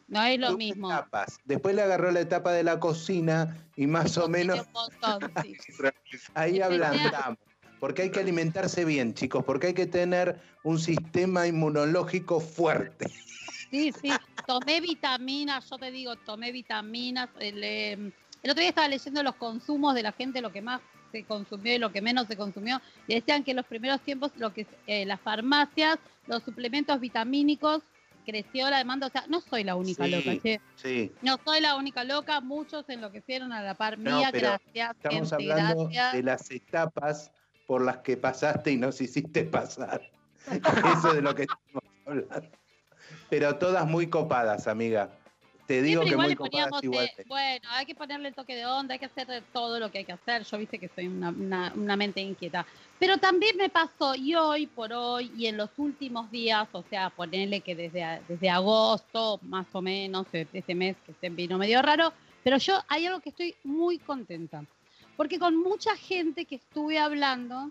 No 0.09 0.23
es 0.23 0.39
lo 0.39 0.57
mismo. 0.57 0.93
etapas. 0.93 1.39
Después 1.45 1.75
le 1.75 1.83
agarró 1.83 2.11
la 2.11 2.21
etapa 2.21 2.53
de 2.53 2.63
la 2.63 2.79
cocina 2.79 3.57
y 3.77 3.87
más 3.87 4.19
o 4.19 4.29
menos 4.29 4.61
Un 4.61 4.73
montón, 4.73 5.33
sí. 5.43 5.57
ahí 6.35 6.61
ablandamos. 6.61 7.39
Porque 7.81 8.03
hay 8.03 8.11
que 8.11 8.21
alimentarse 8.21 8.85
bien, 8.85 9.15
chicos, 9.15 9.45
porque 9.45 9.69
hay 9.69 9.75
que 9.75 9.87
tener 9.87 10.41
un 10.63 10.79
sistema 10.79 11.47
inmunológico 11.47 12.41
fuerte. 12.41 13.11
Sí, 13.71 13.93
sí, 14.01 14.11
tomé 14.47 14.81
vitaminas, 14.81 15.69
yo 15.69 15.77
te 15.79 15.91
digo, 15.91 16.17
tomé 16.17 16.53
vitaminas. 16.53 17.29
El, 17.41 17.63
eh, 17.63 17.93
el 17.93 18.51
otro 18.51 18.61
día 18.61 18.69
estaba 18.69 18.89
leyendo 18.89 19.23
los 19.23 19.35
consumos 19.35 19.95
de 19.95 20.03
la 20.03 20.13
gente, 20.13 20.41
lo 20.41 20.53
que 20.53 20.63
más 20.63 20.81
se 21.15 21.25
consumió 21.25 21.75
y 21.75 21.79
lo 21.79 21.93
que 21.93 22.03
menos 22.03 22.27
se 22.27 22.37
consumió. 22.37 22.81
Y 23.07 23.15
decían 23.15 23.45
que 23.45 23.53
en 23.53 23.59
los 23.59 23.67
primeros 23.67 24.01
tiempos, 24.01 24.33
lo 24.37 24.53
que 24.53 24.67
eh, 24.89 25.07
las 25.07 25.21
farmacias, 25.21 25.99
los 26.27 26.43
suplementos 26.43 26.99
vitamínicos, 26.99 27.83
creció 28.27 28.69
la 28.69 28.79
demanda. 28.79 29.07
O 29.07 29.11
sea, 29.11 29.25
no 29.29 29.41
soy 29.41 29.63
la 29.63 29.77
única 29.77 30.05
Sí, 30.07 30.11
loca. 30.11 30.61
Sí. 30.75 31.13
No 31.23 31.39
soy 31.45 31.61
la 31.61 31.77
única 31.77 32.03
loca, 32.03 32.41
muchos 32.41 32.89
enloquecieron 32.89 33.53
a 33.53 33.63
la 33.63 33.75
par 33.75 33.97
No, 33.97 34.17
mía, 34.19 34.31
pero 34.33 34.49
gracias, 34.49 34.97
Estamos 34.97 35.31
gente, 35.31 35.53
hablando 35.53 35.85
gracias. 35.85 36.13
de 36.15 36.23
las 36.25 36.51
etapas 36.51 37.31
por 37.69 37.85
las 37.85 37.99
que 37.99 38.17
pasaste 38.17 38.73
y 38.73 38.77
nos 38.77 39.01
hiciste 39.01 39.45
pasar. 39.45 40.11
Eso 40.99 41.09
es 41.11 41.15
de 41.15 41.23
lo 41.23 41.35
que 41.35 41.43
estamos 41.43 41.85
hablando. 42.07 42.49
Pero 43.31 43.57
todas 43.57 43.87
muy 43.87 44.09
copadas, 44.09 44.67
amiga. 44.67 45.11
Te 45.67 45.81
digo 45.81 46.03
Siempre 46.03 46.09
que 46.09 46.13
igual 46.13 46.27
muy 46.27 46.33
le 46.35 46.37
poníamos, 46.37 46.85
igualmente. 46.85 47.25
bueno, 47.27 47.69
hay 47.71 47.87
que 47.87 47.95
ponerle 47.95 48.29
el 48.29 48.35
toque 48.35 48.55
de 48.55 48.67
onda, 48.67 48.93
hay 48.93 48.99
que 48.99 49.07
hacer 49.07 49.43
todo 49.53 49.81
lo 49.81 49.91
que 49.91 49.99
hay 49.99 50.05
que 50.05 50.13
hacer. 50.13 50.45
Yo 50.45 50.59
viste 50.59 50.79
que 50.79 50.89
soy 50.95 51.07
una, 51.07 51.31
una- 51.31 51.73
una 51.75 51.97
mente 51.97 52.21
inquieta. 52.21 52.67
Pero 52.99 53.17
también 53.17 53.57
me 53.57 53.71
pasó, 53.71 54.15
y 54.15 54.35
hoy 54.35 54.67
por 54.67 54.93
hoy, 54.93 55.33
y 55.37 55.47
en 55.47 55.57
los 55.57 55.71
últimos 55.79 56.31
días, 56.31 56.69
o 56.73 56.85
sea, 56.91 57.09
ponerle 57.09 57.61
que 57.63 57.75
desde, 57.75 58.21
desde 58.29 58.51
agosto, 58.51 59.39
más 59.43 59.67
o 59.73 59.81
menos, 59.81 60.27
eh, 60.35 60.47
este 60.53 60.75
mes 60.75 60.97
que 61.07 61.15
se 61.19 61.31
vino 61.31 61.57
medio 61.57 61.81
raro, 61.81 62.13
pero 62.43 62.59
yo 62.59 62.79
hay 62.89 63.07
algo 63.07 63.21
que 63.21 63.31
estoy 63.31 63.55
muy 63.65 63.99
contenta. 63.99 64.63
Porque 65.17 65.39
con 65.39 65.57
mucha 65.57 65.97
gente 65.97 66.45
que 66.45 66.57
estuve 66.57 66.99
hablando, 66.99 67.71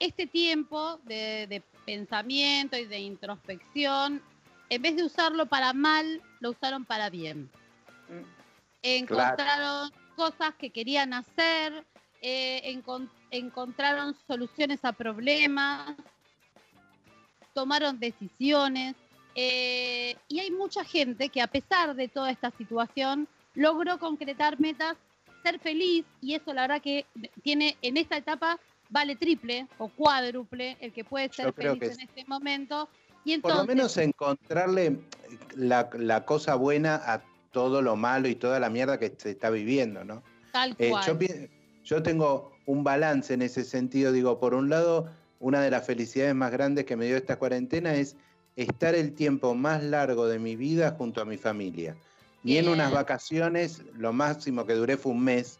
este 0.00 0.26
tiempo 0.26 0.98
de, 1.04 1.46
de 1.46 1.62
pensamiento 1.84 2.76
y 2.76 2.86
de 2.86 2.98
introspección, 2.98 4.22
en 4.70 4.80
vez 4.82 4.96
de 4.96 5.02
usarlo 5.04 5.46
para 5.46 5.72
mal, 5.72 6.22
lo 6.40 6.50
usaron 6.50 6.84
para 6.84 7.10
bien. 7.10 7.50
Encontraron 8.82 9.90
cosas 10.16 10.54
que 10.54 10.70
querían 10.70 11.12
hacer, 11.12 11.84
eh, 12.22 12.62
encon- 12.74 13.10
encontraron 13.30 14.14
soluciones 14.26 14.84
a 14.84 14.92
problemas, 14.92 15.94
tomaron 17.54 17.98
decisiones. 17.98 18.94
eh, 19.36 20.16
y 20.26 20.40
hay 20.40 20.50
mucha 20.50 20.82
gente 20.84 21.28
que 21.28 21.40
a 21.40 21.46
pesar 21.46 21.94
de 21.94 22.08
toda 22.08 22.32
esta 22.32 22.50
situación 22.50 23.28
logró 23.54 23.96
concretar 24.00 24.58
metas, 24.58 24.96
ser 25.44 25.60
feliz 25.60 26.04
y 26.20 26.34
eso 26.34 26.52
la 26.52 26.62
verdad 26.62 26.82
que 26.82 27.06
tiene 27.44 27.76
en 27.80 27.96
esta 27.96 28.16
etapa 28.16 28.58
vale 28.88 29.14
triple 29.14 29.68
o 29.78 29.88
cuádruple 29.88 30.76
el 30.80 30.92
que 30.92 31.04
puede 31.04 31.28
ser 31.32 31.46
feliz 31.52 31.74
en 32.00 32.08
este 32.08 32.24
momento. 32.26 32.88
Y 33.24 33.38
Por 33.38 33.54
lo 33.54 33.64
menos 33.64 33.96
encontrarle 33.96 34.98
la, 35.54 35.90
la 35.92 36.24
cosa 36.24 36.54
buena 36.54 36.94
a 36.96 37.22
todo 37.52 37.82
lo 37.82 37.96
malo 37.96 38.28
y 38.28 38.34
toda 38.34 38.60
la 38.60 38.70
mierda 38.70 38.98
que 38.98 39.12
se 39.16 39.30
está 39.30 39.50
viviendo, 39.50 40.04
¿no? 40.04 40.22
tal 40.52 40.74
Eh, 40.78 41.48
yo, 41.84 42.02
tengo 42.02 42.52
un 42.66 42.84
balance 42.84 43.34
en 43.34 43.42
ese 43.42 43.64
sentido. 43.64 44.12
Digo, 44.12 44.38
por 44.38 44.54
un 44.54 44.68
lado, 44.68 45.10
una 45.40 45.60
de 45.60 45.70
las 45.70 45.86
felicidades 45.86 46.34
más 46.34 46.52
grandes 46.52 46.84
que 46.84 46.96
me 46.96 47.06
dio 47.06 47.16
esta 47.16 47.36
cuarentena 47.36 47.94
es 47.94 48.16
estar 48.56 48.94
el 48.94 49.12
tiempo 49.14 49.54
más 49.54 49.82
largo 49.82 50.26
de 50.26 50.38
mi 50.38 50.56
vida 50.56 50.92
junto 50.96 51.20
a 51.20 51.24
mi 51.24 51.36
familia. 51.36 51.96
Y 52.44 52.56
en 52.56 52.68
unas 52.68 52.92
vacaciones, 52.92 53.82
lo 53.94 54.12
máximo 54.12 54.64
que 54.66 54.74
duré 54.74 54.96
fue 54.96 55.12
un 55.12 55.24
mes. 55.24 55.58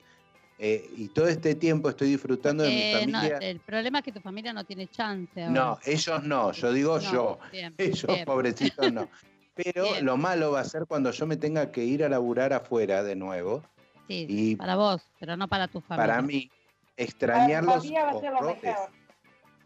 Eh, 0.63 0.91
y 0.95 1.09
todo 1.09 1.27
este 1.27 1.55
tiempo 1.55 1.89
estoy 1.89 2.09
disfrutando 2.11 2.63
de 2.65 2.71
mi 2.71 2.77
Eh, 2.83 3.07
no, 3.09 3.19
familia. 3.19 3.39
el 3.39 3.61
problema 3.61 3.99
es 4.01 4.05
que 4.05 4.13
tu 4.13 4.21
familia 4.21 4.53
no 4.53 4.63
tiene 4.65 4.87
chance. 4.89 5.43
ahora. 5.43 5.53
No, 5.53 5.79
ellos 5.87 6.23
no, 6.25 6.53
yo 6.53 6.73
digo 6.73 6.99
No, 6.99 7.13
yo. 7.13 7.39
bien, 7.51 7.75
Ellos, 7.79 8.07
bien. 8.07 8.25
pobrecitos, 8.27 8.93
no. 8.93 9.09
Pero 9.55 9.85
Bien. 9.85 10.05
lo 10.05 10.17
malo 10.17 10.53
va 10.53 10.61
a 10.61 10.65
ser 10.65 10.87
cuando 10.87 11.11
yo 11.11 11.27
me 11.27 11.37
tenga 11.37 11.73
que 11.73 11.85
ir 11.85 12.05
a 12.05 12.09
laburar 12.09 12.53
afuera 12.53 13.03
de 13.03 13.17
nuevo. 13.17 13.63
Sí, 14.07 14.27
y 14.29 14.57
para 14.57 14.77
vos, 14.77 15.03
pero 15.19 15.37
no 15.37 15.49
para 15.49 15.67
tu 15.69 15.81
familia. 15.81 16.07
para 16.15 16.23
mí, 16.23 16.51
Para 16.51 17.05
extrañarlos 17.07 17.75
familia 17.77 18.05
va 18.05 18.11
a 18.11 18.21
ser 18.21 18.33
lo 18.33 18.39
horrores. 18.39 18.63
mejor. 18.63 18.91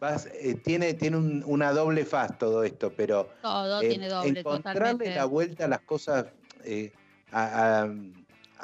Vas- 0.00 0.26
eh, 0.34 0.54
tiene 0.56 0.94
tiene 0.94 1.16
un- 1.16 1.42
una 1.46 1.72
doble 1.72 2.04
faz 2.04 2.36
todo 2.38 2.62
esto, 2.64 2.92
pero 2.94 3.30
Todo 3.42 3.80
eh, 3.80 3.88
tiene 3.88 4.08
doble, 4.08 4.40
encontrarle 4.40 4.82
totalmente. 4.82 5.14
la 5.14 5.24
vuelta 5.24 5.64
a 5.64 5.68
las 5.68 5.80
cosas, 5.82 6.26
eh, 6.64 6.92
a, 7.32 7.82
a- 7.82 7.94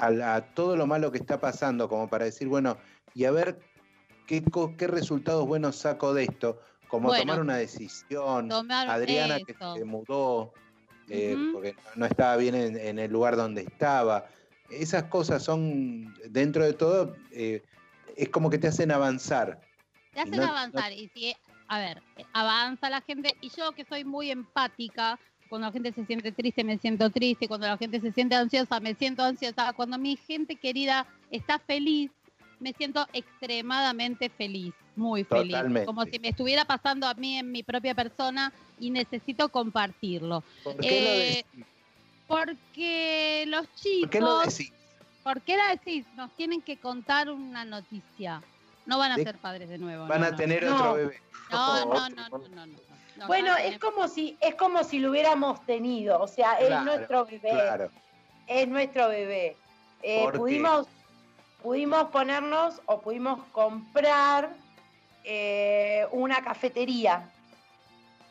a- 0.01 0.35
a 0.37 0.55
todo 0.55 0.77
lo 0.77 0.87
malo 0.87 1.11
que 1.13 1.19
está 1.19 1.41
pasando, 1.41 1.89
como 1.89 2.09
para 2.09 2.25
decir, 2.25 2.49
bueno, 2.49 2.77
y 3.15 3.25
a 3.25 3.31
ver 3.31 3.59
qué, 4.27 4.43
qué 4.77 4.87
resultados 4.87 5.47
buenos 5.47 5.77
saco 5.77 6.15
de 6.15 6.25
esto, 6.25 6.61
como 6.89 7.09
Bueno, 7.09 7.23
tomar 7.23 7.41
una 7.41 7.57
decisión. 7.57 8.49
Adriana 8.91 9.39
que 9.41 9.55
se 9.55 9.85
mudó 9.85 10.53
eh, 11.13 11.37
porque 11.53 11.75
no- 11.97 12.07
estaba 12.07 12.37
bien 12.37 12.55
en, 12.55 12.77
en 12.77 12.99
el 13.01 13.11
lugar 13.11 13.35
donde 13.37 13.63
estaba. 13.63 14.27
Esas 14.71 15.05
cosas 15.05 15.43
son, 15.43 16.15
dentro 16.29 16.65
de 16.65 16.73
todo, 16.73 17.17
eh, 17.33 17.65
es 18.17 18.29
como 18.29 18.49
que 18.51 18.59
te 18.59 18.69
hacen 18.69 18.93
avanzar. 18.93 19.61
Te 20.13 20.21
hacen 20.21 20.37
no- 20.37 20.43
no- 20.43 20.49
avanzar. 20.49 20.93
Y 20.93 21.09
si, 21.09 21.35
a 21.67 21.79
ver, 21.81 22.01
avanza 22.33 22.89
la 22.91 23.01
gente. 23.01 23.37
Y 23.41 23.51
yo 23.51 23.73
que 23.73 23.85
soy 23.85 24.05
muy 24.05 24.31
empática, 24.31 25.19
cuando 25.51 25.67
la 25.67 25.73
gente 25.73 25.93
se 25.93 26.07
siente 26.07 26.33
triste, 26.33 26.65
me 26.65 26.79
siento 26.79 27.11
triste. 27.11 27.47
Cuando 27.49 27.67
la 27.67 27.77
gente 27.77 28.01
se 28.01 28.13
siente 28.13 28.35
ansiosa, 28.37 28.81
me 28.81 28.95
siento 28.95 29.23
ansiosa. 29.23 29.73
Cuando 29.75 29.99
mi 29.99 30.17
gente 30.17 30.57
querida 30.57 31.07
está 31.31 31.59
feliz, 31.59 32.11
me 32.61 32.73
siento 32.73 33.07
extremadamente 33.13 34.31
feliz, 34.31 34.73
muy 34.97 35.25
feliz. 35.25 35.53
Totalmente. 35.53 35.87
Como 35.87 36.05
si 36.05 36.19
me 36.21 36.29
estuviera 36.29 36.65
pasando 36.65 37.07
a 37.09 37.15
mí 37.15 37.37
en 37.39 37.51
mi 37.51 37.63
propia 37.63 37.95
persona 37.95 38.53
y 38.79 38.91
necesito 38.91 39.49
compartirlo. 39.49 40.45
¿Por 40.63 40.77
qué 40.77 40.89
lo 41.03 41.11
Eh, 41.11 41.45
decís? 41.53 41.67
Porque 42.29 43.45
los 43.49 43.67
chicos. 43.75 44.03
¿Por 44.03 44.11
qué 44.11 44.21
lo 44.21 44.39
decís? 44.41 44.73
¿Por 45.25 45.41
qué 45.43 45.57
la 45.57 45.69
decís? 45.71 46.07
Nos 46.17 46.31
tienen 46.37 46.63
que 46.63 46.77
contar 46.79 47.29
una 47.29 47.65
noticia. 47.65 48.41
No 48.87 48.99
van 48.99 49.13
a 49.13 49.17
De- 49.17 49.25
ser 49.25 49.37
padres 49.39 49.69
de 49.69 49.79
nuevo. 49.79 50.07
Van 50.07 50.21
no, 50.21 50.27
a 50.29 50.37
tener 50.37 50.63
No. 50.65 50.77
otro 50.77 50.95
bebé. 50.95 51.21
No, 51.51 51.85
no, 51.87 52.09
no, 52.11 52.29
no, 52.29 52.67
no, 52.67 52.67
no, 53.21 53.25
no, 53.25 53.29
Bueno, 53.29 53.55
es 53.59 53.79
como 53.79 54.09
si 54.09 54.39
es 54.41 54.55
como 54.55 54.83
si 54.83 54.99
lo 54.99 55.11
hubiéramos 55.11 55.65
tenido, 55.67 56.21
o 56.21 56.27
sea, 56.27 56.55
es 56.55 56.69
Claro, 56.69 56.85
nuestro 56.85 57.27
bebé, 57.27 57.51
Claro. 57.51 57.91
es 58.47 58.67
nuestro 58.67 59.09
bebé. 59.09 59.57
Eh, 60.03 60.27
pudimos, 60.35 60.87
pudimos 61.63 62.05
ponernos 62.05 62.81
o 62.87 63.03
pudimos 63.03 63.45
comprar 63.53 64.55
eh, 65.25 66.07
una 66.13 66.43
cafetería. 66.43 67.31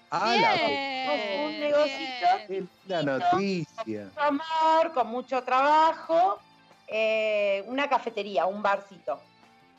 Ah, 0.09 0.35
la 0.41 0.55
Bien, 0.55 1.45
un 1.45 1.59
negocito. 1.59 2.27
linda 2.49 3.03
noticia. 3.03 4.05
mucho 4.05 4.19
amor, 4.21 4.93
con 4.95 5.07
mucho 5.07 5.43
trabajo, 5.43 6.39
eh, 6.87 7.63
una 7.67 7.87
cafetería, 7.87 8.47
un 8.47 8.63
barcito. 8.63 9.21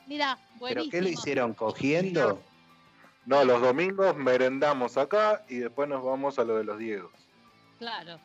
Mira, 0.07 0.39
¿Pero 0.53 0.61
buenísimo. 0.61 0.91
qué 0.93 1.03
lo 1.03 1.09
hicieron? 1.09 1.55
¿Cogiendo? 1.55 2.41
No, 3.27 3.45
los 3.45 3.61
domingos 3.61 4.17
merendamos 4.17 4.97
acá 4.97 5.43
y 5.49 5.57
después 5.57 5.89
nos 5.89 6.03
vamos 6.03 6.39
a 6.39 6.45
lo 6.45 6.57
de 6.57 6.65
los 6.65 6.79
Diegos. 6.79 7.13
Claro. 7.79 8.19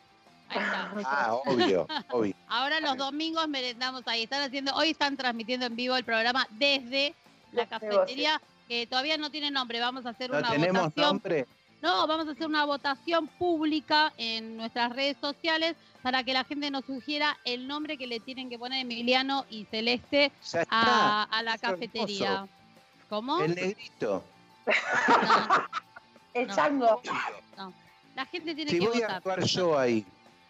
Ahí 0.49 0.59
está. 0.59 0.91
Ah, 1.05 1.33
obvio, 1.45 1.87
obvio. 2.11 2.35
Ahora 2.47 2.79
los 2.79 2.97
domingos 2.97 3.47
merendamos 3.47 4.03
ahí. 4.07 4.23
Están 4.23 4.41
haciendo, 4.43 4.73
hoy 4.75 4.91
están 4.91 5.17
transmitiendo 5.17 5.65
en 5.65 5.75
vivo 5.75 5.95
el 5.95 6.03
programa 6.03 6.47
desde 6.51 7.13
la 7.51 7.65
cafetería, 7.67 8.41
que 8.67 8.87
todavía 8.87 9.17
no 9.17 9.29
tiene 9.29 9.51
nombre. 9.51 9.79
Vamos 9.79 10.05
a 10.05 10.09
hacer 10.09 10.29
¿No 10.31 10.37
una 10.39 10.49
tenemos 10.49 10.83
votación. 10.83 11.05
nombre? 11.07 11.45
No, 11.81 12.07
vamos 12.07 12.27
a 12.27 12.31
hacer 12.31 12.47
una 12.47 12.65
votación 12.65 13.27
pública 13.27 14.13
en 14.17 14.57
nuestras 14.57 14.91
redes 14.95 15.17
sociales 15.21 15.75
para 16.01 16.23
que 16.23 16.33
la 16.33 16.43
gente 16.43 16.71
nos 16.71 16.85
sugiera 16.85 17.37
el 17.43 17.67
nombre 17.67 17.97
que 17.97 18.07
le 18.07 18.19
tienen 18.19 18.49
que 18.49 18.57
poner 18.57 18.79
Emiliano 18.81 19.45
y 19.49 19.65
Celeste 19.65 20.31
a, 20.69 21.23
a 21.29 21.43
la 21.43 21.55
es 21.55 21.63
hermoso. 21.63 21.79
cafetería. 21.79 22.47
¿Cómo? 23.09 23.39
El 23.41 23.55
negrito. 23.55 24.23
No, 24.65 24.73
El 26.33 26.47
No. 26.47 26.55
chango. 26.55 27.01
la 28.15 28.25
gente 28.25 28.55
tiene 28.55 28.71
Si 28.71 28.79
que 28.79 28.87
voy 28.87 28.97
a 28.97 29.01
votar. 29.01 29.15
actuar 29.17 29.43
yo 29.43 29.77
ahí. 29.79 30.05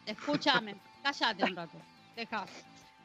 Escúchame, 0.06 0.76
cállate 1.04 1.44
un 1.44 1.56
rato. 1.56 1.78
Deja. 2.16 2.46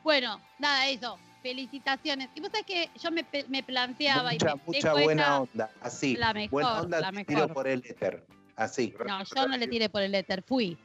Bueno, 0.02 0.40
nada, 0.58 0.88
eso. 0.88 1.18
Felicitaciones. 1.42 2.28
Y 2.34 2.40
vos 2.40 2.50
sabés 2.50 2.66
que 2.66 2.90
yo 3.02 3.10
me, 3.10 3.24
pe- 3.24 3.46
me 3.48 3.62
planteaba 3.62 4.32
Mucha, 4.32 4.50
y 4.50 4.54
me 4.56 4.62
mucha 4.66 4.92
buena 4.92 5.40
onda. 5.40 5.70
Así. 5.80 6.16
la 6.16 6.32
mejor, 6.34 6.50
buena 6.50 6.80
onda 6.82 7.00
la 7.00 7.12
te 7.12 7.24
tiro 7.24 7.40
mejor. 7.40 7.54
por 7.54 7.68
el 7.68 7.78
éter. 7.86 8.26
Así. 8.56 8.94
No, 9.06 9.24
yo 9.24 9.48
no 9.48 9.56
le 9.56 9.66
tiré 9.68 9.88
por 9.88 10.02
el 10.02 10.14
éter, 10.14 10.42
fui. 10.42 10.76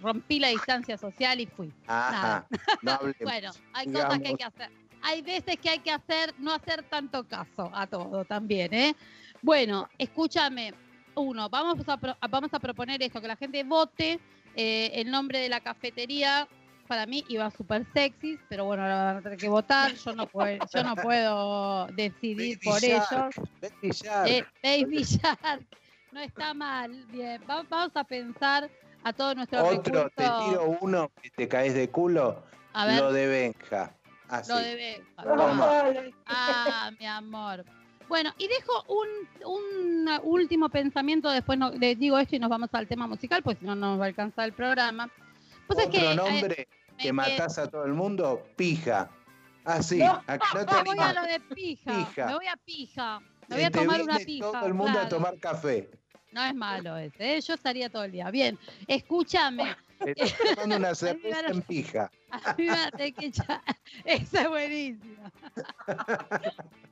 Rompí 0.00 0.40
la 0.40 0.48
distancia 0.48 0.96
social 0.96 1.38
y 1.38 1.46
fui. 1.46 1.70
Ajá. 1.86 2.46
No 2.80 2.92
hablemos. 2.92 3.16
Bueno, 3.20 3.50
hay 3.74 3.86
cosas 3.92 4.08
que 4.08 4.12
hay 4.14 4.18
Digamos. 4.20 4.38
que 4.38 4.44
hacer. 4.44 4.70
Hay 5.02 5.20
veces 5.20 5.56
que 5.58 5.68
hay 5.68 5.78
que 5.80 5.90
hacer, 5.90 6.34
no 6.38 6.54
hacer 6.54 6.82
tanto 6.84 7.24
caso 7.28 7.70
a 7.74 7.86
todo 7.86 8.24
también, 8.24 8.72
¿eh? 8.72 8.96
Bueno, 9.44 9.90
escúchame. 9.98 10.72
Uno, 11.16 11.50
vamos 11.50 11.86
a, 11.86 11.98
pro- 11.98 12.16
vamos 12.30 12.52
a 12.54 12.58
proponer 12.58 13.02
esto, 13.02 13.20
que 13.20 13.28
la 13.28 13.36
gente 13.36 13.62
vote 13.62 14.18
eh, 14.56 14.90
el 14.94 15.10
nombre 15.10 15.38
de 15.38 15.50
la 15.50 15.60
cafetería. 15.60 16.48
Para 16.88 17.04
mí 17.04 17.22
iba 17.28 17.50
súper 17.50 17.84
sexy, 17.92 18.38
pero 18.48 18.64
bueno, 18.64 18.82
ahora 18.84 19.04
van 19.04 19.16
a 19.18 19.22
tener 19.22 19.38
que 19.38 19.48
votar. 19.48 19.92
Yo 19.94 20.14
no 20.14 20.26
puedo, 20.26 20.58
yo 20.74 20.82
no 20.82 20.96
puedo 20.96 21.86
decidir 21.88 22.56
Baby 22.58 22.64
por 22.64 22.80
Shark, 22.80 23.32
ellos. 23.36 23.50
Baby 23.60 23.90
Shark. 23.92 24.28
Eh, 24.28 24.44
Baby 24.62 25.02
Shark. 25.04 25.62
No 26.12 26.20
está 26.20 26.54
mal. 26.54 27.04
Bien, 27.10 27.40
va- 27.48 27.64
vamos 27.68 27.94
a 27.96 28.04
pensar 28.04 28.70
a 29.02 29.12
todos 29.12 29.36
nuestros 29.36 29.62
Otro, 29.62 30.08
te 30.10 30.24
tiro 30.24 30.78
uno 30.80 31.10
que 31.20 31.28
te 31.30 31.48
caes 31.48 31.74
de 31.74 31.90
culo. 31.90 32.42
A 32.72 32.86
ver, 32.86 32.98
Lo 33.00 33.12
de 33.12 33.26
Benja. 33.28 33.94
Así. 34.28 34.50
lo 34.50 34.58
de 34.58 34.74
Benja. 34.74 35.22
Ah, 36.26 36.90
mi 36.98 37.04
amor. 37.06 37.62
Bueno, 38.08 38.32
y 38.38 38.48
dejo 38.48 38.84
un, 38.88 39.08
un 39.46 40.10
último 40.22 40.68
pensamiento, 40.68 41.30
después 41.30 41.58
no, 41.58 41.70
les 41.70 41.98
digo 41.98 42.18
esto 42.18 42.36
y 42.36 42.38
nos 42.38 42.50
vamos 42.50 42.68
al 42.72 42.86
tema 42.86 43.06
musical, 43.06 43.42
pues 43.42 43.58
si 43.58 43.64
no, 43.64 43.74
no 43.74 43.90
nos 43.92 44.00
va 44.00 44.04
a 44.04 44.08
alcanzar 44.08 44.44
el 44.46 44.52
programa. 44.52 45.10
Pues 45.66 45.78
es 45.80 45.86
que, 45.88 46.12
eh, 46.12 46.14
nombre 46.14 46.68
que 46.98 47.12
matás 47.12 47.58
a 47.58 47.68
todo 47.68 47.84
el 47.84 47.94
mundo, 47.94 48.46
pija. 48.56 49.10
Así, 49.64 49.98
No. 49.98 50.22
a 50.26 50.38
que 50.38 50.44
no 50.54 50.66
te 50.66 50.82
voy 50.84 50.98
a 50.98 51.12
lo 51.14 51.22
de 51.22 51.40
pija, 51.40 51.96
Pija. 52.06 52.26
me 52.26 52.34
voy 52.34 52.46
a 52.46 52.56
pija, 52.56 53.20
me 53.48 53.56
voy 53.56 53.64
a 53.64 53.70
Te 53.70 53.78
tomar 53.78 54.02
una 54.02 54.18
pija. 54.18 54.52
Todo 54.52 54.66
el 54.66 54.74
mundo 54.74 54.98
a 54.98 55.08
tomar 55.08 55.38
café. 55.38 55.90
No 56.32 56.44
es 56.44 56.54
malo 56.54 56.96
ese, 56.98 57.36
¿eh? 57.36 57.40
yo 57.40 57.54
estaría 57.54 57.88
todo 57.88 58.04
el 58.04 58.12
día. 58.12 58.30
Bien, 58.30 58.58
escúchame, 58.86 59.74
Estás 60.04 60.34
tomando 60.54 60.76
una 60.76 60.94
cerveza 60.94 61.46
en 61.46 61.62
pija. 61.62 62.10
a 62.30 62.52
mí 62.54 62.64
me 62.64 62.70
va 62.72 62.84
a 62.86 62.90
tener 62.90 63.14
que 63.14 63.26
echar- 63.30 63.62
Esa 64.04 64.42
es 64.42 64.48
buenísima. 64.50 65.32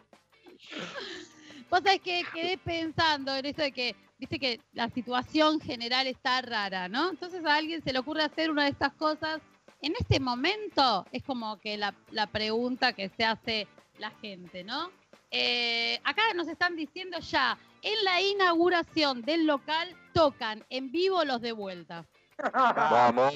Vos 1.70 1.80
sabés 1.82 2.00
que 2.00 2.22
quedé 2.34 2.58
pensando 2.58 3.34
en 3.34 3.46
eso 3.46 3.62
de 3.62 3.72
que, 3.72 3.96
viste 4.18 4.38
que 4.38 4.60
la 4.72 4.90
situación 4.90 5.60
general 5.60 6.06
está 6.06 6.42
rara, 6.42 6.88
¿no? 6.88 7.10
Entonces 7.10 7.44
a 7.44 7.54
alguien 7.54 7.82
se 7.82 7.92
le 7.92 7.98
ocurre 7.98 8.22
hacer 8.22 8.50
una 8.50 8.64
de 8.64 8.70
estas 8.70 8.92
cosas. 8.94 9.40
En 9.80 9.94
este 9.98 10.20
momento 10.20 11.06
es 11.12 11.22
como 11.22 11.58
que 11.58 11.76
la, 11.76 11.94
la 12.10 12.26
pregunta 12.26 12.92
que 12.92 13.08
se 13.08 13.24
hace 13.24 13.66
la 13.98 14.10
gente, 14.10 14.64
¿no? 14.64 14.90
Eh, 15.30 15.98
acá 16.04 16.22
nos 16.34 16.46
están 16.46 16.76
diciendo 16.76 17.18
ya, 17.20 17.58
en 17.80 18.04
la 18.04 18.20
inauguración 18.20 19.22
del 19.22 19.46
local 19.46 19.96
tocan 20.12 20.62
en 20.68 20.92
vivo 20.92 21.24
los 21.24 21.40
de 21.40 21.52
vuelta. 21.52 22.04
Vamos. 22.52 23.34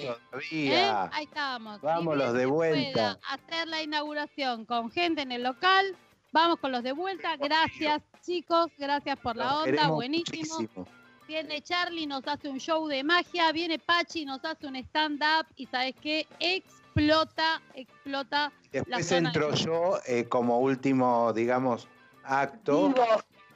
¿eh? 0.53 0.93
Ahí 1.13 1.25
estamos. 1.25 1.81
Vamos, 1.81 2.17
los 2.17 2.35
de 2.35 2.47
vuelta. 2.47 3.19
hacer 3.29 3.67
la 3.69 3.83
inauguración 3.83 4.67
con 4.67 4.91
gente 4.91 5.23
en 5.23 5.33
el 5.33 5.43
local. 5.43 5.97
Vamos 6.37 6.59
con 6.59 6.71
los 6.71 6.83
de 6.83 6.93
vuelta. 6.93 7.35
Gracias, 7.39 8.03
chicos. 8.21 8.71
Gracias 8.77 9.19
por 9.21 9.37
la 9.37 9.61
onda. 9.63 9.89
Buenísimo. 9.89 10.57
muchísimo. 10.59 10.87
Viene 11.27 11.63
Charlie, 11.63 12.07
nos 12.07 12.29
hace 12.29 12.51
un 12.51 12.61
show 12.61 12.87
de 12.89 13.03
magia. 13.03 13.51
Viene 13.53 13.79
Pachi, 13.79 14.27
nos 14.27 14.45
hace 14.45 14.67
un 14.67 14.77
stand-up. 14.77 15.47
Y 15.57 15.65
¿sabes 15.65 15.95
qué? 15.99 16.27
Explota, 16.39 17.63
explota. 17.73 18.53
Después 18.71 19.13
entro 19.13 19.51
de- 19.51 19.57
yo 19.57 19.99
eh, 20.07 20.29
como 20.29 20.61
último, 20.61 21.33
digamos, 21.33 21.89
acto. 22.23 22.89
Vivo, 22.89 23.07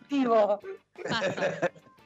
vivo. 0.09 0.61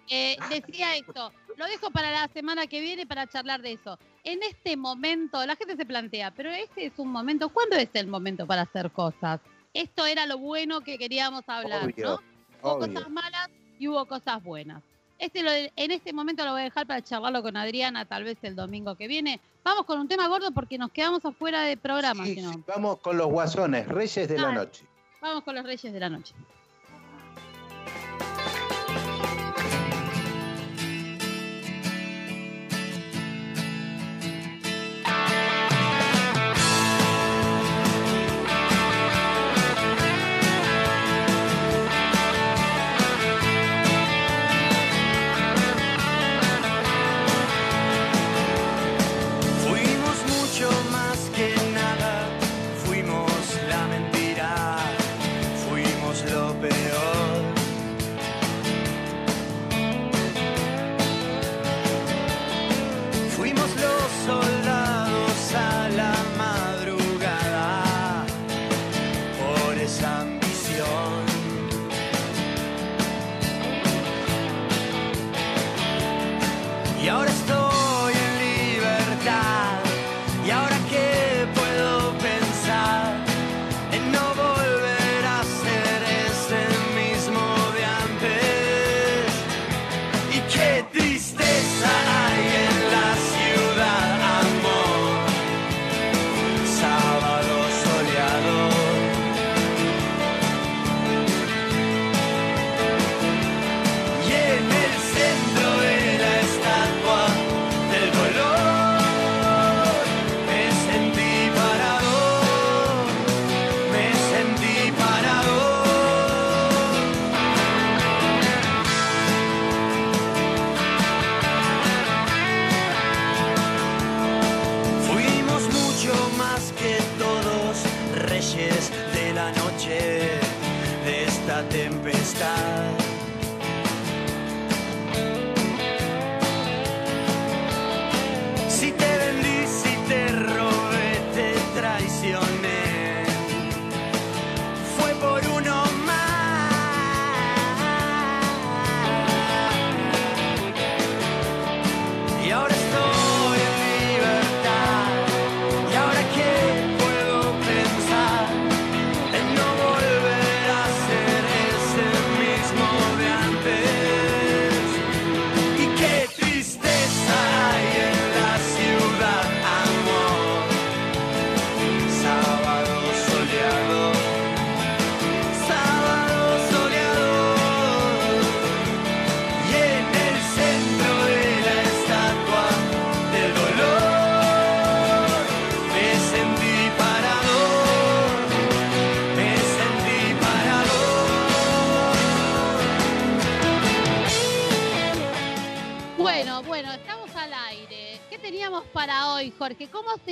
Eh, 0.09 0.37
decía 0.51 0.97
esto, 0.97 1.33
lo 1.57 1.67
dejo 1.67 1.91
para 1.91 2.11
la 2.11 2.29
semana 2.29 2.67
que 2.67 2.81
viene 2.81 3.07
para 3.07 3.29
charlar 3.29 3.63
de 3.63 3.75
eso. 3.75 3.97
En 4.25 4.43
este 4.43 4.77
momento, 4.77 5.47
la 5.47 5.55
gente 5.55 5.77
se 5.77 5.87
plantea, 5.87 6.33
pero 6.33 6.51
este 6.51 6.87
es 6.87 6.99
un 6.99 7.09
momento, 7.13 7.49
¿cuándo 7.49 7.77
es 7.77 7.89
el 7.95 8.09
momento 8.09 8.45
para 8.47 8.63
hacer 8.63 8.91
cosas? 8.91 9.41
Esto 9.75 10.07
era 10.07 10.25
lo 10.25 10.39
bueno 10.39 10.81
que 10.81 10.97
queríamos 10.97 11.43
hablar, 11.49 11.85
Obvio, 11.85 12.07
¿no? 12.07 12.21
Hubo 12.63 12.73
obvio. 12.77 12.95
cosas 12.95 13.11
malas 13.11 13.49
y 13.79 13.89
hubo 13.89 14.07
cosas 14.07 14.43
buenas. 14.43 14.83
Este 15.19 15.43
lo 15.43 15.51
en 15.53 15.91
este 15.91 16.13
momento 16.13 16.45
lo 16.45 16.53
voy 16.53 16.63
a 16.63 16.65
dejar 16.65 16.87
para 16.87 17.03
charlarlo 17.03 17.43
con 17.43 17.57
Adriana, 17.57 18.05
tal 18.05 18.25
vez 18.25 18.39
el 18.43 18.57
domingo 18.57 18.95
que 18.97 19.07
viene. 19.07 19.41
Vamos 19.63 19.85
con 19.85 19.99
un 20.01 20.09
tema 20.09 20.27
gordo 20.29 20.51
porque 20.53 20.77
nos 20.79 20.91
quedamos 20.91 21.25
afuera 21.25 21.63
de 21.63 21.77
programa, 21.77 22.25
Sí, 22.25 22.35
si 22.37 22.43
no. 22.43 22.53
sí, 22.53 22.63
vamos 22.67 22.99
con 23.01 23.17
los 23.17 23.29
guasones, 23.29 23.87
Reyes 23.87 24.29
de 24.29 24.39
la. 24.39 24.53
Noche. 24.53 24.85
Vamos 25.21 25.43
con 25.45 25.55
los 25.55 25.65
Reyes 25.65 25.93
de 25.93 26.01
la 26.01 26.09
Noche. 26.09 26.35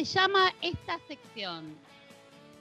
Se 0.04 0.18
llama 0.18 0.52
esta 0.60 0.98
sección? 1.06 1.76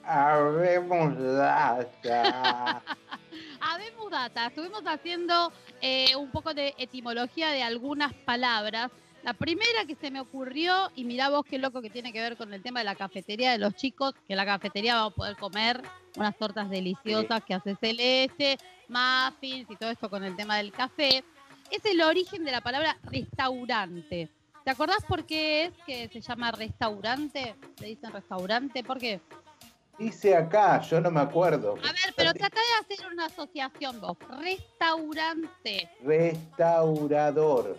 Habemos 0.03 1.17
data. 1.17 2.83
Habemos 3.61 4.11
data. 4.11 4.47
Estuvimos 4.47 4.83
haciendo 4.85 5.51
eh, 5.81 6.15
un 6.15 6.29
poco 6.29 6.53
de 6.53 6.75
etimología 6.77 7.49
de 7.49 7.63
algunas 7.63 8.13
palabras. 8.13 8.91
La 9.23 9.33
primera 9.33 9.85
que 9.85 9.95
se 9.95 10.11
me 10.11 10.19
ocurrió, 10.19 10.91
y 10.95 11.03
mirá 11.03 11.29
vos 11.29 11.45
qué 11.47 11.57
loco 11.57 11.81
que 11.81 11.89
tiene 11.89 12.11
que 12.11 12.21
ver 12.21 12.37
con 12.37 12.53
el 12.53 12.61
tema 12.61 12.79
de 12.79 12.85
la 12.85 12.95
cafetería 12.95 13.51
de 13.51 13.59
los 13.59 13.75
chicos, 13.75 14.13
que 14.27 14.33
en 14.33 14.37
la 14.37 14.45
cafetería 14.45 14.95
vamos 14.95 15.13
a 15.13 15.15
poder 15.15 15.37
comer 15.37 15.81
unas 16.17 16.35
tortas 16.37 16.69
deliciosas 16.69 17.43
que 17.43 17.53
hace 17.53 17.75
Celeste, 17.75 18.57
muffins 18.87 19.69
y 19.69 19.75
todo 19.75 19.91
esto 19.91 20.09
con 20.09 20.23
el 20.23 20.35
tema 20.35 20.57
del 20.57 20.71
café, 20.71 21.23
es 21.69 21.85
el 21.85 22.01
origen 22.01 22.43
de 22.43 22.51
la 22.51 22.61
palabra 22.61 22.97
restaurante. 23.03 24.29
¿Te 24.63 24.69
acordás 24.71 25.03
por 25.07 25.25
qué 25.25 25.65
es 25.65 25.73
que 25.85 26.07
se 26.09 26.21
llama 26.21 26.51
restaurante? 26.51 27.55
Le 27.79 27.87
dicen 27.87 28.11
restaurante, 28.11 28.83
¿por 28.83 28.99
qué? 28.99 29.19
Dice 29.97 30.35
acá, 30.35 30.81
yo 30.81 30.99
no 31.01 31.11
me 31.11 31.19
acuerdo. 31.21 31.73
A 31.73 31.91
ver, 31.91 32.13
pero 32.15 32.33
trata 32.33 32.59
de 32.59 32.93
hacer 32.95 33.07
una 33.11 33.25
asociación 33.25 33.99
vos. 34.01 34.17
Restaurante. 34.39 35.89
Restaurador. 36.03 37.77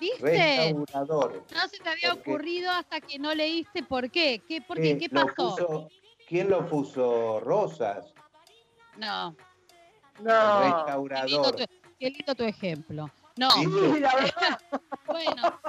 ¿Viste? 0.00 0.20
Restaurador. 0.20 1.44
No 1.54 1.68
se 1.68 1.78
te 1.78 1.88
había 1.88 2.10
Porque- 2.14 2.30
ocurrido 2.30 2.70
hasta 2.70 3.00
que 3.00 3.18
no 3.18 3.34
leíste 3.34 3.82
por 3.82 4.10
qué. 4.10 4.42
¿Qué, 4.46 4.60
por 4.62 4.76
qué? 4.80 4.96
¿Qué 4.98 5.08
lo 5.10 5.26
pasó? 5.26 5.56
puso- 5.56 5.88
¿Quién 6.26 6.50
lo 6.50 6.66
puso? 6.68 7.40
Rosas. 7.40 8.12
No. 8.98 9.34
No. 10.20 10.60
Qué 10.60 10.64
lindo, 10.64 11.08
Restaurador. 11.08 11.56
tu, 11.56 11.64
qué 11.98 12.10
lindo 12.10 12.34
tu 12.34 12.44
ejemplo. 12.44 13.10
No. 13.36 13.50
Sí, 13.52 13.66
la 14.00 14.14
verdad. 14.14 14.60
Bueno. 15.06 15.60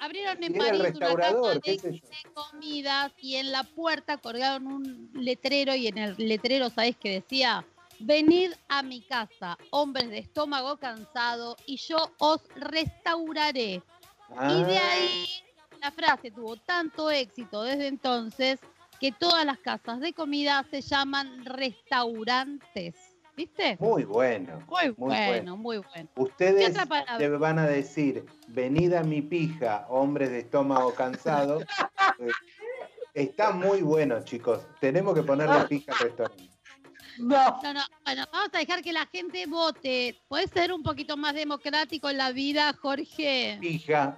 Abrieron 0.00 0.42
en 0.42 0.54
París 0.54 0.80
una 0.94 1.14
casa 1.14 1.54
de, 1.62 1.78
sé 1.78 1.92
yo. 2.00 2.08
de 2.08 2.32
comidas 2.32 3.12
y 3.18 3.36
en 3.36 3.52
la 3.52 3.64
puerta 3.64 4.16
colgaron 4.16 4.66
un 4.66 5.10
letrero 5.14 5.74
y 5.74 5.88
en 5.88 5.98
el 5.98 6.14
letrero, 6.16 6.70
¿sabés 6.70 6.96
qué 6.96 7.10
decía? 7.20 7.64
Venid 7.98 8.52
a 8.68 8.82
mi 8.82 9.02
casa, 9.02 9.58
hombres 9.70 10.08
de 10.08 10.18
estómago 10.18 10.78
cansado, 10.78 11.54
y 11.66 11.76
yo 11.76 11.98
os 12.18 12.40
restauraré. 12.56 13.82
Y 14.48 14.64
de 14.64 14.78
Ah, 14.78 14.90
ahí 14.92 15.26
la 15.82 15.90
frase 15.90 16.30
tuvo 16.30 16.56
tanto 16.56 17.10
éxito 17.10 17.62
desde 17.62 17.88
entonces 17.88 18.58
que 19.00 19.12
todas 19.12 19.44
las 19.44 19.58
casas 19.58 20.00
de 20.00 20.14
comida 20.14 20.64
se 20.70 20.80
llaman 20.80 21.44
restaurantes. 21.44 22.94
¿Viste? 23.40 23.78
Muy 23.80 24.04
bueno. 24.04 24.62
Muy, 24.68 24.94
muy 24.98 25.16
bueno, 25.16 25.56
muy 25.56 25.78
bueno. 25.78 26.10
¿Qué 26.14 26.20
Ustedes 26.20 26.76
te 27.16 27.28
van 27.30 27.58
a 27.58 27.66
decir, 27.66 28.26
venida 28.48 29.02
mi 29.02 29.22
pija, 29.22 29.86
hombres 29.88 30.28
de 30.28 30.40
estómago 30.40 30.92
cansado. 30.92 31.60
Está 33.14 33.52
muy 33.52 33.80
bueno, 33.80 34.22
chicos. 34.24 34.66
Tenemos 34.78 35.14
que 35.14 35.22
ponerle 35.22 35.64
pija 35.68 35.90
al 35.92 35.98
restaurante. 36.00 36.50
No. 37.20 37.60
No, 37.62 37.74
no, 37.74 37.80
bueno, 38.04 38.24
vamos 38.32 38.50
a 38.52 38.58
dejar 38.58 38.82
que 38.82 38.92
la 38.92 39.06
gente 39.06 39.46
vote. 39.46 40.18
¿Puede 40.28 40.48
ser 40.48 40.72
un 40.72 40.82
poquito 40.82 41.16
más 41.16 41.34
democrático 41.34 42.08
en 42.08 42.18
la 42.18 42.32
vida, 42.32 42.72
Jorge? 42.80 43.58
Pija. 43.60 44.16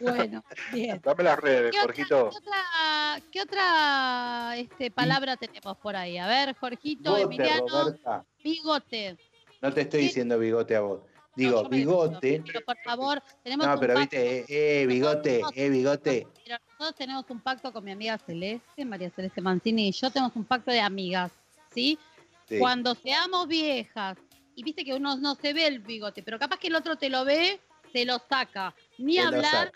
Bueno, 0.00 0.44
bien. 0.72 1.00
Dame 1.02 1.24
las 1.24 1.38
redes, 1.38 1.72
¿Qué 1.72 1.78
otra, 1.78 1.82
Jorgito. 1.82 2.30
qué 2.30 2.36
otra, 2.36 3.22
qué 3.32 3.42
otra, 3.42 4.56
este, 4.56 4.90
palabra 4.90 5.36
tenemos 5.36 5.78
por 5.78 5.96
ahí? 5.96 6.18
A 6.18 6.26
ver, 6.26 6.54
Jorgito, 6.56 7.16
Emiliano, 7.16 7.66
Roberta. 7.68 8.24
Bigote. 8.46 9.16
No 9.60 9.72
te 9.72 9.80
estoy 9.82 10.02
diciendo 10.02 10.38
bigote 10.38 10.76
a 10.76 10.80
vos. 10.80 11.00
Digo, 11.34 11.68
bigote. 11.68 12.42
Pero 12.46 12.60
por 12.64 12.78
favor, 12.78 13.22
tenemos 13.42 13.66
No, 13.66 13.74
un 13.74 13.80
pero 13.80 13.94
pacto. 13.94 14.16
viste, 14.16 14.38
eh, 14.40 14.82
eh, 14.82 14.86
bigote, 14.86 15.42
eh, 15.54 15.68
bigote. 15.68 16.26
Mira, 16.44 16.60
nosotros 16.66 16.94
tenemos 16.96 17.24
un 17.28 17.40
pacto 17.40 17.72
con 17.72 17.84
mi 17.84 17.90
amiga 17.92 18.16
Celeste, 18.18 18.84
María 18.84 19.10
Celeste 19.10 19.40
Mancini 19.42 19.88
y 19.88 19.92
yo 19.92 20.10
tenemos 20.10 20.34
un 20.36 20.44
pacto 20.44 20.70
de 20.70 20.80
amigas, 20.80 21.32
¿sí? 21.74 21.98
Sí. 22.48 22.58
Cuando 22.58 22.94
seamos 22.94 23.48
viejas, 23.48 24.16
y 24.54 24.62
viste 24.62 24.84
que 24.84 24.94
uno 24.94 25.16
no 25.16 25.34
se 25.34 25.52
ve 25.52 25.66
el 25.66 25.80
bigote, 25.80 26.22
pero 26.22 26.38
capaz 26.38 26.58
que 26.58 26.68
el 26.68 26.74
otro 26.76 26.96
te 26.96 27.10
lo 27.10 27.24
ve, 27.24 27.60
te 27.92 28.06
lo 28.06 28.18
saca. 28.30 28.74
Ni 28.96 29.18
hablar, 29.18 29.72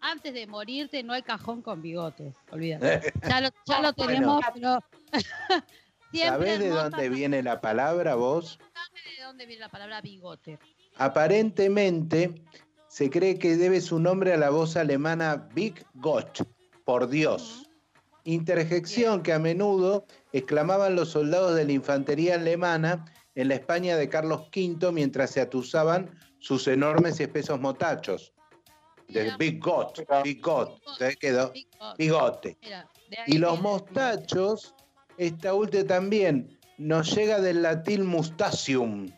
antes 0.00 0.32
de 0.32 0.46
morirte 0.46 1.02
no 1.02 1.12
hay 1.12 1.22
cajón 1.22 1.60
con 1.62 1.82
bigotes, 1.82 2.34
olvídate. 2.52 3.12
Ya 3.28 3.40
lo, 3.40 3.48
ya 3.66 3.80
lo 3.82 3.92
tenemos, 3.94 4.40
Bueno. 4.52 4.80
pero 5.10 5.64
siempre 6.10 6.28
¿Sabés 6.28 6.58
de 6.58 6.68
dónde 6.68 7.08
viene 7.08 7.42
la 7.42 7.60
palabra 7.60 8.14
vos? 8.14 8.58
¿sabe 8.72 9.00
de 9.16 9.22
dónde 9.24 9.46
viene 9.46 9.60
la 9.60 9.68
palabra 9.68 10.00
bigote? 10.00 10.58
Aparentemente 10.96 12.42
se 12.88 13.08
cree 13.08 13.38
que 13.38 13.56
debe 13.56 13.80
su 13.80 13.98
nombre 13.98 14.32
a 14.32 14.36
la 14.36 14.50
voz 14.50 14.76
alemana 14.76 15.48
Big 15.54 15.86
Gott, 15.94 16.46
por 16.84 17.08
Dios. 17.08 17.70
Interjección 18.24 19.22
que 19.22 19.32
a 19.32 19.38
menudo 19.38 20.06
exclamaban 20.32 20.96
los 20.96 21.10
soldados 21.10 21.54
de 21.54 21.64
la 21.64 21.72
infantería 21.72 22.34
alemana 22.34 23.04
en 23.34 23.48
la 23.48 23.54
España 23.54 23.96
de 23.96 24.08
Carlos 24.08 24.48
V 24.54 24.92
mientras 24.92 25.30
se 25.30 25.40
atusaban 25.40 26.10
sus 26.38 26.66
enormes 26.68 27.20
y 27.20 27.22
espesos 27.22 27.60
motachos. 27.60 28.32
Big 29.38 29.60
Gott, 29.60 30.00
Big 30.22 30.42
quedó 31.18 31.52
Bigote. 31.98 32.58
Y 33.26 33.38
los 33.38 33.60
mostachos, 33.60 34.74
esta 35.20 35.52
última 35.52 35.84
también, 35.84 36.58
nos 36.78 37.14
llega 37.14 37.40
del 37.40 37.60
latín 37.62 38.06
mustacium, 38.06 39.10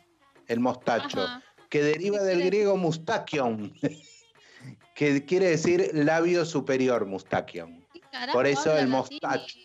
el 0.48 0.59
mostacho, 0.59 1.22
Ajá. 1.22 1.42
que 1.70 1.80
deriva 1.82 2.18
¿Qué 2.18 2.24
del 2.24 2.44
griego 2.44 2.76
mustachion, 2.76 3.72
que 4.96 5.24
quiere 5.24 5.50
decir 5.50 5.90
labio 5.94 6.44
superior, 6.44 7.07
mustachion. 7.07 7.86
¿Qué 7.92 8.00
carajo 8.00 8.36
Por 8.36 8.46
eso 8.48 8.76
el 8.76 8.88
mostacho. 8.88 9.59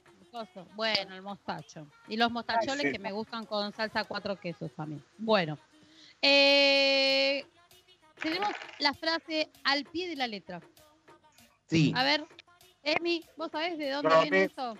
Bueno, 0.75 1.15
el 1.15 1.23
mostacho. 1.23 1.87
Y 2.07 2.17
los 2.17 2.31
mostacholes 2.31 2.83
sí. 2.83 2.91
que 2.91 2.99
me 2.99 3.11
gustan 3.11 3.45
con 3.47 3.73
salsa 3.73 4.03
cuatro 4.03 4.35
quesos 4.39 4.71
también. 4.75 5.03
Bueno. 5.17 5.57
Eh, 6.21 7.43
tenemos 8.21 8.49
la 8.77 8.93
frase 8.93 9.49
al 9.63 9.85
pie 9.85 10.07
de 10.07 10.15
la 10.15 10.27
letra. 10.27 10.61
Sí, 11.67 11.91
A 11.95 12.03
ver, 12.03 12.23
Emi, 12.83 13.25
¿vos 13.35 13.49
sabés 13.51 13.79
de 13.79 13.89
dónde 13.89 14.13
a 14.13 14.21
viene 14.21 14.39
mí- 14.41 14.45
eso? 14.45 14.75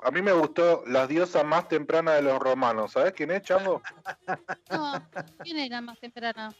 A 0.00 0.10
mí 0.10 0.22
me 0.22 0.32
gustó 0.32 0.84
la 0.86 1.06
diosa 1.06 1.42
más 1.42 1.68
temprana 1.68 2.12
de 2.12 2.22
los 2.22 2.38
romanos. 2.38 2.92
¿Sabes 2.92 3.12
quién 3.12 3.30
es, 3.30 3.42
Chango? 3.42 3.82
No, 4.70 4.92
¿quién 5.42 5.58
era 5.58 5.80
más 5.80 5.98
temprana? 5.98 6.54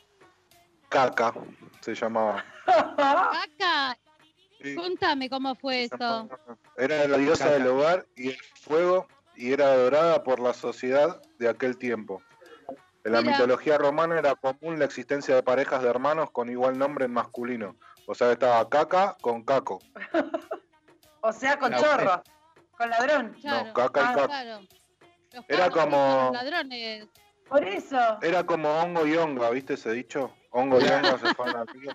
Caca 0.89 1.35
se 1.81 1.95
llamaba. 1.95 2.45
Caca, 2.67 3.99
Sí, 4.61 4.75
contame 4.75 5.31
cómo 5.31 5.55
fue 5.55 5.85
eso. 5.85 6.29
Era 6.77 7.07
la 7.07 7.17
diosa 7.17 7.45
Caca. 7.45 7.59
del 7.59 7.67
hogar 7.69 8.07
y 8.17 8.31
el 8.31 8.39
fuego 8.61 9.07
y 9.37 9.53
era 9.53 9.67
adorada 9.67 10.25
por 10.25 10.41
la 10.41 10.53
sociedad 10.53 11.23
de 11.39 11.49
aquel 11.49 11.79
tiempo. 11.79 12.21
En 13.05 13.13
la 13.13 13.21
Mira. 13.21 13.35
mitología 13.35 13.79
romana 13.79 14.19
era 14.19 14.35
común 14.35 14.81
la 14.81 14.85
existencia 14.85 15.35
de 15.37 15.43
parejas 15.45 15.81
de 15.83 15.89
hermanos 15.89 16.31
con 16.33 16.51
igual 16.51 16.77
nombre 16.77 17.05
en 17.05 17.13
masculino. 17.13 17.77
O 18.07 18.15
sea, 18.15 18.33
estaba 18.33 18.69
Caca 18.69 19.17
con 19.21 19.45
Caco. 19.45 19.79
O 21.21 21.33
sea, 21.33 21.59
con 21.59 21.73
La 21.73 21.79
chorro. 21.79 22.23
Con 22.79 22.91
ladrón. 22.91 23.37
Claro, 23.41 23.73
Caca 23.75 24.01
y 24.01 24.15
claro. 24.27 24.61
Los 25.33 25.45
Era 25.49 25.69
como- 25.71 26.31
ladrones. 26.33 27.07
Por 27.49 27.65
eso. 27.67 28.19
Era 28.23 28.45
como 28.45 28.69
hongo 28.81 29.07
y 29.07 29.17
honga, 29.17 29.51
¿viste 29.51 29.75
ese 29.75 29.91
dicho? 29.93 30.33
Hongo 30.51 30.81
y 30.81 30.85
honga 30.85 31.19
se 31.19 31.35
fueron 31.35 31.57
al 31.57 31.67
río. 31.67 31.91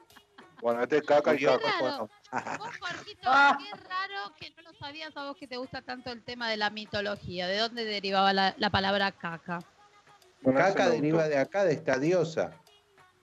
Bueno, 0.61 0.81
este 0.83 0.97
es 0.97 1.03
caca 1.03 1.33
y 1.35 1.43
caca. 1.43 1.57
raro. 1.79 2.09
Bueno, 2.31 2.57
Vos, 2.57 2.69
Jorgito, 2.79 3.21
Ah. 3.25 3.57
qué 3.59 3.69
raro 3.87 4.33
que 4.39 4.49
no 4.55 4.63
lo 4.63 4.73
sabías 4.77 5.15
a 5.17 5.25
vos 5.25 5.37
que 5.37 5.47
te 5.47 5.57
gusta 5.57 5.81
tanto 5.81 6.11
el 6.11 6.23
tema 6.23 6.49
de 6.49 6.57
la 6.57 6.69
mitología. 6.69 7.47
¿De 7.47 7.57
dónde 7.57 7.85
derivaba 7.85 8.33
la, 8.33 8.53
la 8.57 8.69
palabra 8.69 9.11
caca? 9.11 9.59
bueno, 10.41 10.59
Caca 10.59 10.89
deriva 10.89 11.27
de 11.27 11.37
acá, 11.37 11.63
de 11.63 11.73
esta 11.73 11.97
diosa. 11.97 12.51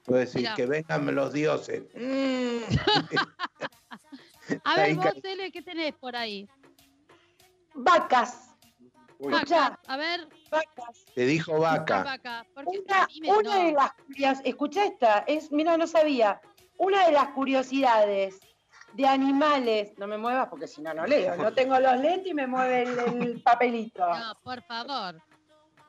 Puedo 0.05 0.21
decir 0.21 0.41
Mirá. 0.43 0.55
que 0.55 0.67
vengan 0.67 1.15
los 1.15 1.33
dioses. 1.33 1.83
Mm. 1.95 2.59
A 4.65 4.75
ver, 4.77 4.95
vos, 4.97 5.05
ca- 5.05 5.13
Ele, 5.25 5.51
¿qué 5.53 5.63
tenés 5.63 5.95
por 5.95 6.17
ahí? 6.17 6.49
Vacas. 7.85 8.47
Vacas. 9.19 9.73
A 9.87 9.97
ver, 9.97 10.29
vacas. 10.51 11.05
Te 11.15 11.27
dijo 11.27 11.59
vaca. 11.59 12.19
Una, 12.65 13.09
una 13.39 13.43
no. 13.43 13.65
de 13.65 13.73
las 13.73 13.93
curios- 13.93 14.41
escucha 14.45 14.85
esta, 14.85 15.19
es, 15.27 15.53
mira, 15.53 15.77
no 15.77 15.87
sabía. 15.87 16.41
Una 16.79 17.05
de 17.07 17.13
las 17.13 17.29
curiosidades 17.29 18.39
de 18.95 19.07
animales, 19.07 19.93
no 19.99 20.07
me 20.07 20.17
muevas 20.17 20.49
porque 20.49 20.67
si 20.67 20.81
no, 20.81 20.95
no 20.95 21.07
leo. 21.07 21.37
No 21.37 21.53
tengo 21.53 21.79
los 21.79 21.99
lentes 21.99 22.31
y 22.31 22.35
me 22.35 22.47
mueve 22.47 22.83
el, 22.83 22.99
el 22.99 23.43
papelito. 23.45 24.07
No, 24.09 24.35
por 24.43 24.63
favor. 24.63 25.21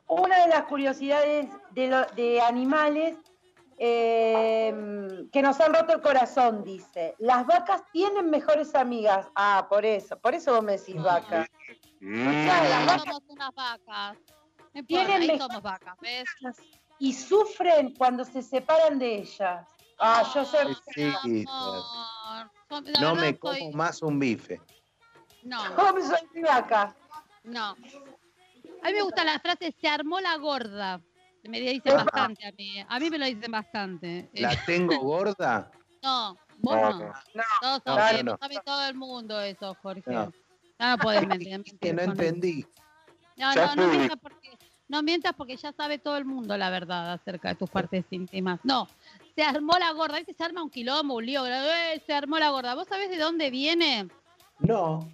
Una 0.08 0.42
de 0.42 0.48
las 0.48 0.64
curiosidades 0.64 1.48
de, 1.70 1.88
lo- 1.88 2.06
de 2.14 2.40
animales 2.42 3.16
eh, 3.78 5.26
que 5.32 5.42
nos 5.42 5.60
han 5.60 5.74
roto 5.74 5.94
el 5.94 6.00
corazón, 6.00 6.64
dice. 6.64 7.14
Las 7.18 7.46
vacas 7.46 7.82
tienen 7.92 8.30
mejores 8.30 8.74
amigas. 8.74 9.26
Ah, 9.34 9.66
por 9.68 9.84
eso, 9.84 10.18
por 10.18 10.34
eso 10.34 10.54
vos 10.54 10.62
me 10.62 10.78
decís 10.78 11.00
vaca. 11.02 11.48
Mm. 12.00 12.28
Escuchá, 12.28 12.64
las 12.68 12.86
vacas 12.86 13.04
Somos 13.04 13.22
unas 13.28 13.54
vacas. 13.54 14.18
No 14.74 14.84
Tienen 14.84 15.30
ahí 15.30 15.38
somos 15.38 15.62
vacas, 15.62 15.94
¿ves? 16.00 16.24
y 16.98 17.12
sufren 17.12 17.94
cuando 17.96 18.24
se 18.24 18.42
separan 18.42 18.98
de 18.98 19.16
ellas. 19.16 19.66
Ah, 19.98 20.22
yo 20.34 20.44
soy... 20.44 20.76
Sí, 20.94 21.44
No 23.00 23.14
me 23.14 23.38
como 23.38 23.72
más 23.72 24.02
un 24.02 24.18
bife. 24.18 24.60
No, 25.42 25.58
¿Cómo 25.74 26.00
soy 26.00 26.42
vaca? 26.42 26.94
no. 27.42 27.76
A 28.82 28.88
mí 28.88 28.94
me 28.94 29.02
gusta 29.02 29.24
la 29.24 29.38
frase 29.38 29.74
se 29.80 29.88
armó 29.88 30.20
la 30.20 30.36
gorda. 30.36 31.00
Me 31.44 31.60
dicen 31.60 31.96
bastante 31.96 32.46
a 32.46 32.52
mí. 32.52 32.84
A 32.88 33.00
mí 33.00 33.10
me 33.10 33.18
lo 33.18 33.26
dicen 33.26 33.50
bastante. 33.50 34.30
¿La 34.34 34.54
tengo 34.66 34.98
gorda? 35.00 35.70
No, 36.02 36.36
vos 36.58 36.74
No, 36.74 36.90
no. 36.90 36.98
no. 36.98 37.12
No, 37.62 37.80
Todos 37.80 38.22
No, 38.24 38.38
sabe 38.38 38.60
todo 38.64 38.88
el 38.88 38.94
mundo 38.94 39.40
eso, 39.40 39.76
Jorge. 39.82 40.10
No. 40.10 40.32
No 40.78 40.98
podés 40.98 41.26
mentir. 41.26 41.62
Que 41.80 41.92
no 41.92 42.02
entendí. 42.02 42.66
No, 43.36 43.54
Ya 43.54 43.74
no, 43.74 43.86
no 43.86 43.88
mientas 43.88 44.18
porque, 44.20 44.58
no 44.88 45.02
mientas 45.02 45.32
porque 45.36 45.56
ya 45.56 45.72
sabe 45.72 45.98
todo 45.98 46.16
el 46.16 46.24
mundo 46.24 46.56
la 46.56 46.70
verdad 46.70 47.12
acerca 47.12 47.48
de 47.50 47.54
tus 47.54 47.70
partes 47.70 48.04
íntimas. 48.10 48.60
No, 48.62 48.88
se 49.34 49.42
armó 49.42 49.78
la 49.78 49.92
gorda. 49.92 50.16
Ahí 50.16 50.24
se 50.24 50.44
arma 50.44 50.62
un 50.62 50.70
quilombo, 50.70 51.14
un 51.14 51.26
lío. 51.26 51.46
eh, 51.46 52.02
se 52.04 52.12
armó 52.12 52.38
la 52.38 52.50
gorda. 52.50 52.74
¿Vos 52.74 52.88
sabés 52.88 53.10
de 53.10 53.18
dónde 53.18 53.50
viene? 53.50 54.08
No. 54.58 55.08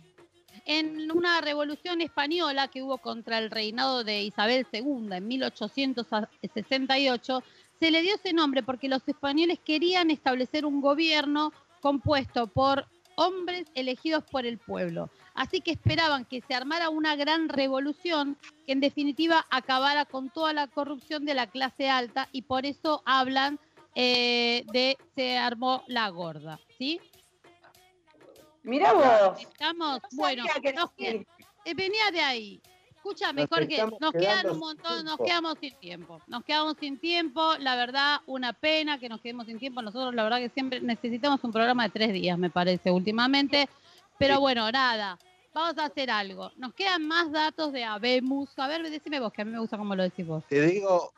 En 0.71 1.11
una 1.11 1.41
revolución 1.41 2.03
española 2.03 2.69
que 2.69 2.83
hubo 2.83 2.99
contra 2.99 3.39
el 3.39 3.51
reinado 3.51 4.05
de 4.05 4.23
Isabel 4.23 4.66
II 4.71 5.09
en 5.12 5.27
1868, 5.27 7.43
se 7.81 7.91
le 7.91 8.03
dio 8.03 8.16
ese 8.16 8.35
nombre 8.35 8.62
porque 8.62 8.91
los 8.91 9.01
españoles 9.09 9.59
querían 9.64 10.11
establecer 10.11 10.66
un 10.66 10.83
gobierno 10.83 11.55
compuesto 11.81 12.49
por 12.49 12.87
hombres 13.16 13.64
elegidos 13.75 14.25
por 14.25 14.45
el 14.45 14.59
pueblo. 14.59 15.09
Así 15.33 15.62
que 15.62 15.71
esperaban 15.71 16.27
que 16.27 16.43
se 16.43 16.55
armara 16.55 16.91
una 16.91 17.16
gran 17.16 17.49
revolución 17.49 18.37
que 18.66 18.73
en 18.73 18.81
definitiva 18.81 19.47
acabara 19.51 20.05
con 20.05 20.29
toda 20.29 20.53
la 20.53 20.66
corrupción 20.66 21.25
de 21.25 21.33
la 21.33 21.47
clase 21.47 21.89
alta 21.89 22.29
y 22.31 22.43
por 22.43 22.66
eso 22.66 23.03
hablan 23.07 23.59
eh, 23.95 24.66
de 24.71 24.99
se 25.16 25.39
armó 25.39 25.83
la 25.87 26.11
gorda, 26.11 26.61
¿sí? 26.77 27.01
Mirá 28.69 28.93
vos. 28.93 29.41
Estamos, 29.41 30.01
No 30.03 30.09
bueno, 30.12 30.45
nos 30.45 30.91
eh, 30.99 31.25
venía 31.75 32.11
de 32.12 32.21
ahí. 32.21 32.62
Escúchame, 32.95 33.43
Nos 33.43 33.51
Jorge, 33.51 33.83
nos 34.01 34.12
quedan 34.12 34.51
un 34.51 34.59
montón, 34.59 35.05
nos 35.05 35.16
quedamos 35.19 35.55
sin 35.61 35.75
tiempo. 35.77 36.21
Nos 36.27 36.45
quedamos 36.45 36.77
sin 36.79 36.99
tiempo, 36.99 37.55
la 37.61 37.77
verdad, 37.77 38.21
una 38.27 38.53
pena 38.53 38.99
que 38.99 39.09
nos 39.09 39.21
quedemos 39.23 39.47
sin 39.47 39.59
tiempo. 39.59 39.81
Nosotros, 39.81 40.14
la 40.14 40.25
verdad, 40.25 40.39
que 40.39 40.51
siempre 40.51 40.81
necesitamos 40.81 41.43
un 41.45 41.53
programa 41.53 41.85
de 41.85 41.91
tres 41.91 42.12
días, 42.12 42.37
me 42.37 42.51
parece, 42.51 42.91
últimamente. 42.91 43.69
Pero 44.19 44.35
Sí. 44.35 44.41
bueno, 44.41 44.71
nada, 44.71 45.19
vamos 45.55 45.79
a 45.79 45.87
hacer 45.87 46.11
algo. 46.11 46.51
Nos 46.57 46.75
quedan 46.75 47.07
más 47.07 47.33
datos 47.33 47.73
de 47.73 47.85
Abemus. 47.85 48.51
A 48.59 48.66
ver, 48.66 48.83
decime 48.91 49.21
vos, 49.21 49.33
que 49.33 49.43
a 49.43 49.45
mí 49.47 49.53
me 49.53 49.61
gusta 49.61 49.79
cómo 49.79 49.95
lo 49.95 50.03
decís 50.03 50.27
vos. 50.27 50.45
Te 50.49 50.61
digo, 50.61 51.12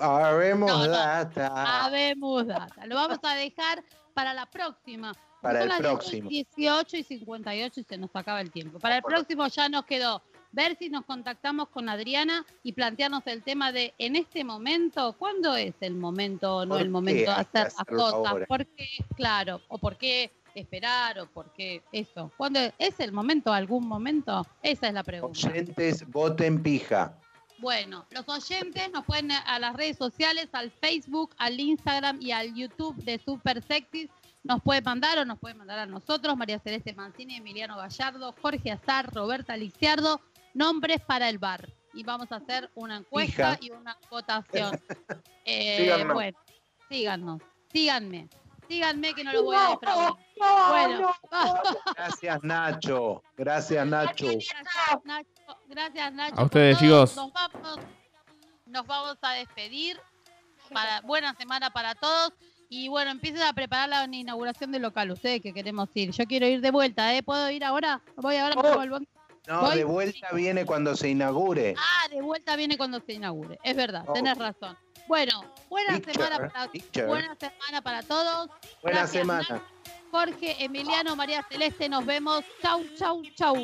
haremos 0.00 0.68
No, 0.70 0.78
no. 0.86 0.88
data. 0.88 1.84
Habemos 1.84 2.46
data. 2.46 2.86
Lo 2.86 2.96
vamos 2.96 3.18
a 3.22 3.34
dejar 3.34 3.84
para 4.14 4.34
la 4.34 4.46
próxima. 4.46 5.12
Para 5.40 5.62
el 5.62 5.70
próximo. 5.78 6.28
18 6.28 6.96
y 6.96 7.02
58 7.02 7.80
y 7.80 7.84
se 7.84 7.98
nos 7.98 8.10
acaba 8.14 8.40
el 8.40 8.50
tiempo. 8.50 8.78
Para 8.78 8.96
el 8.96 9.02
próximo 9.02 9.46
ya 9.48 9.68
nos 9.68 9.84
quedó 9.84 10.22
ver 10.52 10.76
si 10.78 10.88
nos 10.88 11.04
contactamos 11.04 11.68
con 11.68 11.88
Adriana 11.88 12.44
y 12.62 12.72
plantearnos 12.72 13.26
el 13.26 13.42
tema 13.42 13.72
de 13.72 13.94
en 13.98 14.16
este 14.16 14.44
momento, 14.44 15.14
¿cuándo 15.18 15.54
es 15.56 15.74
el 15.80 15.94
momento 15.94 16.56
o 16.56 16.66
no 16.66 16.74
¿Por 16.74 16.82
el 16.82 16.90
momento 16.90 17.30
de 17.30 17.36
hacer 17.36 17.72
las 17.76 17.84
cosas? 17.84 18.30
ahora? 18.30 18.46
¿Por 18.46 18.66
qué? 18.66 18.88
Claro, 19.16 19.60
o 19.68 19.78
por 19.78 19.96
qué 19.96 20.32
esperar 20.54 21.18
o 21.20 21.26
por 21.26 21.52
qué 21.52 21.82
eso. 21.92 22.32
¿Cuándo 22.36 22.60
es 22.78 22.98
el 23.00 23.12
momento, 23.12 23.52
algún 23.52 23.86
momento? 23.86 24.46
Esa 24.62 24.88
es 24.88 24.94
la 24.94 25.04
pregunta. 25.04 25.48
Oyentes, 25.48 26.06
voten 26.08 26.62
pija. 26.62 27.16
Bueno, 27.60 28.06
los 28.10 28.28
oyentes 28.28 28.90
nos 28.92 29.04
pueden 29.04 29.32
a 29.32 29.58
las 29.58 29.74
redes 29.74 29.96
sociales, 29.96 30.48
al 30.52 30.70
Facebook, 30.70 31.34
al 31.38 31.58
Instagram 31.58 32.18
y 32.20 32.30
al 32.30 32.54
YouTube 32.54 32.94
de 33.02 33.18
Super 33.18 33.62
Sexys. 33.62 34.10
Nos 34.44 34.62
puede 34.62 34.80
mandar 34.82 35.18
o 35.18 35.24
nos 35.24 35.38
puede 35.38 35.54
mandar 35.54 35.78
a 35.80 35.86
nosotros, 35.86 36.36
María 36.36 36.58
Celeste 36.60 36.92
Mancini, 36.94 37.36
Emiliano 37.36 37.76
Gallardo, 37.76 38.34
Jorge 38.40 38.70
Azar, 38.70 39.12
Roberta 39.12 39.56
Lixiardo, 39.56 40.20
nombres 40.54 41.00
para 41.00 41.28
el 41.28 41.38
bar. 41.38 41.68
Y 41.94 42.04
vamos 42.04 42.30
a 42.32 42.36
hacer 42.36 42.70
una 42.74 42.98
encuesta 42.98 43.54
Hija. 43.54 43.58
y 43.60 43.70
una 43.70 43.96
votación. 44.10 44.78
Eh, 45.50 45.78
Síganos. 45.78 46.12
bueno, 46.12 46.38
síganos, 46.90 47.42
síganme, 47.72 48.28
síganme 48.68 49.14
que 49.14 49.24
no 49.24 49.32
los 49.32 49.44
voy 49.44 49.56
a 49.56 49.70
defraudar. 49.70 50.12
no, 50.38 50.68
Bueno, 50.68 51.16
no. 51.32 51.62
Gracias, 51.96 52.42
Nacho. 52.42 53.22
Gracias, 53.34 53.86
Nacho. 53.86 54.26
Gracias, 54.26 55.04
Nacho. 55.04 55.58
Gracias, 55.68 56.12
Nacho. 56.12 56.38
A 56.38 56.44
ustedes, 56.44 56.78
chicos. 56.78 57.16
Nos 57.16 57.32
vamos, 57.32 57.78
nos 58.66 58.86
vamos 58.86 59.16
a 59.22 59.32
despedir. 59.32 59.98
Para, 60.70 61.00
buena 61.00 61.34
semana 61.34 61.70
para 61.70 61.94
todos. 61.94 62.34
Y 62.68 62.88
bueno, 62.88 63.10
empiecen 63.10 63.42
a 63.42 63.52
preparar 63.52 63.88
la 63.88 64.04
inauguración 64.04 64.70
del 64.72 64.82
local. 64.82 65.10
Ustedes 65.10 65.40
que 65.40 65.54
queremos 65.54 65.88
ir. 65.94 66.10
Yo 66.10 66.24
quiero 66.26 66.46
ir 66.46 66.60
de 66.60 66.70
vuelta, 66.70 67.14
¿eh? 67.14 67.22
¿Puedo 67.22 67.50
ir 67.50 67.64
ahora? 67.64 68.00
Voy 68.16 68.36
ahora. 68.36 68.54
Oh. 68.56 68.82
el. 68.82 68.90
No, 69.46 69.60
Voy. 69.62 69.76
de 69.78 69.84
vuelta 69.84 70.28
viene 70.34 70.66
cuando 70.66 70.94
se 70.94 71.08
inaugure. 71.08 71.74
Ah, 71.78 72.08
de 72.10 72.20
vuelta 72.20 72.54
viene 72.56 72.76
cuando 72.76 73.00
se 73.00 73.14
inaugure. 73.14 73.58
Es 73.62 73.74
verdad, 73.74 74.04
Oh. 74.06 74.12
tenés 74.12 74.36
razón. 74.36 74.76
Bueno, 75.06 75.42
buena 75.70 75.94
Teacher, 75.98 76.14
semana 76.16 76.48
para 76.52 76.68
teacher. 76.70 77.06
buena 77.06 77.34
semana 77.34 77.80
para 77.80 78.02
todos. 78.02 78.48
Buena 78.82 78.98
gracias, 78.98 79.10
semana. 79.22 79.62
Jorge, 80.10 80.62
Emiliano, 80.62 81.16
María 81.16 81.42
Celeste, 81.50 81.88
nos 81.88 82.04
vemos. 82.04 82.44
Chau, 82.62 82.84
chau, 82.98 83.22
chau. 83.34 83.56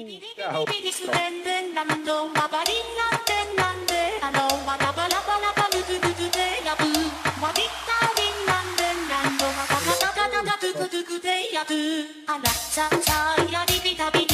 I'm 11.71 12.43
not 12.43 12.49
so 12.49 12.87
tired, 12.89 13.55
I'll 13.55 13.67
be, 13.67 13.81
be, 13.81 13.97
be, 14.13 14.27
be. 14.27 14.34